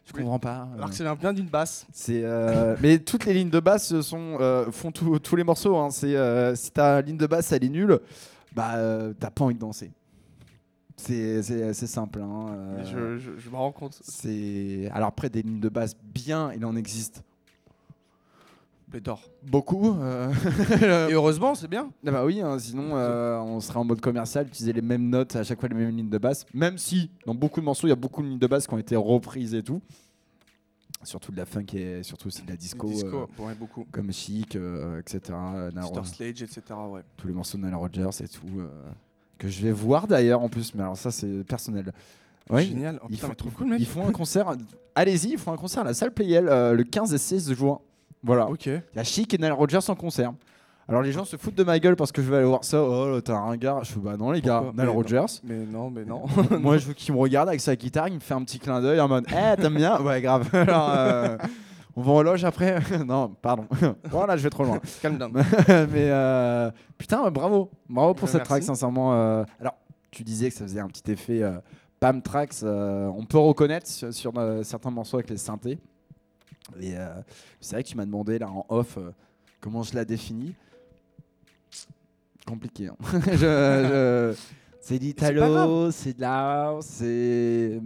Je 0.07 0.13
Oui. 0.15 0.23
comprends 0.23 0.41
pas. 0.41 0.67
Alors 0.75 0.89
que 0.89 0.97
c'est 0.97 1.05
bien 1.21 1.33
d'une 1.35 1.47
basse. 1.49 1.87
C'est 1.93 2.23
euh, 2.25 2.75
mais 2.83 2.99
toutes 2.99 3.27
les 3.27 3.35
lignes 3.35 3.51
de 3.51 3.61
basse 3.61 4.01
sont 4.01 4.39
euh, 4.41 4.73
font 4.73 4.91
tout- 4.91 5.19
tous 5.21 5.37
les 5.37 5.45
morceaux. 5.45 5.77
hein. 5.77 5.91
C'est 5.91 6.17
euh, 6.17 6.57
si 6.57 6.73
ta 6.73 7.03
ligne 7.03 7.19
de 7.19 7.27
basse 7.27 7.53
elle 7.53 7.63
est 7.63 7.69
nulle, 7.69 8.01
bah 8.57 8.73
t'as 9.21 9.31
pas 9.31 9.45
envie 9.45 9.55
de 9.55 9.61
danser. 9.61 9.93
C'est 10.97 11.75
simple. 11.75 12.21
hein, 12.23 12.47
euh, 12.51 12.85
Je, 12.85 13.19
je- 13.19 13.39
je 13.39 13.51
me 13.51 13.57
rends 13.57 13.73
compte. 13.73 13.99
C'est 14.03 14.89
alors 14.93 15.09
après 15.09 15.29
des 15.31 15.43
lignes 15.43 15.61
de 15.61 15.69
basse 15.69 15.95
bien, 16.15 16.53
il 16.55 16.65
en 16.65 16.75
existe 16.77 17.23
Pléthore. 18.91 19.21
beaucoup. 19.43 19.97
euh. 20.01 20.33
Et 21.11 21.13
heureusement, 21.13 21.55
c'est 21.55 21.69
bien. 21.69 21.91
Ah 22.07 22.11
bah 22.13 22.25
oui, 22.25 22.41
hein, 22.41 22.57
sinon 22.59 22.97
euh, 22.97 23.37
on 23.41 23.61
serait 23.61 23.79
en 23.79 23.85
mode 23.85 24.01
commercial, 24.01 24.47
utiliser 24.47 24.73
les 24.73 24.81
mêmes 24.81 25.09
notes 25.09 25.35
à 25.37 25.43
chaque 25.43 25.59
fois 25.61 25.69
les 25.69 25.75
mêmes 25.75 25.95
lignes 25.95 26.09
de 26.09 26.19
basse. 26.19 26.47
Même 26.55 26.79
si 26.79 27.11
dans 27.27 27.35
beaucoup 27.35 27.61
de 27.61 27.65
morceaux 27.65 27.87
il 27.89 27.91
y 27.91 27.93
a 27.93 27.97
beaucoup 27.97 28.23
de 28.23 28.29
lignes 28.29 28.39
de 28.39 28.47
basse 28.47 28.67
qui 28.67 28.73
ont 28.75 28.79
été 28.79 28.95
reprises 28.97 29.55
et 29.55 29.63
tout. 29.63 29.83
Surtout 31.03 31.31
de 31.31 31.37
la 31.37 31.45
funk 31.47 31.67
et 31.75 32.03
surtout 32.03 32.29
aussi 32.29 32.43
de 32.43 32.49
la 32.51 32.57
disco. 32.57 32.89
Disco, 32.89 33.29
euh, 33.39 33.43
ouais, 33.45 33.55
beaucoup. 33.55 33.87
comme 33.93 34.13
Chic, 34.13 34.57
etc. 34.99 35.19
Star 35.83 36.07
Slage, 36.07 36.43
etc. 36.43 36.63
Ouais. 36.89 37.03
tous 37.17 37.27
les 37.29 37.35
morceaux 37.35 37.59
de 37.59 37.65
Nile 37.65 37.75
Rodgers 37.75 38.09
et 38.25 38.29
tout. 38.29 38.47
Que 39.39 39.49
je 39.49 39.63
vais 39.63 39.73
voir 39.73 40.07
d'ailleurs 40.07 40.41
en 40.43 40.49
plus, 40.49 40.75
mais 40.75 40.83
alors 40.83 40.97
ça 40.97 41.11
c'est 41.11 41.45
personnel. 41.45 41.93
Ouais, 42.49 42.65
Génial. 42.65 43.01
Oh, 43.03 43.07
ils 43.11 43.15
putain, 43.17 43.23
font- 43.27 43.29
mais 43.31 43.35
trop 43.37 43.51
cool, 43.51 43.67
mec. 43.69 43.81
Ils 43.81 43.87
font 43.87 44.07
un 44.09 44.13
concert, 44.13 44.53
allez-y, 44.95 45.33
ils 45.33 45.39
font 45.39 45.53
un 45.53 45.57
concert 45.57 45.83
à 45.83 45.87
la 45.87 45.95
salle 45.95 46.13
Playel 46.13 46.49
euh, 46.49 46.73
le 46.75 46.85
15 46.85 47.13
et 47.13 47.19
16 47.19 47.53
juin. 47.55 47.81
Voilà. 48.23 48.49
Ok. 48.49 48.67
Il 48.67 48.81
y 48.95 48.99
a 48.99 49.05
Chic 49.05 49.33
et 49.35 49.39
Nile 49.39 49.53
Rodgers 49.53 49.79
en 49.89 49.95
concert. 49.95 50.33
Alors 50.89 51.03
les 51.03 51.11
gens 51.11 51.25
se 51.25 51.37
foutent 51.37 51.57
de 51.57 51.65
ma 51.65 51.81
gueule 51.81 51.97
parce 51.97 52.13
que 52.13 52.23
je 52.23 52.31
vais 52.31 52.37
aller 52.37 52.47
voir 52.47 52.63
ça. 52.63 52.81
Oh, 52.81 53.11
là, 53.17 53.21
t'as 53.21 53.35
un 53.35 53.41
ringard. 53.41 53.83
Je 53.83 53.93
fais 53.93 53.99
bah 54.01 54.17
non 54.17 54.31
les 54.31 54.41
gars, 54.41 54.61
Nile 54.63 54.73
Mais 54.77 54.85
non. 54.85 54.93
Rodgers. 54.95 55.25
Mais 55.43 55.67
non, 55.67 55.91
mais 55.91 56.05
non. 56.05 56.25
Moi 56.61 56.79
je 56.79 56.87
veux 56.87 56.95
qu'il 56.95 57.13
me 57.13 57.19
regarde 57.19 57.49
avec 57.49 57.61
sa 57.61 57.75
guitare, 57.75 58.07
il 58.09 58.15
me 58.15 58.21
fait 58.21 58.35
un 58.35 58.43
petit 58.45 58.61
clin 58.61 58.81
d'œil 58.81 59.01
en 59.01 59.09
mode 59.09 59.27
Eh, 59.31 59.61
t'aimes 59.61 59.75
bien? 59.75 60.01
Ouais, 60.01 60.21
grave. 60.23 60.49
Alors, 60.55 60.91
euh, 60.97 61.37
on 61.97 62.03
va 62.03 62.13
en 62.13 62.23
loge 62.23 62.45
après 62.45 62.79
Non, 63.07 63.29
pardon. 63.41 63.67
voilà, 64.05 64.37
je 64.37 64.43
vais 64.43 64.51
trop 64.51 64.65
loin. 64.65 64.81
Calme 65.03 65.19
down. 65.19 65.33
mais 65.33 65.45
euh, 66.11 66.71
putain, 66.99 67.31
bravo, 67.31 67.71
bravo 67.89 68.15
pour 68.15 68.29
cette 68.29 68.45
track, 68.45 68.63
sincèrement. 68.63 69.15
euh. 69.15 69.45
alors, 69.61 69.75
tu 70.11 70.23
disais 70.23 70.49
que 70.51 70.55
ça 70.57 70.65
faisait 70.65 70.81
un 70.81 70.89
petit 70.89 71.11
effet 71.11 71.43
euh, 71.43 71.59
Pam 72.01 72.23
Tracks. 72.23 72.63
on 72.63 73.25
peut 73.29 73.39
reconnaître 73.39 73.87
sur, 73.89 74.13
sur, 74.13 74.33
certains 74.63 74.91
morceaux 74.91 75.17
avec 75.17 75.31
les 75.31 75.37
synthés. 75.39 75.79
Et 76.81 76.95
c'est 77.61 77.77
vrai 77.77 77.83
que 77.85 77.89
tu 77.89 77.97
m'as 77.97 78.05
demandé 78.05 78.39
là 78.39 78.51
en 78.51 78.67
off 78.69 78.99
comment 79.61 79.83
je 79.83 79.95
la 79.95 80.05
définis. 80.05 80.55
Compliqué. 82.47 82.89
hein. 82.89 82.97
Je- 83.33 83.37
je- 83.37 84.35
C'est 84.81 84.99
d'Italo, 85.01 85.91
c'est 85.91 86.17
de 86.17 86.21
la 86.21 86.77
c'est. 86.81 87.81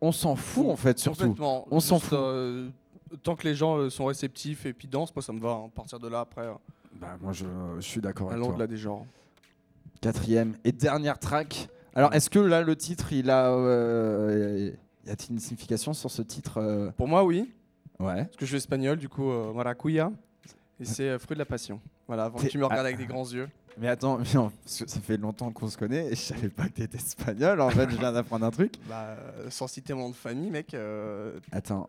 On 0.00 0.12
s'en 0.12 0.36
fout 0.36 0.66
en 0.68 0.76
fait, 0.76 0.98
surtout. 0.98 1.34
On 1.70 1.80
s'en 1.80 1.98
fout. 1.98 2.12
euh, 2.18 2.68
tant 3.22 3.36
que 3.36 3.46
les 3.46 3.54
gens 3.54 3.76
euh, 3.78 3.90
sont 3.90 4.04
réceptifs 4.06 4.66
et 4.66 4.72
puis 4.72 4.88
dansent, 4.88 5.14
moi 5.14 5.22
ça 5.22 5.32
me 5.32 5.40
va. 5.40 5.50
hein. 5.50 5.70
Partir 5.74 5.98
de 5.98 6.08
là, 6.08 6.20
après, 6.20 6.46
euh, 6.46 6.52
Bah, 7.00 7.16
moi 7.20 7.32
je, 7.32 7.44
je 7.76 7.80
suis 7.86 8.00
d'accord 8.00 8.30
avec 8.30 8.42
toi. 8.42 8.50
au-delà 8.50 8.66
des 8.66 8.76
genres. 8.76 9.06
Quatrième 10.00 10.56
et 10.64 10.72
dernière 10.72 11.18
track. 11.18 11.68
Alors, 11.94 12.12
est-ce 12.14 12.30
que 12.30 12.38
là, 12.38 12.62
le 12.62 12.74
titre, 12.74 13.12
il 13.12 13.30
a. 13.30 13.50
euh, 13.52 14.70
y 15.06 15.10
a-t-il 15.10 15.32
une 15.34 15.38
signification 15.40 15.92
sur 15.92 16.10
ce 16.10 16.22
titre 16.22 16.58
euh 16.58 16.90
Pour 16.96 17.06
moi, 17.06 17.22
oui. 17.24 17.52
Ouais. 18.00 18.24
Parce 18.24 18.36
que 18.36 18.46
je 18.46 18.50
suis 18.50 18.56
espagnol, 18.56 18.96
du 18.98 19.08
coup, 19.08 19.30
euh, 19.30 19.52
maracuya. 19.52 20.10
Et 20.80 20.84
c'est 20.84 21.18
fruit 21.18 21.34
de 21.34 21.38
la 21.38 21.44
passion. 21.44 21.80
Voilà, 22.08 22.24
avant 22.24 22.38
que 22.38 22.46
tu 22.46 22.58
me 22.58 22.64
regardes 22.64 22.80
ah. 22.84 22.86
avec 22.88 22.96
des 22.96 23.06
grands 23.06 23.28
yeux. 23.30 23.48
Mais 23.78 23.88
attends, 23.88 24.18
mais 24.18 24.24
ça 24.66 25.00
fait 25.00 25.16
longtemps 25.16 25.50
qu'on 25.52 25.68
se 25.68 25.78
connaît 25.78 26.06
et 26.08 26.10
je 26.10 26.20
savais 26.20 26.48
pas 26.48 26.64
que 26.64 26.72
t'étais 26.72 26.98
espagnol. 26.98 27.60
En 27.60 27.70
fait, 27.70 27.88
je 27.90 27.96
viens 27.96 28.12
d'apprendre 28.12 28.44
un 28.44 28.50
truc. 28.50 28.74
Bah, 28.88 29.16
sans 29.48 29.66
citer 29.66 29.94
mon 29.94 30.00
nom 30.04 30.10
de 30.10 30.14
famille, 30.14 30.50
mec. 30.50 30.74
Attends. 31.52 31.88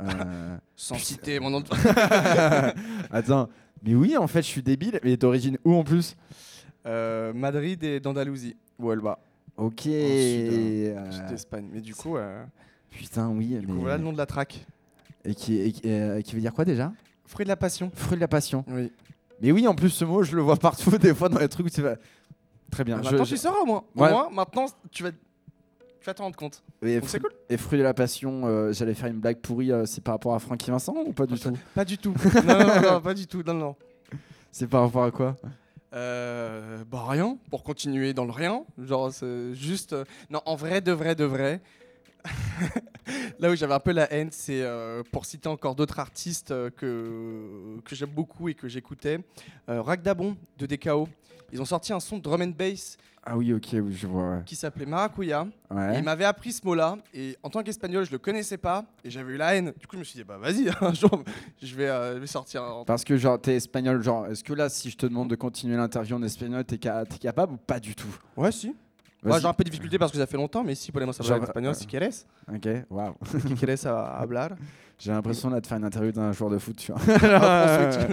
Euh, 0.00 0.56
sans 0.76 0.96
citer 0.98 1.38
mon 1.40 1.50
nom 1.50 1.60
de. 1.60 1.66
Attends. 3.10 3.48
Mais 3.82 3.94
oui, 3.94 4.16
en 4.16 4.26
fait, 4.26 4.42
je 4.42 4.46
suis 4.48 4.62
débile. 4.62 4.98
Mais 5.02 5.16
d'origine 5.16 5.58
où 5.64 5.74
en 5.74 5.84
plus? 5.84 6.16
Euh, 6.86 7.32
Madrid 7.32 7.82
et 7.84 8.00
d'Andalousie. 8.00 8.56
Ou 8.78 8.92
Elba. 8.92 9.18
Ok. 9.56 9.80
sud, 9.82 9.92
euh, 9.92 11.10
Sud 11.12 11.26
d'Espagne. 11.26 11.68
Mais 11.72 11.80
du 11.80 11.94
coup, 11.94 12.16
euh, 12.16 12.44
putain, 12.90 13.28
oui. 13.28 13.48
du 13.48 13.60
mais- 13.60 13.72
coup, 13.72 13.80
voilà 13.80 13.96
le 13.98 14.02
nom 14.04 14.12
de 14.12 14.18
la 14.18 14.26
track. 14.26 14.66
Et 15.24 15.34
qui, 15.34 15.58
et 15.60 15.72
qui- 15.72 15.82
euh, 15.86 16.20
qui 16.22 16.34
veut 16.34 16.40
dire 16.40 16.52
quoi 16.52 16.64
déjà? 16.64 16.92
Fruit 17.26 17.44
de 17.44 17.48
la 17.48 17.56
passion. 17.56 17.90
Fruit 17.94 18.16
de 18.16 18.20
la 18.20 18.28
passion. 18.28 18.64
Oui. 18.68 18.90
Mais 19.40 19.52
oui, 19.52 19.66
en 19.66 19.74
plus, 19.74 19.90
ce 19.90 20.04
mot, 20.04 20.22
je 20.22 20.34
le 20.36 20.42
vois 20.42 20.56
partout, 20.58 20.96
des 20.98 21.14
fois, 21.14 21.28
dans 21.28 21.38
les 21.38 21.48
trucs 21.48 21.66
où 21.66 21.70
tu 21.70 21.82
vas. 21.82 21.96
Très 22.70 22.84
bien. 22.84 22.96
Ah, 22.98 23.02
je- 23.02 23.10
maintenant, 23.10 23.24
je- 23.24 23.30
tu 23.34 23.36
sauras 23.36 23.60
au 23.60 23.66
moins. 23.66 23.84
Au 23.96 24.02
Ouais. 24.02 24.10
moins, 24.10 24.28
maintenant, 24.30 24.66
tu 24.90 25.02
vas, 25.02 25.10
tu 26.04 26.10
vas 26.10 26.14
t'en 26.14 26.24
rendre 26.24 26.36
compte. 26.36 26.62
Et, 26.82 27.00
Donc, 27.00 27.08
c'est 27.08 27.18
cool. 27.18 27.32
et 27.48 27.56
fruit 27.56 27.78
de 27.78 27.82
la 27.82 27.94
passion, 27.94 28.42
euh, 28.44 28.72
j'allais 28.74 28.92
faire 28.92 29.06
une 29.08 29.20
blague 29.20 29.38
pourrie, 29.38 29.72
euh, 29.72 29.86
c'est 29.86 30.02
par 30.02 30.14
rapport 30.16 30.34
à 30.34 30.38
Francky 30.38 30.70
Vincent 30.70 30.94
ou 31.06 31.12
pas 31.14 31.24
du 31.24 31.38
tout 31.40 31.56
Pas 31.74 31.84
du 31.86 31.96
tout. 31.96 32.14
non, 32.46 32.58
non, 32.58 32.66
non, 32.66 32.82
non, 32.92 33.00
pas 33.00 33.14
du 33.14 33.26
tout. 33.26 33.42
Non, 33.46 33.54
non. 33.54 33.76
C'est 34.52 34.66
par 34.68 34.82
rapport 34.82 35.04
à 35.04 35.10
quoi 35.10 35.36
Euh, 35.94 36.84
bah 36.90 37.04
rien, 37.08 37.38
pour 37.50 37.62
continuer 37.62 38.12
dans 38.12 38.26
le 38.26 38.32
rien. 38.32 38.64
Genre, 38.78 39.12
c'est 39.12 39.54
juste. 39.54 39.94
euh, 39.94 40.04
Non, 40.28 40.42
en 40.44 40.56
vrai, 40.56 40.80
de 40.82 40.92
vrai, 40.92 41.14
de 41.14 41.24
vrai. 41.24 41.62
Là 43.38 43.50
où 43.50 43.54
j'avais 43.54 43.74
un 43.74 43.80
peu 43.80 43.92
la 43.92 44.10
haine, 44.12 44.28
c'est 44.30 44.62
euh, 44.62 45.02
pour 45.12 45.24
citer 45.26 45.48
encore 45.48 45.74
d'autres 45.74 45.98
artistes 45.98 46.50
euh, 46.50 46.70
que, 46.70 47.78
que 47.84 47.94
j'aime 47.94 48.10
beaucoup 48.10 48.48
et 48.48 48.54
que 48.54 48.68
j'écoutais. 48.68 49.20
Euh, 49.68 49.82
Ragdabon 49.82 50.36
de 50.58 50.66
DKO. 50.66 51.08
Ils 51.52 51.60
ont 51.60 51.66
sorti 51.66 51.92
un 51.92 52.00
son 52.00 52.16
de 52.18 52.22
drum 52.22 52.42
and 52.42 52.52
bass 52.58 52.96
Ah 53.26 53.36
oui, 53.38 53.54
ok, 53.54 53.68
oui, 53.74 53.94
je 53.94 54.06
vois. 54.06 54.42
qui 54.44 54.54
s'appelait 54.54 54.84
Maracuya. 54.84 55.46
Et 55.94 55.98
il 55.98 56.04
m'avait 56.04 56.24
appris 56.26 56.52
ce 56.52 56.64
mot-là. 56.66 56.98
Et 57.14 57.36
en 57.42 57.48
tant 57.48 57.62
qu'espagnol, 57.62 58.04
je 58.04 58.12
le 58.12 58.18
connaissais 58.18 58.58
pas. 58.58 58.84
Et 59.02 59.10
j'avais 59.10 59.32
eu 59.32 59.36
la 59.38 59.54
haine. 59.54 59.72
Du 59.80 59.86
coup, 59.86 59.94
je 59.96 60.00
me 60.00 60.04
suis 60.04 60.18
dit, 60.18 60.24
bah 60.24 60.36
vas-y, 60.36 60.68
un 60.80 60.92
jour, 60.92 61.22
je 61.62 61.74
vais, 61.74 61.88
euh, 61.88 62.14
je 62.16 62.18
vais 62.20 62.26
sortir. 62.26 62.62
un- 62.62 62.84
Parce 62.84 63.02
que, 63.02 63.16
genre, 63.16 63.40
t'es 63.40 63.56
espagnol, 63.56 64.02
genre, 64.02 64.26
est-ce 64.26 64.44
que 64.44 64.52
là, 64.52 64.68
si 64.68 64.90
je 64.90 64.96
te 64.96 65.06
demande 65.06 65.30
de 65.30 65.36
continuer 65.36 65.76
l'interview 65.76 66.16
en 66.16 66.22
espagnol, 66.22 66.64
t'es 66.64 66.78
ca- 66.82 67.04
t'es 67.06 67.16
capable 67.18 67.54
ou 67.54 67.56
pas 67.56 67.80
du 67.80 67.94
tout? 67.94 68.14
Ouais, 68.36 68.52
si. 68.52 68.74
Ouais, 69.24 69.40
j'ai 69.40 69.46
un 69.46 69.54
peu 69.54 69.64
de 69.64 69.70
difficulté 69.70 69.96
parce 69.98 70.12
que 70.12 70.18
ça 70.18 70.26
fait 70.26 70.36
longtemps, 70.36 70.62
mais 70.62 70.74
si, 70.74 70.92
podemos 70.92 71.18
hablar 71.18 71.40
en 71.40 71.44
espagnol, 71.44 71.70
euh, 71.72 71.74
si 71.74 71.86
quieres. 71.86 72.26
Ok, 72.52 72.68
waouh. 72.90 73.14
Si 73.48 73.54
quieres 73.54 73.86
hablar. 73.86 74.50
J'ai 74.98 75.10
l'impression 75.10 75.50
là 75.50 75.60
de 75.60 75.66
faire 75.66 75.76
une 75.76 75.84
interview 75.84 76.12
d'un 76.12 76.32
joueur 76.32 76.50
de 76.50 76.58
foot, 76.58 76.76
tu 76.76 76.92
vois. 76.92 77.00
Switch. 77.02 78.06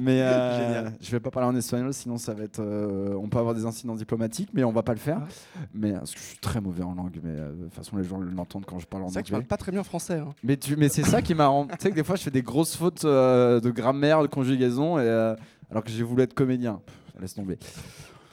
mais 0.00 0.20
euh, 0.22 0.90
je 1.00 1.10
vais 1.12 1.20
pas 1.20 1.30
parler 1.30 1.48
en 1.48 1.56
espagnol, 1.56 1.94
sinon 1.94 2.18
ça 2.18 2.34
va 2.34 2.42
être. 2.44 2.58
euh, 2.60 3.14
on 3.14 3.28
peut 3.28 3.38
avoir 3.38 3.54
des 3.54 3.64
incidents 3.64 3.94
diplomatiques, 3.94 4.50
mais 4.52 4.64
on 4.64 4.72
va 4.72 4.82
pas 4.82 4.92
le 4.92 4.98
faire. 4.98 5.20
Ah. 5.22 5.60
Mais 5.72 5.92
parce 5.92 6.12
que 6.12 6.18
je 6.18 6.24
suis 6.24 6.38
très 6.38 6.60
mauvais 6.60 6.82
en 6.82 6.94
langue, 6.94 7.18
mais 7.22 7.30
euh, 7.30 7.52
de 7.52 7.64
toute 7.64 7.74
façon 7.74 7.96
les 7.96 8.04
gens 8.04 8.18
l'entendent 8.18 8.66
quand 8.66 8.78
je 8.78 8.86
parle 8.86 9.04
en 9.04 9.08
C'est 9.08 9.14
vrai 9.14 9.22
que 9.22 9.28
tu 9.28 9.34
anglais. 9.34 9.46
parles 9.46 9.58
pas 9.58 9.62
très 9.62 9.72
bien 9.72 9.84
français. 9.84 10.18
hein. 10.18 10.34
Mais, 10.42 10.56
tu, 10.56 10.76
mais 10.76 10.88
c'est 10.88 11.04
ça 11.04 11.22
qui 11.22 11.32
est 11.32 11.36
marrant. 11.36 11.66
tu 11.66 11.74
sais 11.78 11.90
que 11.90 11.94
des 11.94 12.04
fois, 12.04 12.16
je 12.16 12.22
fais 12.24 12.30
des 12.30 12.42
grosses 12.42 12.76
fautes 12.76 13.04
euh, 13.04 13.60
de 13.60 13.70
grammaire, 13.70 14.20
de 14.22 14.26
conjugaison, 14.26 14.98
et, 14.98 15.02
euh, 15.02 15.34
alors 15.70 15.84
que 15.84 15.90
j'ai 15.90 16.02
voulu 16.02 16.22
être 16.22 16.34
comédien. 16.34 16.80
Pff, 16.84 17.20
laisse 17.20 17.34
tomber. 17.34 17.56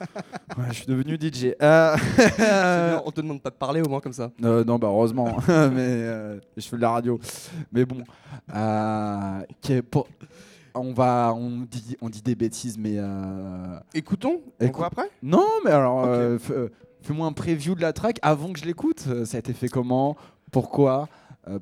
Ouais, 0.56 0.64
je 0.68 0.74
suis 0.74 0.86
devenu 0.86 1.16
DJ. 1.16 1.54
Euh, 1.60 1.96
bien, 2.38 3.02
on 3.04 3.10
te 3.10 3.20
demande 3.20 3.42
pas 3.42 3.50
de 3.50 3.56
parler 3.56 3.80
au 3.82 3.88
moins 3.88 4.00
comme 4.00 4.12
ça. 4.12 4.30
euh, 4.44 4.62
non, 4.64 4.78
bah 4.78 4.86
heureusement. 4.88 5.36
mais 5.48 5.52
euh, 5.78 6.38
je 6.56 6.68
fais 6.68 6.76
de 6.76 6.82
la 6.82 6.90
radio. 6.90 7.18
Mais 7.72 7.84
bon. 7.84 7.98
euh, 8.54 9.40
On 10.74 10.92
va, 10.92 11.32
on 11.36 11.66
dit, 11.68 11.96
on 12.00 12.08
dit 12.08 12.22
des 12.22 12.34
bêtises, 12.34 12.78
mais 12.78 12.98
Écoutons, 13.94 14.40
on 14.60 14.64
Écoute- 14.64 14.76
voit 14.78 14.86
après? 14.86 15.10
Non, 15.22 15.46
mais 15.64 15.70
alors, 15.72 16.06
fais-moi 17.02 17.26
un 17.26 17.32
preview 17.32 17.74
de 17.74 17.80
la 17.82 17.92
track 17.92 18.18
avant 18.22 18.52
que 18.52 18.58
je 18.60 18.64
l'écoute. 18.64 19.00
Ça 19.24 19.36
a 19.36 19.40
été 19.40 19.52
fait 19.52 19.68
comment? 19.68 20.16
Pourquoi? 20.52 21.08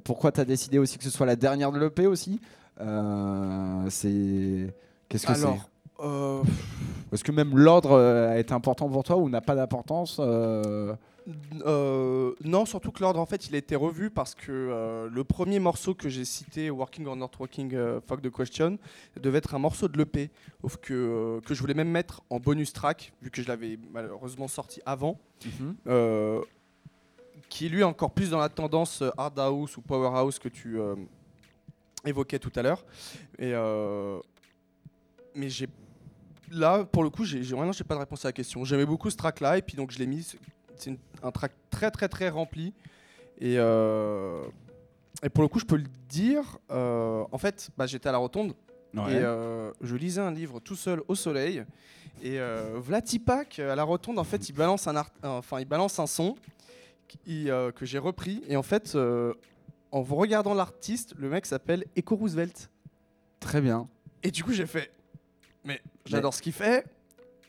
Pourquoi 0.05 0.33
t'as 0.33 0.45
décidé 0.45 0.79
aussi 0.79 0.99
que 0.99 1.05
ce 1.05 1.11
soit 1.11 1.27
la 1.27 1.37
dernière 1.37 1.73
de 1.73 1.79
l'EP 1.79 2.07
aussi? 2.07 2.41
C'est 3.89 4.75
qu'est-ce 5.09 5.27
que 5.27 5.35
c'est? 5.35 5.47
Euh, 6.03 6.43
Est-ce 7.13 7.25
que 7.25 7.33
même 7.33 7.57
l'ordre 7.57 7.93
euh, 7.93 8.35
est 8.35 8.53
important 8.53 8.89
pour 8.89 9.05
toi 9.05 9.17
ou 9.17 9.29
n'a 9.29 9.41
pas 9.41 9.55
d'importance 9.55 10.17
euh, 10.21 10.95
euh, 11.65 12.33
non, 12.43 12.67
surtout 12.67 12.91
que 12.91 13.01
l'ordre, 13.01 13.21
en 13.21 13.27
fait, 13.27 13.47
il 13.47 13.55
a 13.55 13.59
été 13.59 13.77
revu 13.77 14.11
parce 14.11 14.35
que 14.35 15.09
le 15.09 15.23
premier 15.23 15.61
morceau 15.61 15.95
que 15.95 16.09
j'ai 16.09 16.25
cité, 16.25 16.69
Working 16.69 17.07
or 17.07 17.15
Not 17.15 17.31
Working, 17.39 17.77
Fuck 18.09 18.23
the 18.23 18.31
Question, 18.31 18.77
devait 19.21 19.39
être 19.39 19.55
un 19.55 19.61
morceau 19.61 19.87
de 19.87 19.97
l'EP, 19.97 20.31
que, 20.81 21.41
que 21.47 21.55
je 21.55 21.61
voulais 21.61 21.75
même 21.75 21.91
mettre 21.91 22.23
en 22.29 22.41
bonus 22.41 22.73
track, 22.73 23.13
vu 23.23 23.31
que 23.31 23.41
je 23.41 23.47
l'avais 23.47 23.79
malheureusement 23.93 24.49
sorti 24.49 24.81
avant. 24.85 25.17
euh, 25.87 26.41
qui 27.49 27.69
lui 27.69 27.83
est 27.83 27.85
encore 27.85 28.11
plus 28.11 28.31
dans 28.31 28.41
la 28.41 28.49
tendance 28.49 29.05
hard 29.17 29.39
house 29.39 29.77
ou 29.77 29.81
powerhouse 29.81 30.41
que 30.41 30.49
tu 30.49 30.77
évoquais 32.05 32.41
tout 32.41 32.53
à 32.57 32.63
l'heure. 32.63 32.85
Et 33.39 33.53
mais 35.35 35.49
j'ai 35.49 35.69
là 36.53 36.85
pour 36.85 37.03
le 37.03 37.11
coup 37.11 37.25
j'ai 37.25 37.41
vraiment 37.43 37.73
j'ai 37.73 37.85
pas 37.85 37.95
de 37.95 38.01
réponse 38.01 38.25
à 38.25 38.29
la 38.29 38.33
question. 38.33 38.65
J'aimais 38.65 38.87
beaucoup 38.87 39.11
ce 39.11 39.17
track 39.17 39.41
là 39.41 39.59
et 39.59 39.63
puis 39.63 39.77
donc 39.77 39.91
je 39.91 39.99
l'ai 39.99 40.07
mis. 40.07 40.27
C'est 40.77 40.97
un 41.23 41.31
track 41.31 41.53
très 41.71 41.91
très 41.91 42.09
très 42.09 42.29
rempli. 42.29 42.73
Et, 43.39 43.55
euh, 43.59 44.45
et 45.23 45.29
pour 45.29 45.43
le 45.43 45.49
coup, 45.49 45.59
je 45.59 45.65
peux 45.65 45.77
le 45.77 45.85
dire, 46.09 46.59
euh, 46.71 47.25
en 47.33 47.39
fait, 47.39 47.71
bah, 47.77 47.87
j'étais 47.87 48.09
à 48.09 48.13
la 48.13 48.19
rotonde 48.19 48.55
Ouais. 48.95 49.15
et 49.15 49.17
euh, 49.17 49.73
je 49.81 49.97
lisais 49.97 50.21
un 50.21 50.31
livre 50.31 50.61
tout 50.61 50.77
seul 50.77 51.03
au 51.09 51.15
soleil. 51.15 51.65
Et 52.23 52.39
Vlatipak, 52.77 53.59
à 53.59 53.75
la 53.75 53.83
rotonde, 53.83 54.19
en 54.19 54.25
fait, 54.25 54.49
il 54.49 54.53
balance 54.53 54.87
un, 54.87 55.03
enfin, 55.25 55.59
il 55.61 55.65
balance 55.65 55.99
un 55.99 56.07
son 56.07 56.37
qui- 57.09 57.47
que 57.75 57.85
j'ai 57.87 57.99
repris. 57.99 58.43
Et 58.49 58.57
en 58.57 58.63
fait, 58.63 58.97
en 59.91 60.03
vous 60.03 60.15
regardant 60.17 60.55
l'artiste, 60.55 61.15
le 61.19 61.29
mec 61.29 61.47
s'appelle 61.47 61.85
Echo 61.97 62.15
Roosevelt. 62.17 62.71
Très 63.41 63.61
bien. 63.61 63.89
Et 64.23 64.31
du 64.31 64.45
coup, 64.45 64.53
j'ai 64.53 64.67
fait, 64.67 64.93
mais 65.65 65.81
j'adore 66.07 66.35
ce 66.35 66.43
qu'il 66.43 66.53
fait. 66.53 66.85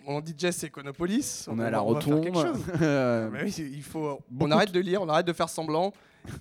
Mon 0.05 0.19
DJ, 0.19 0.51
c'est 0.51 0.67
Econopolis. 0.67 1.47
On 1.49 1.57
est 1.59 1.65
à 1.65 1.69
la 1.69 1.79
rotonde. 1.79 2.27
Euh, 2.81 3.29
il 3.57 3.81
faut. 3.83 4.19
Beaucoup 4.29 4.49
on 4.49 4.51
arrête 4.51 4.71
de 4.71 4.79
lire, 4.79 5.01
on 5.01 5.07
arrête 5.07 5.25
de 5.25 5.31
faire 5.31 5.47
semblant, 5.47 5.93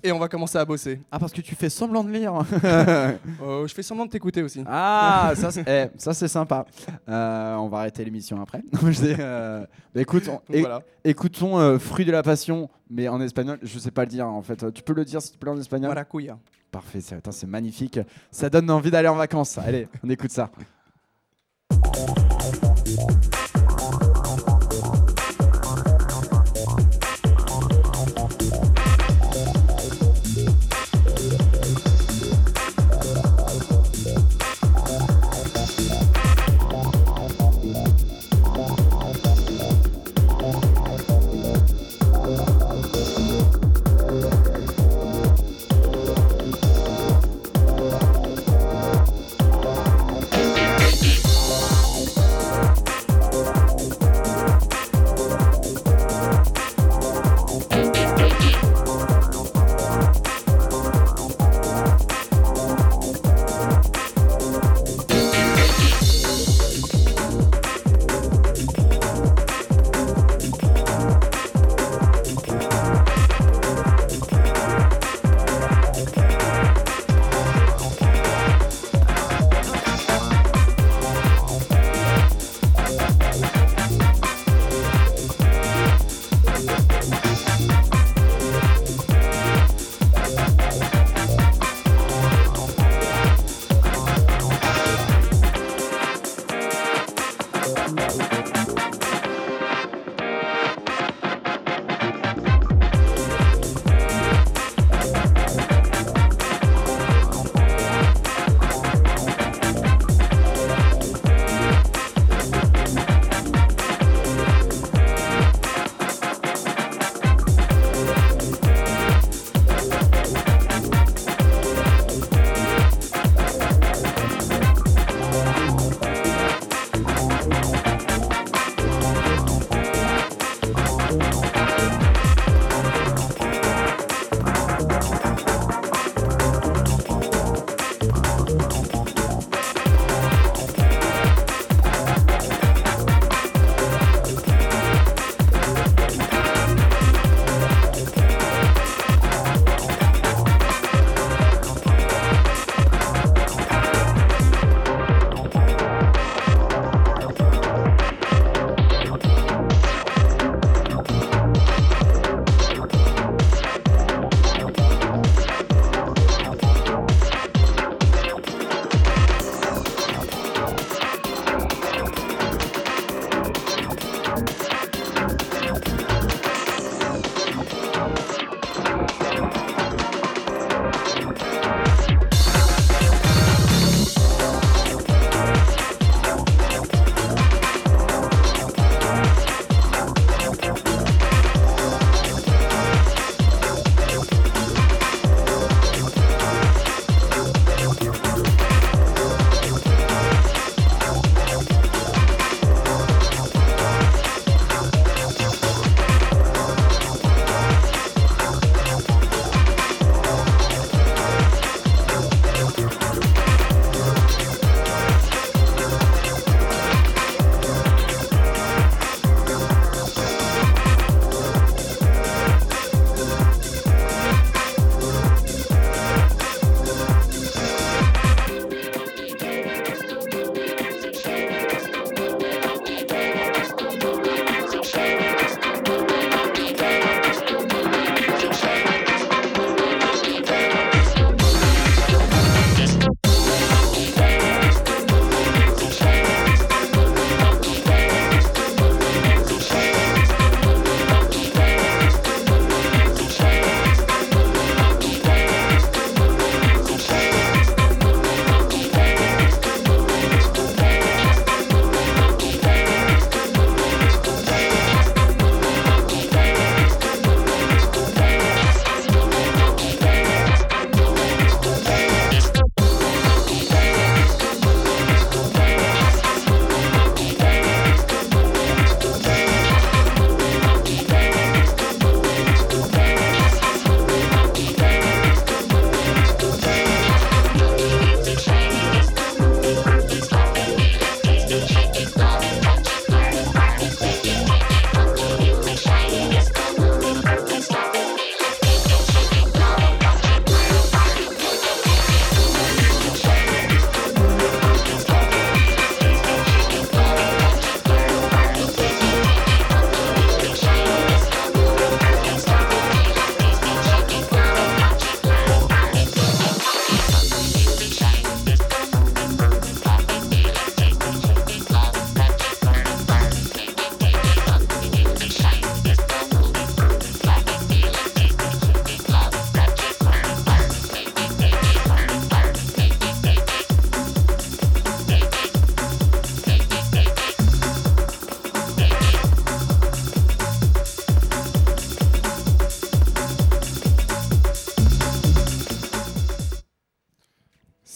et 0.03 0.11
on 0.11 0.19
va 0.19 0.29
commencer 0.29 0.59
à 0.59 0.65
bosser. 0.65 1.01
Ah, 1.13 1.21
parce 1.21 1.33
que 1.33 1.41
tu 1.41 1.55
fais 1.55 1.69
semblant 1.71 2.03
de 2.03 2.11
lire. 2.11 2.35
Euh, 3.43 3.67
je 3.67 3.75
fais 3.75 3.83
semblant 3.83 4.07
de 4.07 4.11
t'écouter 4.11 4.43
aussi. 4.43 4.65
ah, 4.67 5.33
ça, 5.37 5.51
c'est 5.53 5.65
eh, 5.69 5.97
ça, 5.97 6.13
c'est 6.13 6.27
sympa. 6.29 6.65
Euh, 7.09 7.55
on 7.57 7.69
va 7.69 7.79
arrêter 7.79 8.05
l'émission 8.05 8.41
après. 8.41 8.63
Euh, 8.85 9.65
bah, 9.95 10.01
écoute, 10.01 10.29
on- 10.29 10.41
voilà. 10.49 10.83
écoutons 11.05 11.59
euh, 11.59 11.79
Fruit 11.79 12.05
de 12.05 12.13
la 12.13 12.23
Passion, 12.23 12.69
mais 12.91 13.09
en 13.09 13.21
espagnol. 13.21 13.59
Je 13.63 13.79
sais 13.79 13.91
pas 13.93 14.03
le 14.03 14.09
dire 14.11 14.27
en 14.27 14.43
fait. 14.43 14.73
Tu 14.73 14.83
peux 14.83 14.95
le 14.95 15.05
dire 15.05 15.23
s'il 15.23 15.35
te 15.35 15.39
plaît 15.39 15.51
en 15.51 15.59
espagnol? 15.59 15.89
Maracuya. 15.89 16.37
Parfait, 16.73 17.01
c'est 17.01 17.47
magnifique. 17.47 18.01
Ça 18.31 18.49
donne 18.51 18.71
envie 18.71 18.91
d'aller 18.91 19.09
en 19.09 19.15
vacances. 19.17 19.59
Allez, 19.59 19.89
on 20.03 20.11
écoute 20.11 20.31
ça. 20.31 20.51
Bye. 22.97 23.41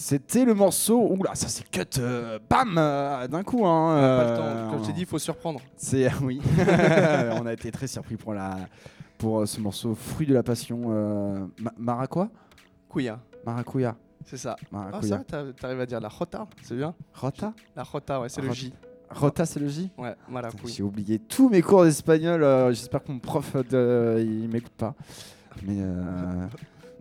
C'était 0.07 0.45
le 0.45 0.53
morceau. 0.53 1.05
Ouh 1.11 1.21
là, 1.21 1.35
ça 1.35 1.49
c'est 1.49 1.69
cut, 1.69 1.81
euh, 1.99 2.39
bam, 2.49 2.77
euh, 2.77 3.27
d'un 3.27 3.43
coup. 3.43 3.67
Hein, 3.67 3.93
Pas 3.99 4.23
le 4.23 4.29
euh, 4.29 4.37
temps. 4.63 4.71
Comme 4.71 4.81
je 4.83 4.87
t'ai 4.87 4.93
dit, 4.93 5.01
il 5.01 5.05
faut 5.05 5.19
surprendre. 5.19 5.59
C'est 5.75 6.09
oui. 6.21 6.41
on 7.41 7.45
a 7.45 7.51
été 7.51 7.69
très 7.73 7.87
surpris 7.87 8.15
pour 8.15 8.33
la 8.33 8.55
pour 9.17 9.41
euh, 9.41 9.45
ce 9.45 9.59
morceau 9.59 9.95
fruit 9.95 10.25
de 10.25 10.33
la 10.33 10.43
passion. 10.43 10.79
Euh, 10.87 11.45
ma- 11.77 12.07
Couilla, 12.87 13.19
Maracuja. 13.45 13.97
c'est 14.25 14.37
ça. 14.37 14.55
Ah, 14.61 14.65
Maracuja. 14.71 15.17
ça, 15.17 15.23
t'a- 15.25 15.51
t'arrives 15.51 15.81
à 15.81 15.85
dire 15.85 15.99
la 15.99 16.07
Jota, 16.07 16.47
c'est 16.61 16.75
bien 16.77 16.95
Rota 17.13 17.53
La 17.75 17.83
Jota, 17.83 18.21
ouais, 18.21 18.29
c'est 18.29 18.39
le 18.39 18.47
Rota. 18.47 18.59
J. 18.61 18.73
Rota, 19.09 19.45
c'est 19.45 19.59
le 19.59 19.67
J? 19.67 19.91
Ouais, 19.97 20.15
maracuy. 20.29 20.71
J'ai 20.71 20.83
oublié 20.83 21.19
tous 21.19 21.49
mes 21.49 21.61
cours 21.61 21.83
d'espagnol. 21.83 22.43
euh, 22.43 22.69
J'espère 22.71 23.03
que 23.03 23.11
mon 23.11 23.19
prof 23.19 23.57
euh, 23.73 24.23
il 24.25 24.47
m'écoute 24.47 24.71
pas. 24.77 24.95
Mais 25.63 25.75
euh, 25.79 26.47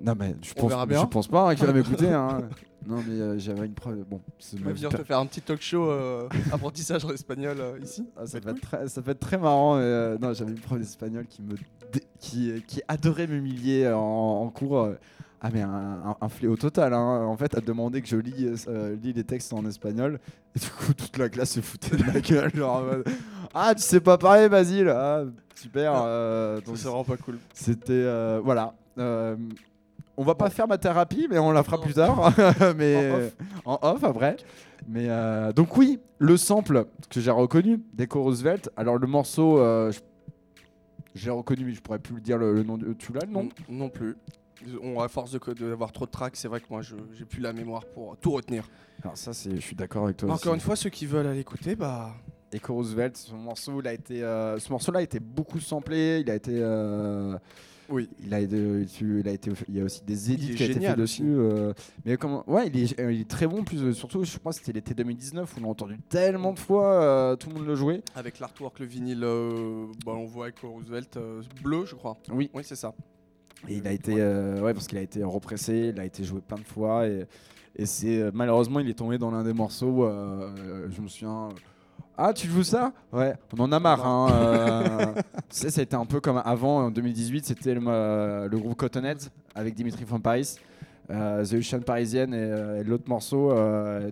non, 0.03 0.14
mais 0.18 0.34
je 0.42 0.53
pense, 0.55 0.70
je 0.72 1.28
pas 1.30 1.49
hein, 1.51 1.55
qu'il 1.55 1.66
va 1.66 1.72
m'écouter. 1.74 2.09
hein. 2.09 2.42
Non, 2.86 3.03
mais 3.07 3.20
euh, 3.20 3.38
j'avais 3.38 3.66
une 3.66 3.74
preuve. 3.74 4.05
Bon, 4.09 4.20
c'est 4.38 4.57
On 4.59 4.61
ma 4.61 4.66
va 4.66 4.72
vie 4.72 4.84
venir 4.84 4.97
te 4.97 5.03
faire 5.05 5.18
un 5.18 5.26
petit 5.26 5.40
talk 5.40 5.61
show 5.61 5.90
euh, 5.90 6.28
apprentissage 6.53 7.05
en 7.05 7.11
espagnol 7.11 7.57
euh, 7.59 7.78
ici. 7.82 8.07
Ah, 8.16 8.26
ça, 8.26 8.38
va 8.38 8.44
peut 8.44 8.51
être 8.51 8.61
très, 8.61 8.88
ça 8.88 9.03
peut 9.03 9.11
être 9.11 9.18
très 9.20 9.38
marrant. 9.38 9.76
mais, 9.78 10.16
non, 10.20 10.32
j'avais 10.34 10.53
une 10.53 10.61
prof 10.61 10.78
d'espagnol 10.78 11.26
qui 11.26 11.42
me 11.42 11.55
dé- 11.92 12.05
qui, 12.20 12.62
qui 12.68 12.82
adorait 12.86 13.26
m'humilier 13.26 13.88
en, 13.88 13.99
en 13.99 14.49
cours. 14.51 14.88
Ah 15.40 15.51
mais 15.53 15.62
un, 15.62 15.68
un- 15.68 16.16
un 16.20 16.28
fléau 16.28 16.57
total. 16.57 16.94
hein. 16.94 17.24
En 17.26 17.36
fait, 17.36 17.53
elle 17.57 17.64
demandait 17.64 18.01
que 18.03 18.09
je 18.09 18.16
lis, 18.16 18.55
euh, 18.68 18.97
lis 19.03 19.12
les 19.12 19.24
textes 19.24 19.53
en 19.53 19.66
espagnol. 19.66 20.20
Et 20.55 20.61
du 20.61 20.68
coup, 20.68 20.94
toute 20.94 21.16
la 21.18 21.28
classe 21.28 21.51
se 21.51 21.61
foutait 21.61 21.97
de 21.97 22.05
ma 22.05 22.20
gueule. 22.20 22.55
Genre, 22.55 22.76
en 22.76 22.82
mode, 22.82 23.05
ah, 23.53 23.74
tu 23.74 23.82
sais 23.82 24.01
pas 24.01 24.16
parler, 24.16 24.49
Basile. 24.49 24.88
Ah, 24.88 25.24
super. 25.57 25.92
euh, 26.07 26.61
donc 26.61 26.76
Ça, 26.76 26.84
c'est 26.84 26.88
vraiment 26.88 27.05
pas 27.05 27.16
cool. 27.16 27.38
c'était 27.53 27.92
euh, 27.92 28.40
voilà. 28.44 28.74
On 30.17 30.25
va 30.25 30.35
pas 30.35 30.49
faire 30.51 30.67
ma 30.67 30.79
thérapie, 30.79 31.27
mais 31.31 31.39
on 31.39 31.53
la 31.53 31.62
fera 31.62 31.81
plus 31.81 31.95
tard. 31.95 32.33
mais 32.77 33.33
En 33.64 33.79
en 33.83 33.95
off, 33.95 34.05
après. 34.05 34.37
Mais 34.89 35.07
euh, 35.09 35.53
donc 35.53 35.77
oui, 35.77 35.99
le 36.19 36.37
sample 36.37 36.87
que 37.11 37.21
j'ai 37.21 37.31
reconnu 37.31 37.81
d'Echo 37.93 38.23
Roosevelt. 38.23 38.71
Alors 38.77 38.99
le 38.99 39.07
morceau, 39.07 39.59
euh, 39.59 39.93
j'ai 41.14 41.31
reconnu, 41.31 41.64
mais 41.64 41.73
je 41.73 41.81
pourrais 41.81 41.99
plus 41.99 42.14
le 42.14 42.21
dire 42.21 42.39
le, 42.39 42.55
le 42.55 42.62
nom. 42.62 42.79
De, 42.79 42.93
tu 42.93 43.12
l'as 43.12 43.27
le 43.27 43.33
nom? 43.33 43.45
Non, 43.45 43.51
non 43.69 43.89
plus. 43.89 44.17
On, 44.83 45.01
à 45.01 45.09
force 45.09 45.33
de 45.33 45.53
d'avoir 45.53 45.93
trop 45.93 46.07
de 46.07 46.11
tracks, 46.11 46.37
c'est 46.37 46.49
vrai 46.49 46.61
que 46.61 46.67
moi, 46.71 46.81
je 46.81 46.97
j'ai 47.12 47.25
plus 47.25 47.41
la 47.41 47.53
mémoire 47.53 47.85
pour 47.85 48.17
tout 48.17 48.31
retenir. 48.31 48.69
Alors 49.03 49.17
ça, 49.17 49.33
c'est, 49.35 49.55
je 49.55 49.61
suis 49.61 49.77
d'accord 49.77 50.05
avec 50.05 50.17
toi. 50.17 50.31
Encore 50.31 50.53
aussi. 50.53 50.55
une 50.55 50.61
fois, 50.61 50.77
ceux 50.77 50.91
qui 50.91 51.07
veulent 51.07 51.27
aller 51.27 51.41
écouter, 51.41 51.77
bah. 51.77 52.14
Echo 52.53 52.75
Roosevelt, 52.75 53.17
ce 53.17 53.35
morceau, 53.35 53.81
il 53.81 53.89
a 53.89 53.93
été, 53.93 54.23
euh, 54.23 54.59
ce 54.59 54.71
morceau-là 54.71 55.01
a 55.01 55.03
été 55.03 55.21
beaucoup 55.21 55.61
samplé. 55.61 56.21
Il 56.21 56.31
a 56.31 56.37
été, 56.37 56.53
Oui. 57.89 58.09
il 58.24 58.32
a 58.34 58.41
été, 58.41 58.57
il 59.01 59.28
a 59.28 59.32
été, 59.32 59.51
il 59.68 59.76
y 59.76 59.80
a 59.80 59.84
aussi 59.84 60.03
des 60.05 60.32
édits 60.32 60.55
qui 60.55 60.62
a 60.62 60.66
été 60.66 60.74
fait 60.74 60.80
génial 60.80 60.97
dessus. 60.97 61.22
euh, 61.24 61.72
mais 62.05 62.16
comment, 62.16 62.43
ouais, 62.51 62.66
il 62.68 62.82
est, 62.82 63.01
euh, 63.01 63.12
il 63.12 63.20
est 63.22 63.28
très 63.28 63.47
bon. 63.47 63.62
Plus, 63.64 63.82
euh, 63.82 63.93
surtout, 63.93 64.24
je 64.24 64.39
crois 64.39 64.53
que 64.53 64.59
c'était 64.59 64.72
l'été 64.72 64.95
2019 64.95 65.55
où 65.57 65.61
on 65.61 65.62
l'a 65.62 65.68
entendu 65.68 65.99
tellement 66.09 66.53
de 66.53 66.59
fois, 66.59 67.03
euh, 67.03 67.37
tout 67.37 67.49
le 67.51 67.55
monde 67.57 67.66
le 67.66 67.74
jouait. 67.76 68.03
Avec 68.14 68.39
l'artwork, 68.41 68.78
le 68.80 68.87
vinyle, 68.87 69.22
euh, 69.24 69.87
bah, 70.05 70.12
on 70.16 70.26
voit 70.26 70.47
avec 70.47 70.59
Roosevelt 70.61 71.16
euh, 71.16 71.43
bleu, 71.62 71.84
je 71.87 71.95
crois. 71.95 72.16
Oui. 72.32 72.51
Oui, 72.55 72.62
c'est 72.64 72.76
ça. 72.76 72.93
Et 73.68 73.76
il 73.76 73.87
a 73.87 73.93
été, 73.93 74.14
euh, 74.18 74.61
ouais, 74.61 74.74
parce 74.74 74.87
qu'il 74.87 74.99
a 74.99 75.03
été 75.03 75.22
repressé, 75.24 75.93
il 75.95 76.01
a 76.01 76.05
été 76.05 76.24
joué 76.24 76.41
plein 76.41 76.59
de 76.59 76.64
fois 76.64 77.07
et, 77.09 77.24
et 77.76 77.87
c'est 77.87 78.20
euh, 78.20 78.30
malheureusement 78.34 78.80
il 78.80 78.89
est 78.91 78.95
tombé 78.99 79.16
dans 79.18 79.30
l'un 79.30 79.43
des 79.45 79.55
morceaux. 79.55 80.05
euh, 80.05 80.87
je 80.91 81.01
me 81.01 81.09
souviens. 81.09 81.49
Ah, 82.19 82.33
tu 82.33 82.49
joues 82.49 82.62
ça? 82.64 82.93
Ouais, 83.12 83.35
on 83.57 83.62
en 83.64 83.73
a 83.73 83.79
marre. 83.81 84.07
Hein, 84.07 84.29
euh, 84.33 85.07
tu 85.14 85.23
sais, 85.51 85.71
ça 85.71 85.81
a 85.81 85.85
été 85.85 85.97
un 85.97 86.07
peu 86.07 86.21
comme 86.21 86.41
avant 86.45 86.85
en 86.87 86.91
2018, 86.91 87.45
c'était 87.47 87.75
le, 87.75 87.81
euh, 87.87 88.49
le 88.49 88.59
groupe 88.59 88.77
Cottonhead 88.77 89.19
avec 89.55 89.75
Dimitri 89.75 90.05
from 90.05 90.21
Paris, 90.23 90.57
euh, 91.11 91.45
The 91.45 91.55
Ocean 91.55 91.81
Parisienne 91.81 92.33
et, 92.35 92.37
euh, 92.39 92.81
et 92.81 92.85
l'autre 92.85 93.09
morceau. 93.09 93.51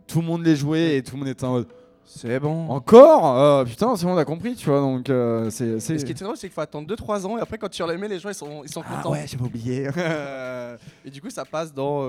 tout 0.06 0.20
le 0.20 0.26
monde 0.26 0.44
les 0.44 0.56
jouait 0.56 0.96
et 0.96 1.02
tout 1.02 1.14
le 1.16 1.20
monde 1.20 1.28
était 1.28 1.44
en 1.44 1.52
mode 1.52 1.66
C'est 2.04 2.38
bon. 2.38 2.68
encore? 2.68 3.38
Euh, 3.38 3.64
Putain, 3.64 3.96
c'est 3.96 4.04
bon, 4.06 4.12
on 4.14 4.18
a 4.18 4.24
compris, 4.24 4.54
tu 4.54 4.68
vois. 4.68 4.80
Donc 4.80 5.06
c'est. 5.50 5.80
ce 5.80 6.04
qui 6.04 6.12
est 6.12 6.22
drôle, 6.22 6.36
c'est 6.36 6.46
qu'il 6.48 6.54
faut 6.54 6.60
attendre 6.60 6.86
2-3 6.94 7.26
ans 7.26 7.38
et 7.38 7.40
après, 7.40 7.58
quand 7.58 7.68
tu 7.70 7.82
les 7.86 7.96
mets, 7.96 8.08
les 8.08 8.18
gens 8.18 8.28
ils 8.28 8.34
sont, 8.34 8.62
ils 8.64 8.70
sont 8.70 8.82
Ah 8.86 8.96
contents. 8.96 9.12
ouais, 9.12 9.24
j'avais 9.26 9.44
oublié. 9.44 9.88
Et 11.04 11.10
du 11.10 11.20
coup, 11.20 11.30
ça 11.30 11.44
passe 11.44 11.72
dans, 11.72 12.02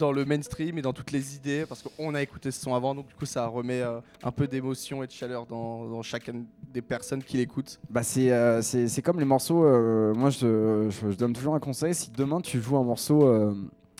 dans 0.00 0.12
le 0.12 0.24
mainstream 0.24 0.76
et 0.78 0.82
dans 0.82 0.92
toutes 0.92 1.12
les 1.12 1.36
idées 1.36 1.64
parce 1.68 1.82
qu'on 1.82 2.14
a 2.14 2.22
écouté 2.22 2.50
ce 2.50 2.60
son 2.60 2.74
avant, 2.74 2.94
donc 2.94 3.06
du 3.06 3.14
coup, 3.14 3.26
ça 3.26 3.46
remet 3.46 3.80
euh, 3.80 4.00
un 4.22 4.32
peu 4.32 4.48
d'émotion 4.48 5.02
et 5.02 5.06
de 5.06 5.12
chaleur 5.12 5.46
dans, 5.46 6.02
chacune 6.02 6.46
des 6.72 6.82
personnes 6.82 7.22
qui 7.22 7.36
l'écoutent. 7.36 7.78
Bah 7.88 8.02
c'est 8.02 8.32
euh, 8.32 8.62
c'est 8.62 9.02
comme 9.02 9.18
les 9.20 9.24
morceaux. 9.24 9.64
euh, 9.64 10.12
moi, 10.14 10.30
je, 10.30 10.88
je, 10.90 11.14
donne 11.16 11.32
toujours 11.32 11.54
un 11.54 11.60
conseil. 11.60 11.94
Si 11.94 12.10
demain 12.10 12.40
tu 12.40 12.60
joues 12.60 12.76
un 12.76 12.84
morceau 12.84 13.26
euh, 13.26 13.54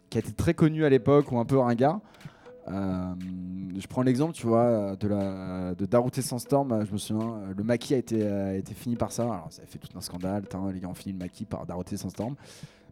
qui 0.08 0.18
a 0.18 0.20
été 0.20 0.32
très 0.32 0.54
connu 0.54 0.84
à 0.84 0.88
l'époque 0.88 1.30
ou 1.30 1.38
un 1.38 1.44
peu 1.44 1.58
ringard, 1.58 2.00
je 2.66 3.86
prends 3.88 4.02
l'exemple, 4.02 4.32
tu 4.32 4.46
vois, 4.46 4.96
de 4.96 5.08
la 5.08 5.74
de 5.74 6.20
Sandstorm. 6.20 6.72
euh, 6.72 6.84
Je 6.84 6.92
me 6.92 6.98
souviens, 6.98 7.40
le 7.56 7.64
maquis 7.64 7.94
a 7.94 7.98
été 7.98 8.26
a 8.26 8.54
été 8.54 8.74
fini 8.74 8.96
par 8.96 9.12
ça. 9.12 9.44
Ça 9.50 9.62
a 9.62 9.66
fait 9.66 9.78
tout 9.78 9.96
un 9.96 10.00
scandale. 10.00 10.44
les 10.72 10.80
gars 10.80 10.88
ont 10.88 10.94
fini 10.94 11.12
le 11.12 11.18
maquis 11.18 11.44
par 11.44 11.66
Daruté 11.66 11.96
Sandstorm. 11.96 12.34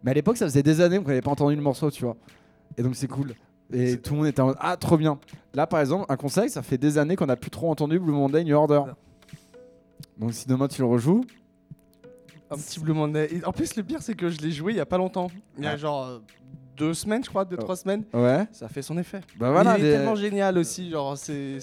Mais 0.02 0.12
à 0.12 0.14
l'époque, 0.14 0.36
ça 0.36 0.46
faisait 0.46 0.62
des 0.62 0.80
années 0.80 0.98
qu'on 0.98 1.08
n'avait 1.08 1.20
pas 1.20 1.30
entendu 1.30 1.56
le 1.56 1.62
morceau, 1.62 1.90
tu 1.90 2.04
vois. 2.04 2.16
Et 2.76 2.82
donc 2.82 2.94
c'est 2.96 3.08
cool. 3.08 3.34
Et 3.72 3.98
tout 3.98 4.12
le 4.14 4.18
monde 4.20 4.26
était 4.28 4.40
en 4.40 4.46
mode 4.46 4.56
ah 4.60 4.76
trop 4.76 4.96
bien. 4.96 5.18
Là 5.54 5.66
par 5.66 5.80
exemple, 5.80 6.06
un 6.08 6.16
conseil, 6.16 6.48
ça 6.50 6.62
fait 6.62 6.78
des 6.78 6.96
années 6.98 7.16
qu'on 7.16 7.26
n'a 7.26 7.36
plus 7.36 7.50
trop 7.50 7.70
entendu 7.70 7.98
Blue 7.98 8.12
Monday 8.12 8.44
New 8.44 8.56
Order. 8.56 8.82
Donc 10.16 10.32
si 10.32 10.46
demain 10.48 10.68
tu 10.68 10.80
le 10.82 10.86
rejoues, 10.88 11.24
Un 12.50 12.56
petit 12.56 12.80
Blue 12.80 12.94
Monday. 12.94 13.28
Et 13.30 13.44
en 13.44 13.52
plus, 13.52 13.76
le 13.76 13.82
pire, 13.82 14.00
c'est 14.00 14.14
que 14.14 14.30
je 14.30 14.38
l'ai 14.38 14.50
joué 14.52 14.72
il 14.72 14.76
y 14.76 14.80
a 14.80 14.86
pas 14.86 14.96
longtemps. 14.96 15.28
Il 15.58 15.64
y 15.64 15.66
a 15.66 15.72
Ah. 15.72 15.76
genre 15.76 16.04
euh, 16.06 16.18
deux 16.78 16.94
semaines, 16.94 17.22
je 17.22 17.28
crois, 17.28 17.44
deux, 17.44 17.56
Oh. 17.58 17.62
trois 17.62 17.76
semaines. 17.76 18.04
ouais. 18.14 18.46
Ça 18.52 18.68
fait 18.68 18.80
son 18.82 18.96
effet. 18.96 19.20
Bah 19.38 19.50
voilà, 19.50 19.78
il 19.78 19.84
est 19.84 19.92
tellement 19.92 20.14
génial 20.14 20.56
aussi, 20.56 20.90
genre 20.90 21.16
c'est 21.18 21.58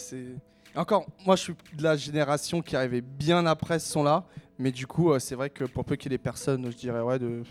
encore 0.76 1.06
moi 1.26 1.38
je 1.38 1.42
suis 1.44 1.54
de 1.78 1.82
la 1.84 1.96
génération 1.96 2.62
qui 2.62 2.76
arrivait 2.76 3.00
bien 3.02 3.46
après 3.46 3.80
ce 3.80 3.90
son 3.90 4.04
là, 4.04 4.26
mais 4.60 4.72
du 4.74 4.86
coup 4.86 5.10
euh, 5.12 5.20
c'est 5.20 5.34
vrai 5.36 5.50
que 5.50 5.64
pour 5.64 5.86
peu 5.86 5.96
qu'il 5.96 6.12
y 6.12 6.14
ait 6.14 6.18
des 6.18 6.22
personnes, 6.22 6.70
je 6.70 6.76
dirais 6.76 7.00
ouais 7.00 7.18
de 7.18 7.44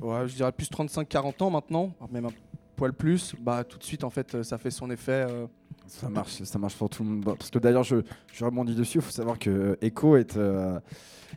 ouais, 0.00 0.28
je 0.28 0.36
dirais 0.36 0.52
plus 0.52 0.68
35 0.70 1.08
40 1.08 1.42
ans 1.42 1.50
maintenant, 1.50 1.92
même 2.12 2.26
un 2.26 2.30
poil 2.78 2.92
plus, 2.92 3.34
bah 3.40 3.64
tout 3.64 3.76
de 3.76 3.82
suite 3.82 4.04
en 4.04 4.10
fait 4.10 4.34
euh, 4.34 4.42
ça 4.44 4.56
fait 4.56 4.70
son 4.70 4.88
effet 4.90 5.26
euh, 5.28 5.46
Ça 5.88 6.08
marche, 6.08 6.42
ça 6.44 6.58
marche 6.58 6.76
pour 6.76 6.88
tout 6.88 7.02
le 7.02 7.10
monde. 7.10 7.24
Parce 7.24 7.50
que 7.50 7.58
d'ailleurs, 7.58 7.82
je, 7.82 7.96
je 8.32 8.44
rebondis 8.44 8.74
dessus. 8.74 8.98
Il 8.98 9.04
faut 9.04 9.10
savoir 9.10 9.38
que 9.38 9.50
euh, 9.50 9.76
Echo 9.82 10.16
est, 10.16 10.38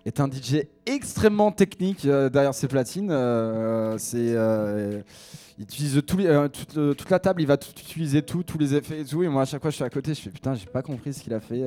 est 0.05 0.19
un 0.19 0.29
DJ 0.29 0.67
extrêmement 0.85 1.51
technique 1.51 2.05
derrière 2.05 2.53
ses 2.53 2.67
platines. 2.67 3.09
C'est, 3.97 4.35
il 5.57 5.63
utilise 5.63 5.97
euh, 5.97 6.47
toute, 6.47 6.97
toute 6.97 7.09
la 7.09 7.19
table, 7.19 7.41
il 7.41 7.47
va 7.47 7.57
tout 7.57 7.71
utiliser 7.71 8.21
tout, 8.21 8.43
tous 8.43 8.57
les 8.57 8.73
effets 8.73 9.01
et 9.01 9.05
tout. 9.05 9.23
Et 9.23 9.27
moi, 9.27 9.43
à 9.43 9.45
chaque 9.45 9.61
fois, 9.61 9.69
je 9.69 9.75
suis 9.75 9.83
à 9.83 9.89
côté, 9.89 10.13
je 10.13 10.21
fais 10.21 10.29
putain, 10.29 10.55
j'ai 10.55 10.65
pas 10.65 10.81
compris 10.81 11.13
ce 11.13 11.21
qu'il 11.21 11.33
a 11.33 11.39
fait. 11.39 11.63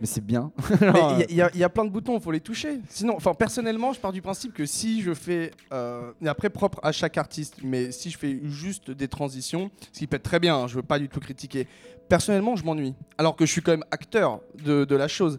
Mais 0.00 0.06
c'est 0.06 0.24
bien. 0.24 0.52
Il 1.28 1.34
y 1.36 1.40
y, 1.40 1.44
il 1.54 1.60
y 1.60 1.64
a 1.64 1.68
plein 1.68 1.84
de 1.84 1.90
boutons, 1.90 2.16
il 2.16 2.22
faut 2.22 2.30
les 2.30 2.40
toucher. 2.40 2.80
Sinon, 2.88 3.14
enfin 3.16 3.34
personnellement, 3.34 3.92
je 3.92 4.00
pars 4.00 4.12
du 4.12 4.22
principe 4.22 4.52
que 4.54 4.64
si 4.66 5.02
je 5.02 5.14
fais, 5.14 5.50
euh, 5.72 6.12
après 6.26 6.50
propre 6.50 6.78
à 6.82 6.92
chaque 6.92 7.18
artiste, 7.18 7.56
mais 7.62 7.90
si 7.92 8.10
je 8.10 8.18
fais 8.18 8.40
juste 8.44 8.90
des 8.90 9.08
transitions, 9.08 9.70
ce 9.92 9.98
qui 10.00 10.06
peut 10.06 10.16
être 10.16 10.22
très 10.22 10.40
bien, 10.40 10.56
hein, 10.56 10.66
je 10.68 10.76
veux 10.76 10.82
pas 10.82 10.98
du 10.98 11.08
tout 11.08 11.20
critiquer. 11.20 11.66
Personnellement, 12.08 12.56
je 12.56 12.64
m'ennuie. 12.64 12.94
Alors 13.18 13.36
que 13.36 13.44
je 13.44 13.52
suis 13.52 13.60
quand 13.62 13.72
même 13.72 13.84
acteur 13.90 14.40
de, 14.64 14.84
de 14.84 14.96
la 14.96 15.08
chose. 15.08 15.38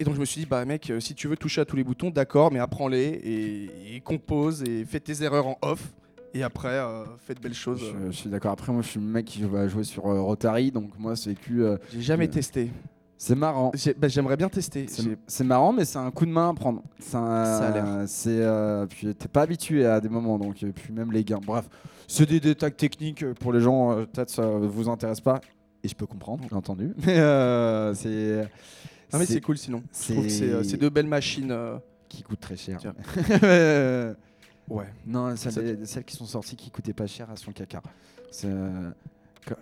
Et 0.00 0.04
donc 0.04 0.14
je 0.14 0.20
me 0.20 0.24
suis 0.24 0.40
dit, 0.40 0.46
bah 0.46 0.64
mec, 0.64 0.90
euh, 0.90 0.98
si 1.00 1.14
tu 1.14 1.28
veux 1.28 1.36
toucher 1.36 1.60
à 1.60 1.64
tous 1.64 1.76
les 1.76 1.84
boutons, 1.84 2.10
d'accord, 2.10 2.50
mais 2.52 2.58
apprends-les 2.58 3.04
et, 3.24 3.96
et 3.96 4.00
compose 4.00 4.62
et 4.62 4.84
fais 4.84 5.00
tes 5.00 5.22
erreurs 5.22 5.46
en 5.46 5.58
off. 5.62 5.92
Et 6.34 6.42
après, 6.42 6.70
euh, 6.78 7.04
fais 7.26 7.34
de 7.34 7.40
belles 7.40 7.52
choses. 7.54 7.80
je, 7.80 8.06
je 8.10 8.16
suis 8.16 8.30
d'accord. 8.30 8.52
Après, 8.52 8.72
moi, 8.72 8.80
je 8.80 8.88
suis 8.88 8.98
le 9.00 9.04
mec 9.06 9.26
qui 9.26 9.42
va 9.42 9.68
jouer 9.68 9.84
sur 9.84 10.06
euh, 10.06 10.18
Rotary. 10.22 10.70
Donc, 10.72 10.98
moi, 10.98 11.14
c'est 11.14 11.34
que. 11.34 11.52
euh, 11.52 11.76
J'ai 11.92 12.00
jamais 12.00 12.26
euh, 12.26 12.30
testé. 12.30 12.70
C'est 13.24 13.34
marrant. 13.36 13.70
Bah, 13.98 14.08
J'aimerais 14.08 14.36
bien 14.36 14.48
tester. 14.48 14.86
C'est 15.26 15.44
marrant, 15.44 15.72
mais 15.72 15.84
c'est 15.84 15.98
un 15.98 16.10
coup 16.10 16.26
de 16.26 16.30
main 16.32 16.48
à 16.50 16.54
prendre. 16.54 16.82
Un- 16.98 17.02
Ça 17.02 17.68
a 17.68 17.70
l'air. 17.70 17.84
Euh, 18.26 18.86
puis 18.86 19.14
t'es 19.14 19.28
pas 19.28 19.42
habitué 19.42 19.86
à 19.86 20.00
des 20.00 20.08
moments, 20.08 20.38
donc 20.38 20.62
et 20.62 20.72
puis 20.72 20.92
même 20.92 21.12
les 21.12 21.22
gains. 21.22 21.40
Bref, 21.44 21.68
c'est 22.08 22.28
des 22.28 22.40
détails 22.40 22.72
techniques 22.74 23.22
euh, 23.22 23.34
pour 23.34 23.52
les 23.52 23.60
gens. 23.60 23.92
euh, 23.92 24.06
Peut-être 24.06 24.30
ça 24.30 24.44
vous 24.46 24.88
intéresse 24.88 25.20
pas, 25.20 25.40
et 25.84 25.88
je 25.88 25.94
peux 25.94 26.06
comprendre, 26.06 26.44
j'ai 26.50 26.56
entendu. 26.56 26.92
Mais 27.06 27.18
euh, 27.18 27.94
c'est 27.94 28.48
Non 29.12 29.18
mais 29.20 29.26
c'est 29.26 29.40
cool 29.40 29.56
sinon. 29.58 29.82
Je 29.92 30.12
trouve 30.14 30.24
que 30.24 30.30
c'est 30.30 30.50
euh, 30.50 30.76
deux 30.78 30.90
belles 30.90 31.06
machines. 31.06 31.50
euh, 31.52 31.76
qui 32.08 32.22
coûte 32.22 32.40
très 32.40 32.56
cher. 32.56 32.78
Euh, 33.44 34.14
Ouais. 34.68 34.86
non, 35.06 35.34
celles, 35.36 35.86
celles 35.86 36.04
qui 36.04 36.16
sont 36.16 36.24
sorties 36.26 36.56
qui 36.56 36.70
coûtaient 36.70 36.92
pas 36.92 37.06
cher, 37.06 37.28
elles 37.30 37.38
sont 37.38 37.52
caca. 37.52 37.82
C'est, 38.30 38.46
euh, 38.48 38.90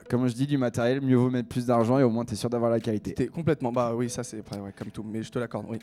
Comme 0.09 0.27
je 0.29 0.35
dis, 0.35 0.47
du 0.47 0.59
matériel, 0.59 1.01
mieux 1.01 1.17
vaut 1.17 1.31
mettre 1.31 1.49
plus 1.49 1.67
d'argent 1.67 1.99
et 1.99 2.03
au 2.03 2.11
moins 2.11 2.25
t'es 2.25 2.37
sûr 2.37 2.51
d'avoir 2.51 2.71
la 2.71 2.81
qualité. 2.81 3.29
Complètement. 3.29 3.73
Bah 3.73 3.93
oui, 3.95 4.11
ça 4.11 4.23
c'est 4.23 4.37
ouais, 4.39 4.73
comme 4.77 4.91
tout. 4.91 5.03
Mais 5.03 5.23
je 5.23 5.31
te 5.31 5.39
l'accorde, 5.39 5.67
oui. 5.71 5.79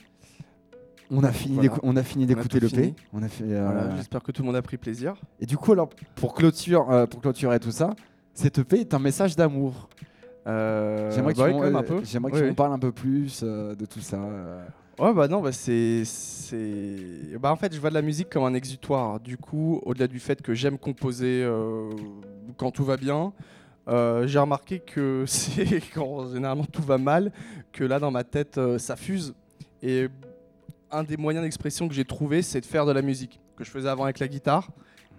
On 1.09 1.23
a 1.23 1.31
fini, 1.31 1.55
Voilà. 1.55 1.69
d'écou- 1.69 1.79
on 1.83 1.95
a 1.95 2.03
fini 2.03 2.23
a 2.25 2.27
d'écouter 2.27 2.59
le 2.59 2.67
P. 2.67 2.75
fini. 2.75 2.95
On 3.13 3.23
a 3.23 3.29
fait. 3.29 3.45
euh, 3.45 3.63
Voilà, 3.71 3.95
J'espère 3.95 4.21
que 4.21 4.31
tout 4.33 4.41
le 4.41 4.47
monde 4.47 4.57
a 4.57 4.61
pris 4.61 4.77
plaisir. 4.77 5.13
Et 5.39 5.45
du 5.45 5.55
coup, 5.57 5.71
alors, 5.71 5.89
pour, 6.15 6.33
clôture, 6.33 6.91
euh, 6.91 7.05
pour 7.05 7.21
clôturer 7.21 7.59
tout 7.61 7.71
ça, 7.71 7.91
cette 8.33 8.59
EP 8.59 8.81
est 8.81 8.93
un 8.93 8.99
message 8.99 9.35
d'amour. 9.35 9.87
Euh, 10.47 11.09
J'aimerais 11.11 11.33
bah 11.33 11.45
tu 11.47 11.51
quand 11.53 11.59
même 11.61 11.73
m'en- 11.73 11.79
un 11.79 11.83
peu. 11.83 12.01
Oui, 12.35 12.41
tu 12.41 12.43
oui. 12.43 12.53
un 12.73 12.79
plus 12.91 13.41
de 13.43 13.85
tout 13.85 13.99
ça. 14.01 14.19
Ouais, 14.99 15.13
bah 15.13 15.27
non, 15.27 15.41
bah 15.41 15.51
c'est. 15.53 16.03
Bah 17.39 17.51
en 17.51 17.55
fait, 17.55 17.73
je 17.73 17.79
vois 17.79 17.89
de 17.89 17.95
la 17.95 18.01
musique 18.01 18.29
comme 18.29 18.43
un 18.43 18.53
exutoire. 18.53 19.19
Du 19.19 19.37
coup, 19.37 19.79
au-delà 19.85 20.07
du 20.07 20.19
fait 20.19 20.41
que 20.41 20.53
j'aime 20.53 20.77
composer 20.77 21.47
quand 22.57 22.71
tout 22.71 22.83
va 22.83 22.97
bien, 22.97 23.31
euh, 23.87 24.27
j'ai 24.27 24.39
remarqué 24.39 24.79
que 24.79 25.23
c'est 25.27 25.81
quand 25.93 26.31
généralement 26.33 26.65
tout 26.65 26.81
va 26.81 26.97
mal, 26.97 27.31
que 27.71 27.83
là 27.83 27.99
dans 27.99 28.11
ma 28.11 28.23
tête, 28.23 28.57
euh, 28.57 28.77
ça 28.77 28.95
fuse. 28.95 29.33
Et 29.81 30.07
un 30.91 31.03
des 31.03 31.17
moyens 31.17 31.43
d'expression 31.43 31.87
que 31.87 31.93
j'ai 31.93 32.05
trouvé, 32.05 32.41
c'est 32.41 32.61
de 32.61 32.65
faire 32.65 32.85
de 32.85 32.91
la 32.91 33.01
musique, 33.01 33.39
que 33.55 33.63
je 33.63 33.69
faisais 33.69 33.89
avant 33.89 34.03
avec 34.05 34.19
la 34.19 34.27
guitare 34.27 34.69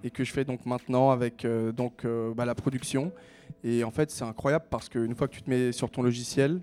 et 0.05 0.11
que 0.11 0.23
je 0.25 0.33
fais 0.33 0.45
donc 0.45 0.65
maintenant 0.65 1.11
avec 1.11 1.45
euh, 1.45 1.73
donc, 1.73 2.07
bah, 2.37 2.45
la 2.45 2.55
production. 2.55 3.13
Et 3.65 3.83
en 3.85 3.91
fait, 3.91 4.11
c'est 4.11 4.25
incroyable 4.25 4.67
parce 4.71 4.89
qu'une 4.89 5.15
fois 5.15 5.27
que 5.29 5.35
tu 5.35 5.43
te 5.43 5.51
mets 5.51 5.73
sur 5.73 5.91
ton 5.91 6.03
logiciel, 6.03 6.61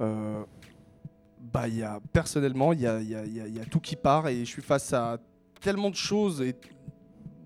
bah, 0.00 1.68
y 1.68 1.82
a, 1.82 2.00
personnellement, 2.12 2.72
il 2.72 2.80
y 2.80 2.86
a, 2.86 3.00
y 3.00 3.14
a- 3.14 3.24
y 3.26 3.52
y 3.52 3.60
a 3.60 3.64
tout 3.64 3.80
qui 3.80 3.96
part 3.96 4.28
et 4.28 4.40
je 4.40 4.44
suis 4.50 4.62
face 4.62 4.92
à 4.92 5.18
tellement 5.60 5.90
de 5.90 5.96
choses, 5.96 6.42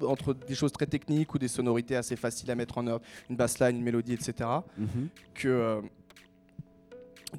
entre 0.04 0.34
des 0.34 0.54
choses 0.54 0.72
très 0.72 0.86
techniques 0.86 1.32
ou 1.34 1.38
des 1.38 1.48
sonorités 1.48 1.96
assez 1.96 2.16
faciles 2.16 2.50
à 2.50 2.54
mettre 2.54 2.78
en 2.78 2.86
œuvre, 2.86 3.00
une 3.30 3.36
bassline, 3.36 3.76
une 3.76 3.82
mélodie, 3.82 4.12
etc., 4.14 4.48
que, 5.34 5.48
euh, 5.48 5.80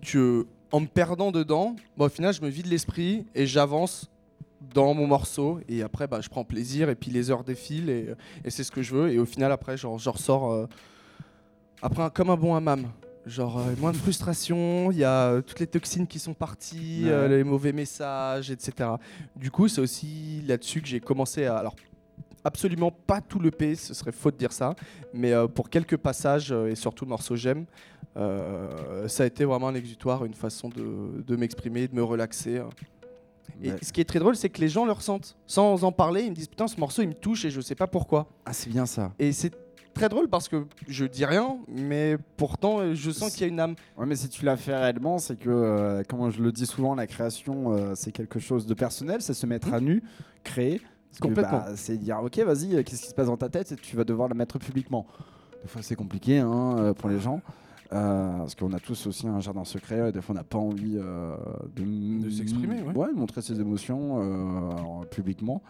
que 0.02 0.46
en 0.72 0.82
me 0.82 0.88
perdant 0.88 1.32
dedans, 1.32 1.76
bah, 1.98 2.06
au 2.06 2.10
final, 2.10 2.34
je 2.34 2.42
me 2.42 2.50
vide 2.50 2.68
l'esprit 2.68 3.26
et 3.36 3.46
j'avance 3.46 4.10
dans 4.74 4.94
mon 4.94 5.06
morceau 5.08 5.60
et 5.70 5.84
après 5.84 6.08
bah, 6.08 6.20
je 6.20 6.30
prends 6.30 6.44
plaisir 6.44 6.90
et 6.90 6.96
puis 6.96 7.12
les 7.12 7.30
heures 7.30 7.44
défilent 7.44 7.90
et, 7.92 8.16
et 8.44 8.50
c'est 8.50 8.64
ce 8.64 8.72
que 8.72 8.82
je 8.82 8.96
veux 8.96 9.12
et 9.12 9.20
au 9.20 9.26
final 9.26 9.52
après 9.52 9.78
genre, 9.78 10.00
je 10.00 10.10
ressors 10.10 10.52
euh, 10.52 10.66
après 11.84 12.02
un- 12.02 12.10
comme 12.10 12.32
un 12.32 12.36
bon 12.36 12.56
hammam 12.56 12.88
genre 13.28 13.60
euh, 13.60 13.76
moins 13.78 13.92
de 13.92 13.98
frustration 13.98 14.92
il 14.92 14.98
y 14.98 15.04
a 15.04 15.28
euh, 15.30 15.42
toutes 15.42 15.60
les 15.60 15.68
toxines 15.68 16.08
qui 16.08 16.18
sont 16.18 16.34
parties 16.34 17.04
Ouais. 17.06 17.30
les 17.30 17.44
mauvais 17.44 17.72
messages 17.72 18.50
etc 18.50 18.90
du 19.36 19.52
coup 19.52 19.68
c'est 19.68 19.80
aussi 19.80 20.42
là-dessus 20.48 20.82
que 20.82 20.88
j'ai 20.88 21.00
commencé 21.02 21.46
à 21.46 21.58
alors 21.58 21.76
absolument 22.48 22.92
pas 22.92 23.22
tout 23.22 23.40
le 23.40 23.52
P 23.52 23.76
ce 23.76 23.94
serait 23.94 24.12
faux 24.12 24.32
de 24.32 24.38
dire 24.38 24.52
ça 24.52 24.76
mais 25.14 25.34
euh, 25.34 25.48
pour 25.48 25.70
quelques 25.70 25.98
passages 25.98 26.52
euh, 26.52 26.68
et 26.72 26.76
surtout 26.76 27.06
le 27.06 27.10
morceau 27.10 27.36
j'aime 27.36 27.66
euh, 28.16 29.08
ça 29.08 29.24
a 29.24 29.26
été 29.26 29.46
vraiment 29.46 29.68
un 29.68 29.76
exutoire 29.76 30.26
une 30.26 30.34
façon 30.34 30.70
de, 30.70 31.22
de 31.22 31.36
m'exprimer 31.36 31.88
de 31.88 31.96
me 31.96 32.04
relaxer 32.04 32.58
hein. 32.60 32.70
Et 33.64 33.72
Ouais. 33.72 33.78
ce 33.82 33.92
qui 33.92 34.02
est 34.02 34.06
très 34.06 34.20
drôle, 34.20 34.36
c'est 34.36 34.50
que 34.50 34.62
les 34.62 34.70
gens 34.70 34.86
le 34.86 34.92
ressentent. 34.92 35.36
Sans 35.48 35.84
en 35.84 35.92
parler, 35.92 36.22
ils 36.24 36.30
me 36.30 36.36
disent 36.36 36.48
Putain, 36.50 36.68
ce 36.68 36.80
morceau, 36.80 37.02
il 37.02 37.08
me 37.08 37.14
touche 37.16 37.44
et 37.44 37.50
je 37.50 37.60
sais 37.60 37.74
pas 37.74 37.88
pourquoi. 37.88 38.28
Ah, 38.46 38.54
c'est 38.54 38.70
bien 38.70 38.86
ça. 38.86 39.14
Et 39.18 39.32
c'est 39.32 39.52
très 39.96 40.10
drôle 40.10 40.28
parce 40.30 40.48
que 40.48 40.68
je 40.88 41.06
dis 41.06 41.26
rien, 41.26 41.58
mais 41.68 42.18
pourtant, 42.36 42.94
je 42.94 43.10
sens 43.10 43.32
qu'il 43.32 43.42
y 43.42 43.44
a 43.46 43.48
une 43.48 43.60
âme. 43.60 43.74
Ouais, 43.98 44.06
mais 44.06 44.16
si 44.16 44.30
tu 44.30 44.46
l'as 44.46 44.58
fait 44.58 44.76
réellement, 44.78 45.18
c'est 45.18 45.38
que, 45.38 45.50
euh, 45.50 46.04
comme 46.08 46.30
je 46.30 46.40
le 46.44 46.52
dis 46.52 46.68
souvent, 46.68 46.94
la 46.94 47.08
création, 47.08 47.74
euh, 47.74 47.94
c'est 47.96 48.12
quelque 48.12 48.38
chose 48.40 48.68
de 48.68 48.76
personnel, 48.76 49.24
c'est 49.24 49.34
se 49.34 49.48
mettre 49.48 49.74
à 49.74 49.80
nu, 49.80 50.04
créer. 50.44 50.80
Complètement. 51.22 51.58
bah, 51.60 51.76
c'est 51.76 51.98
dire, 51.98 52.20
ok, 52.24 52.38
vas-y, 52.40 52.76
euh, 52.76 52.84
qu'est-ce 52.84 53.02
qui 53.02 53.10
se 53.10 53.14
passe 53.16 53.28
dans 53.28 53.38
ta 53.38 53.50
tête? 53.50 53.72
Et 53.72 53.76
tu 53.76 53.96
vas 53.96 54.04
devoir 54.04 54.28
le 54.30 54.36
mettre 54.36 54.60
publiquement. 54.60 55.06
Des 55.64 55.68
fois, 55.68 55.82
c'est 55.82 55.96
compliqué 55.96 56.40
hein, 56.40 56.76
euh, 56.78 56.94
pour 56.94 57.10
les 57.10 57.20
gens. 57.20 57.42
euh, 57.94 58.38
parce 58.40 58.54
qu'on 58.56 58.74
a 58.74 58.80
tous 58.80 59.08
aussi 59.08 59.28
un 59.28 59.40
jardin 59.40 59.64
secret, 59.64 60.00
euh, 60.00 60.12
des 60.12 60.22
fois 60.22 60.34
on 60.36 60.38
n'a 60.38 60.44
pas 60.44 60.58
envie 60.58 60.98
euh, 60.98 61.36
de, 61.76 62.24
De 62.26 62.30
s'exprimer, 62.30 62.82
ouais. 62.82 63.08
de 63.14 63.18
montrer 63.18 63.42
ses 63.42 63.60
émotions 63.62 64.20
euh, 64.22 64.72
alors, 64.78 65.06
publiquement, 65.10 65.62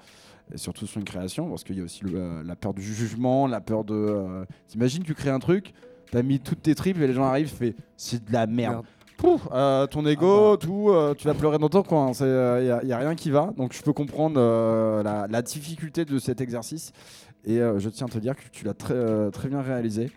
et 0.51 0.57
surtout 0.57 0.87
sur 0.87 0.97
une 0.97 1.05
création, 1.05 1.47
parce 1.49 1.63
qu'il 1.63 1.77
y 1.77 1.81
a 1.81 1.83
aussi 1.83 2.03
le- 2.05 2.41
la 2.41 2.55
peur 2.55 2.73
du 2.73 2.81
jugement, 2.81 3.45
la 3.45 3.61
peur 3.61 3.83
de... 3.83 4.45
T'imagines, 4.67 5.03
tu 5.03 5.13
crées 5.13 5.29
un 5.29 5.39
truc, 5.39 5.73
T'as 6.09 6.23
mis 6.23 6.39
toutes 6.39 6.61
tes 6.61 6.73
tripes 6.73 6.97
et 7.01 7.05
les 7.07 7.13
gens 7.13 7.25
arrivent, 7.25 7.49
fait 7.53 7.75
c'est 7.97 8.23
de 8.25 8.31
la 8.31 8.47
merde. 8.47 8.75
Merde. 8.75 8.85
Pouf, 9.17 9.47
euh, 9.51 9.87
ton 9.87 10.05
ego, 10.05 10.25
Ah 10.27 10.51
bah. 10.51 10.57
tout, 10.57 10.89
euh, 10.89 11.15
tu 11.15 11.27
vas 11.27 11.33
pleurer 11.33 11.57
dans 11.57 11.69
ton 11.69 11.81
coin. 11.81 12.11
Il 12.19 12.85
n'y 12.85 12.93
a, 12.93 12.97
rien 12.97 13.15
qui 13.15 13.31
va. 13.31 13.51
Donc 13.57 13.73
je 13.73 13.81
peux 13.81 13.93
comprendre 13.93 14.39
euh, 14.39 15.01
la, 15.01 15.27
la 15.27 15.41
difficulté 15.41 16.05
de 16.05 16.19
cet 16.19 16.39
exercice. 16.39 16.93
Et 17.47 17.61
euh, 17.61 17.79
je 17.79 17.89
tiens 17.89 18.07
à 18.07 18.09
te 18.09 18.17
dire 18.19 18.35
que 18.35 18.47
tu 18.51 18.65
l'as 18.65 18.73
très, 18.73 18.93
euh, 18.93 19.31
très 19.31 19.47
bien 19.49 19.61
réalisé. 19.61 20.11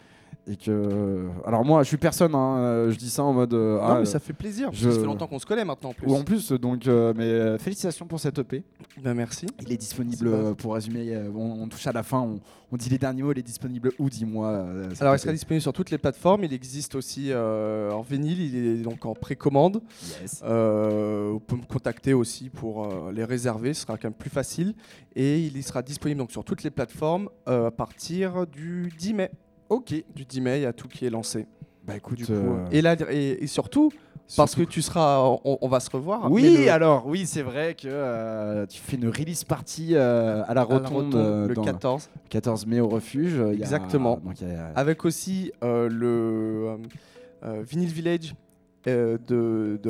Et 0.46 0.56
que. 0.56 1.28
Alors 1.46 1.64
moi, 1.64 1.82
je 1.82 1.88
suis 1.88 1.96
personne, 1.96 2.34
hein, 2.34 2.90
je 2.90 2.96
dis 2.96 3.10
ça 3.10 3.22
en 3.22 3.32
mode. 3.32 3.52
euh, 3.54 3.76
Non, 3.76 3.82
ah, 3.84 3.98
mais 4.00 4.04
ça 4.06 4.18
fait 4.18 4.32
plaisir. 4.32 4.70
parce 4.70 4.82
que 4.82 4.90
Ça 4.90 4.98
fait 5.00 5.06
longtemps 5.06 5.26
qu'on 5.26 5.38
se 5.38 5.46
connaît 5.46 5.64
maintenant 5.64 5.90
en 5.90 5.92
plus. 5.92 6.06
Ou 6.08 6.14
en 6.14 6.22
plus, 6.24 6.50
donc, 6.52 6.86
euh, 6.86 7.12
mais 7.16 7.24
euh, 7.24 7.58
félicitations 7.58 8.06
pour 8.06 8.18
cette 8.18 8.38
EP. 8.38 8.64
Ben, 9.02 9.14
merci. 9.14 9.46
Il 9.60 9.72
est 9.72 9.76
disponible, 9.76 10.54
pour 10.56 10.74
résumer, 10.74 11.16
on, 11.34 11.62
on 11.62 11.68
touche 11.68 11.86
à 11.86 11.92
la 11.92 12.02
fin, 12.02 12.20
on, 12.20 12.40
on 12.72 12.76
dit 12.76 12.88
les 12.88 12.98
derniers 12.98 13.22
mots, 13.22 13.32
il 13.32 13.38
est 13.38 13.42
disponible 13.42 13.92
où, 13.98 14.08
dis-moi 14.10 14.48
Alors, 15.00 15.14
il 15.14 15.16
EP? 15.16 15.18
sera 15.18 15.32
disponible 15.32 15.62
sur 15.62 15.72
toutes 15.72 15.90
les 15.90 15.98
plateformes. 15.98 16.44
Il 16.44 16.52
existe 16.52 16.94
aussi 16.94 17.32
en 17.34 18.00
vinyle. 18.02 18.40
Il 18.40 18.56
est 18.56 18.82
donc 18.82 19.04
en 19.06 19.14
précommande. 19.14 19.80
Yes. 20.22 20.42
Vous 20.42 21.40
pouvez 21.40 21.60
me 21.60 21.66
contacter 21.66 22.14
aussi 22.14 22.48
pour 22.48 22.88
les 23.12 23.24
réserver, 23.24 23.74
ce 23.74 23.82
sera 23.82 23.96
quand 23.96 24.08
même 24.08 24.14
plus 24.14 24.30
facile. 24.30 24.74
Et 25.14 25.40
il 25.40 25.62
sera 25.62 25.82
disponible 25.82 26.18
donc 26.18 26.30
sur 26.32 26.44
toutes 26.44 26.62
les 26.62 26.70
plateformes 26.70 27.28
euh, 27.48 27.66
à 27.66 27.70
partir 27.70 28.46
du 28.46 28.90
10 28.98 29.14
mai. 29.14 29.30
Ok. 29.70 29.94
Du 30.14 30.24
10 30.26 30.40
mai, 30.42 30.58
il 30.58 30.62
y 30.62 30.66
a 30.66 30.72
tout 30.72 30.88
qui 30.88 31.06
est 31.06 31.10
lancé. 31.10 31.46
Bah 31.86 31.96
écoute. 31.96 32.18
Du 32.18 32.26
coup, 32.26 32.32
euh, 32.32 32.66
et, 32.70 32.82
là, 32.82 32.94
et, 33.10 33.42
et 33.42 33.46
surtout, 33.46 33.90
parce 34.36 34.54
que 34.54 34.62
tu 34.62 34.82
seras, 34.82 35.18
on, 35.44 35.58
on 35.60 35.68
va 35.68 35.80
se 35.80 35.88
revoir. 35.90 36.30
Oui, 36.30 36.64
le- 36.64 36.70
alors, 36.70 37.06
oui, 37.06 37.24
c'est 37.26 37.42
vrai 37.42 37.74
que 37.74 37.88
euh, 37.88 38.66
tu 38.66 38.80
fais 38.80 38.96
une 38.96 39.08
release 39.08 39.44
party 39.44 39.94
euh, 39.94 40.42
à 40.46 40.46
la 40.48 40.50
à 40.50 40.54
la 40.54 40.62
Rotonde, 40.64 41.14
euh, 41.14 41.48
le 41.48 41.54
dans 41.54 41.62
14, 41.64 42.10
14 42.28 42.66
mai 42.66 42.80
au 42.80 42.88
refuge. 42.88 43.32
il 43.32 43.38
y 43.38 43.62
a- 43.62 43.64
Exactement. 43.64 44.20
donc 44.24 44.40
il 44.42 44.48
y 44.48 44.52
a- 44.52 44.72
avec 44.76 45.04
aussi 45.04 45.50
le 45.62 46.76
Vinyl 47.42 47.88
Village 47.88 48.34
de, 48.84 49.18
de. 49.26 49.80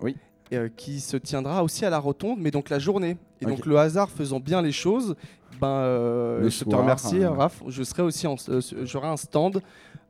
Oui. 0.00 0.16
euh, 0.52 0.68
qui 0.76 1.00
se 1.00 1.16
tiendra 1.16 1.62
aussi 1.64 1.84
à 1.84 1.90
la 1.90 1.98
Rotonde, 1.98 2.38
mais 2.40 2.50
donc 2.50 2.70
la 2.70 2.78
journée. 2.78 3.16
Et 3.40 3.46
donc 3.46 3.66
le 3.66 3.76
hasard 3.78 4.10
faisant 4.10 4.38
bien 4.40 4.62
les 4.62 4.72
choses, 4.72 5.16
ben, 5.62 5.68
euh, 5.68 6.50
je 6.50 6.64
te 6.64 6.74
remercie, 6.74 7.22
euh, 7.22 7.30
Raph. 7.30 7.62
Je 7.68 7.82
serai 7.84 8.02
aussi, 8.02 8.26
euh, 8.26 8.60
j'aurai 8.82 9.08
un 9.08 9.16
stand. 9.16 9.62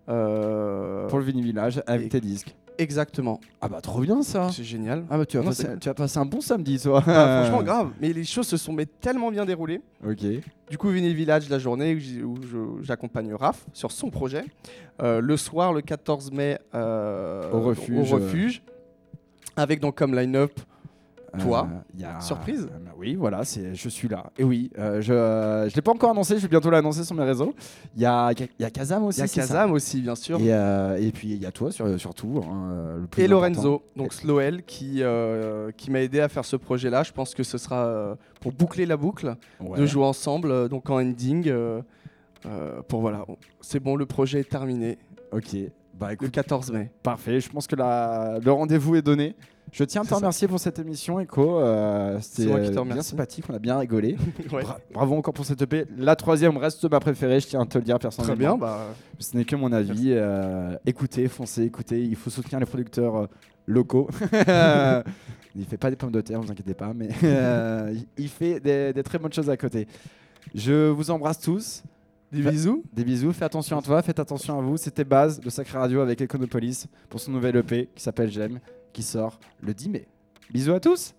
euh, 0.08 1.06
pour 1.08 1.18
le 1.18 1.24
Vini 1.24 1.42
Village 1.42 1.80
avec 1.86 2.06
et- 2.06 2.08
tes 2.08 2.20
disques. 2.20 2.56
Exactement. 2.78 3.38
Ah 3.60 3.68
bah 3.68 3.80
trop 3.82 4.00
bien 4.00 4.22
ça. 4.22 4.48
C'est 4.50 4.64
génial. 4.64 5.04
Ah 5.10 5.18
bah 5.18 5.26
tu 5.26 5.36
Non, 5.36 5.44
vas 5.50 5.94
passer 5.94 6.18
un 6.18 6.24
bon 6.24 6.40
samedi 6.40 6.80
toi. 6.80 7.02
Ah, 7.06 7.42
franchement, 7.44 7.62
grave. 7.62 7.90
Mais 8.00 8.12
les 8.14 8.24
choses 8.24 8.46
se 8.48 8.56
sont 8.56 8.72
mais 8.72 8.86
tellement 8.86 9.30
bien 9.30 9.44
déroulées. 9.44 9.80
Ok. 10.04 10.24
Du 10.70 10.78
coup, 10.78 10.88
Vinyl 10.88 11.14
Village 11.14 11.48
la 11.50 11.58
journée 11.58 11.96
où 12.24 12.34
j'accompagne 12.82 13.34
Raph 13.34 13.64
sur 13.74 13.92
son 13.92 14.08
projet. 14.10 14.44
Euh, 15.02 15.20
le 15.20 15.36
soir, 15.36 15.72
le 15.74 15.82
14 15.82 16.32
mai, 16.32 16.58
euh, 16.74 17.52
Au 17.52 17.60
refuge, 17.60 18.10
au 18.12 18.16
refuge. 18.16 18.62
Avec 19.56 19.78
donc 19.80 19.94
comme 19.96 20.14
line-up 20.18 20.52
Toi, 21.40 21.66
Euh, 21.70 21.98
y 22.00 22.04
a- 22.04 22.20
surprise. 22.20 22.68
Oui, 22.98 23.14
voilà, 23.14 23.44
c'est, 23.44 23.74
je 23.74 23.88
suis 23.88 24.06
là. 24.08 24.24
Et 24.36 24.44
oui, 24.44 24.70
euh, 24.78 25.00
je 25.00 25.12
ne 25.12 25.74
l'ai 25.74 25.80
pas 25.82 25.92
encore 25.92 26.10
annoncé, 26.10 26.36
je 26.36 26.42
vais 26.42 26.48
bientôt 26.48 26.68
l'annoncer 26.70 27.04
sur 27.04 27.14
mes 27.14 27.24
réseaux. 27.24 27.54
Il 27.96 28.02
y 28.02 28.06
a, 28.06 28.32
y 28.58 28.64
a 28.64 28.70
Kazam 28.70 29.04
aussi. 29.04 29.20
Il 29.20 29.22
y 29.22 29.24
a 29.24 29.28
Kazam 29.28 29.72
aussi, 29.72 30.00
bien 30.02 30.14
sûr. 30.14 30.38
Et, 30.40 30.52
euh, 30.52 30.96
et 31.00 31.10
puis 31.10 31.30
il 31.32 31.42
y 31.42 31.46
a 31.46 31.50
toi 31.52 31.72
sur- 31.72 31.98
surtout. 31.98 32.42
hein, 32.48 32.96
le 33.00 33.06
plus 33.06 33.22
Et. 33.22 33.28
Lorenzo, 33.28 33.82
donc 33.96 34.12
Sloel, 34.12 34.62
qui, 34.64 35.02
qui 35.76 35.90
m'a 35.90 36.00
aidé 36.00 36.20
à 36.20 36.28
faire 36.28 36.44
ce 36.44 36.56
projet-là. 36.56 37.02
Je 37.02 37.12
pense 37.12 37.34
que 37.34 37.42
ce 37.42 37.56
sera 37.58 38.16
pour 38.40 38.52
boucler 38.52 38.84
la 38.86 38.96
boucle, 38.96 39.34
Ouais. 39.60 39.78
de 39.78 39.86
jouer 39.86 40.04
ensemble, 40.04 40.68
donc 40.68 40.90
en 40.90 40.96
ending. 41.00 41.48
euh, 41.48 41.80
pour 42.88 43.00
voilà, 43.00 43.24
c'est 43.60 43.78
bon, 43.80 43.94
le 43.96 44.04
projet 44.06 44.40
est 44.40 44.48
terminé. 44.50 44.98
Ok. 45.30 45.56
Bah 45.94 46.08
Le 46.08 46.14
écoute, 46.14 46.30
14 46.32 46.72
mai. 46.72 46.90
parfait. 47.02 47.38
Je 47.38 47.48
pense 47.50 47.66
que 47.66 47.76
la- 47.76 48.38
le 48.42 48.50
rendez-vous 48.50 48.96
est 48.96 49.02
donné. 49.02 49.36
Je 49.70 49.84
tiens 49.84 50.02
à 50.02 50.04
te 50.04 50.12
remercier 50.14 50.48
pour 50.48 50.60
cette 50.60 50.78
émission, 50.78 51.18
Echo. 51.18 51.58
Euh, 51.60 52.18
C'était 52.20 52.46
bien 52.70 52.80
remercie. 52.80 53.10
sympathique, 53.10 53.44
on 53.48 53.54
a 53.54 53.58
bien 53.58 53.78
rigolé. 53.78 54.16
Ouais. 54.52 54.62
Bra- 54.62 54.78
bravo 54.92 55.14
encore 55.16 55.32
pour 55.32 55.46
cette 55.46 55.62
EP. 55.62 55.86
La 55.96 56.14
troisième 56.16 56.56
reste 56.58 56.84
ma 56.90 57.00
préférée, 57.00 57.40
je 57.40 57.46
tiens 57.46 57.62
à 57.62 57.66
te 57.66 57.78
le 57.78 57.84
dire 57.84 57.94
Très 57.98 58.08
personnellement. 58.08 58.36
bien, 58.36 58.56
bah, 58.58 58.86
Ce 59.18 59.34
n'est 59.36 59.44
que 59.46 59.56
mon 59.56 59.72
avis. 59.72 60.08
Euh, 60.12 60.76
écoutez, 60.84 61.26
foncez, 61.28 61.62
écoutez. 61.62 62.02
Il 62.02 62.16
faut 62.16 62.28
soutenir 62.28 62.60
les 62.60 62.66
producteurs 62.66 63.16
euh, 63.16 63.26
locaux. 63.66 64.08
il 65.54 65.64
fait 65.64 65.76
pas 65.78 65.88
des 65.90 65.96
pommes 65.96 66.12
de 66.12 66.20
terre, 66.20 66.40
vous 66.40 66.50
inquiétez 66.50 66.74
pas, 66.74 66.92
mais 66.94 67.08
euh, 67.24 67.94
il- 68.18 68.28
fait 68.28 68.60
des, 68.60 68.92
des 68.92 69.02
très 69.02 69.18
bonnes 69.18 69.32
choses 69.32 69.48
à 69.48 69.56
côté. 69.56 69.86
Je 70.54 70.88
vous 70.90 71.10
embrasse 71.10 71.38
tous. 71.40 71.82
des 72.30 72.42
bisous. 72.42 72.82
Des 72.92 73.04
bisous. 73.04 73.32
Faites 73.32 73.44
attention 73.44 73.78
à 73.78 73.82
toi, 73.82 74.02
faites 74.02 74.18
attention 74.18 74.58
à 74.58 74.62
vous. 74.62 74.76
C'était 74.76 75.04
Baz 75.04 75.40
de 75.40 75.48
Sacré 75.48 75.78
Radio 75.78 76.00
avec 76.00 76.20
Econopolis 76.20 76.86
pour 77.08 77.20
son 77.20 77.30
nouvel 77.32 77.56
EP 77.56 77.88
qui 77.94 78.02
s'appelle 78.02 78.30
J'aime, 78.30 78.58
qui 78.92 79.02
sort 79.02 79.38
le 79.60 79.74
10 79.74 79.88
mai. 79.88 80.06
Bisous 80.50 80.74
à 80.74 80.80
tous. 80.80 81.14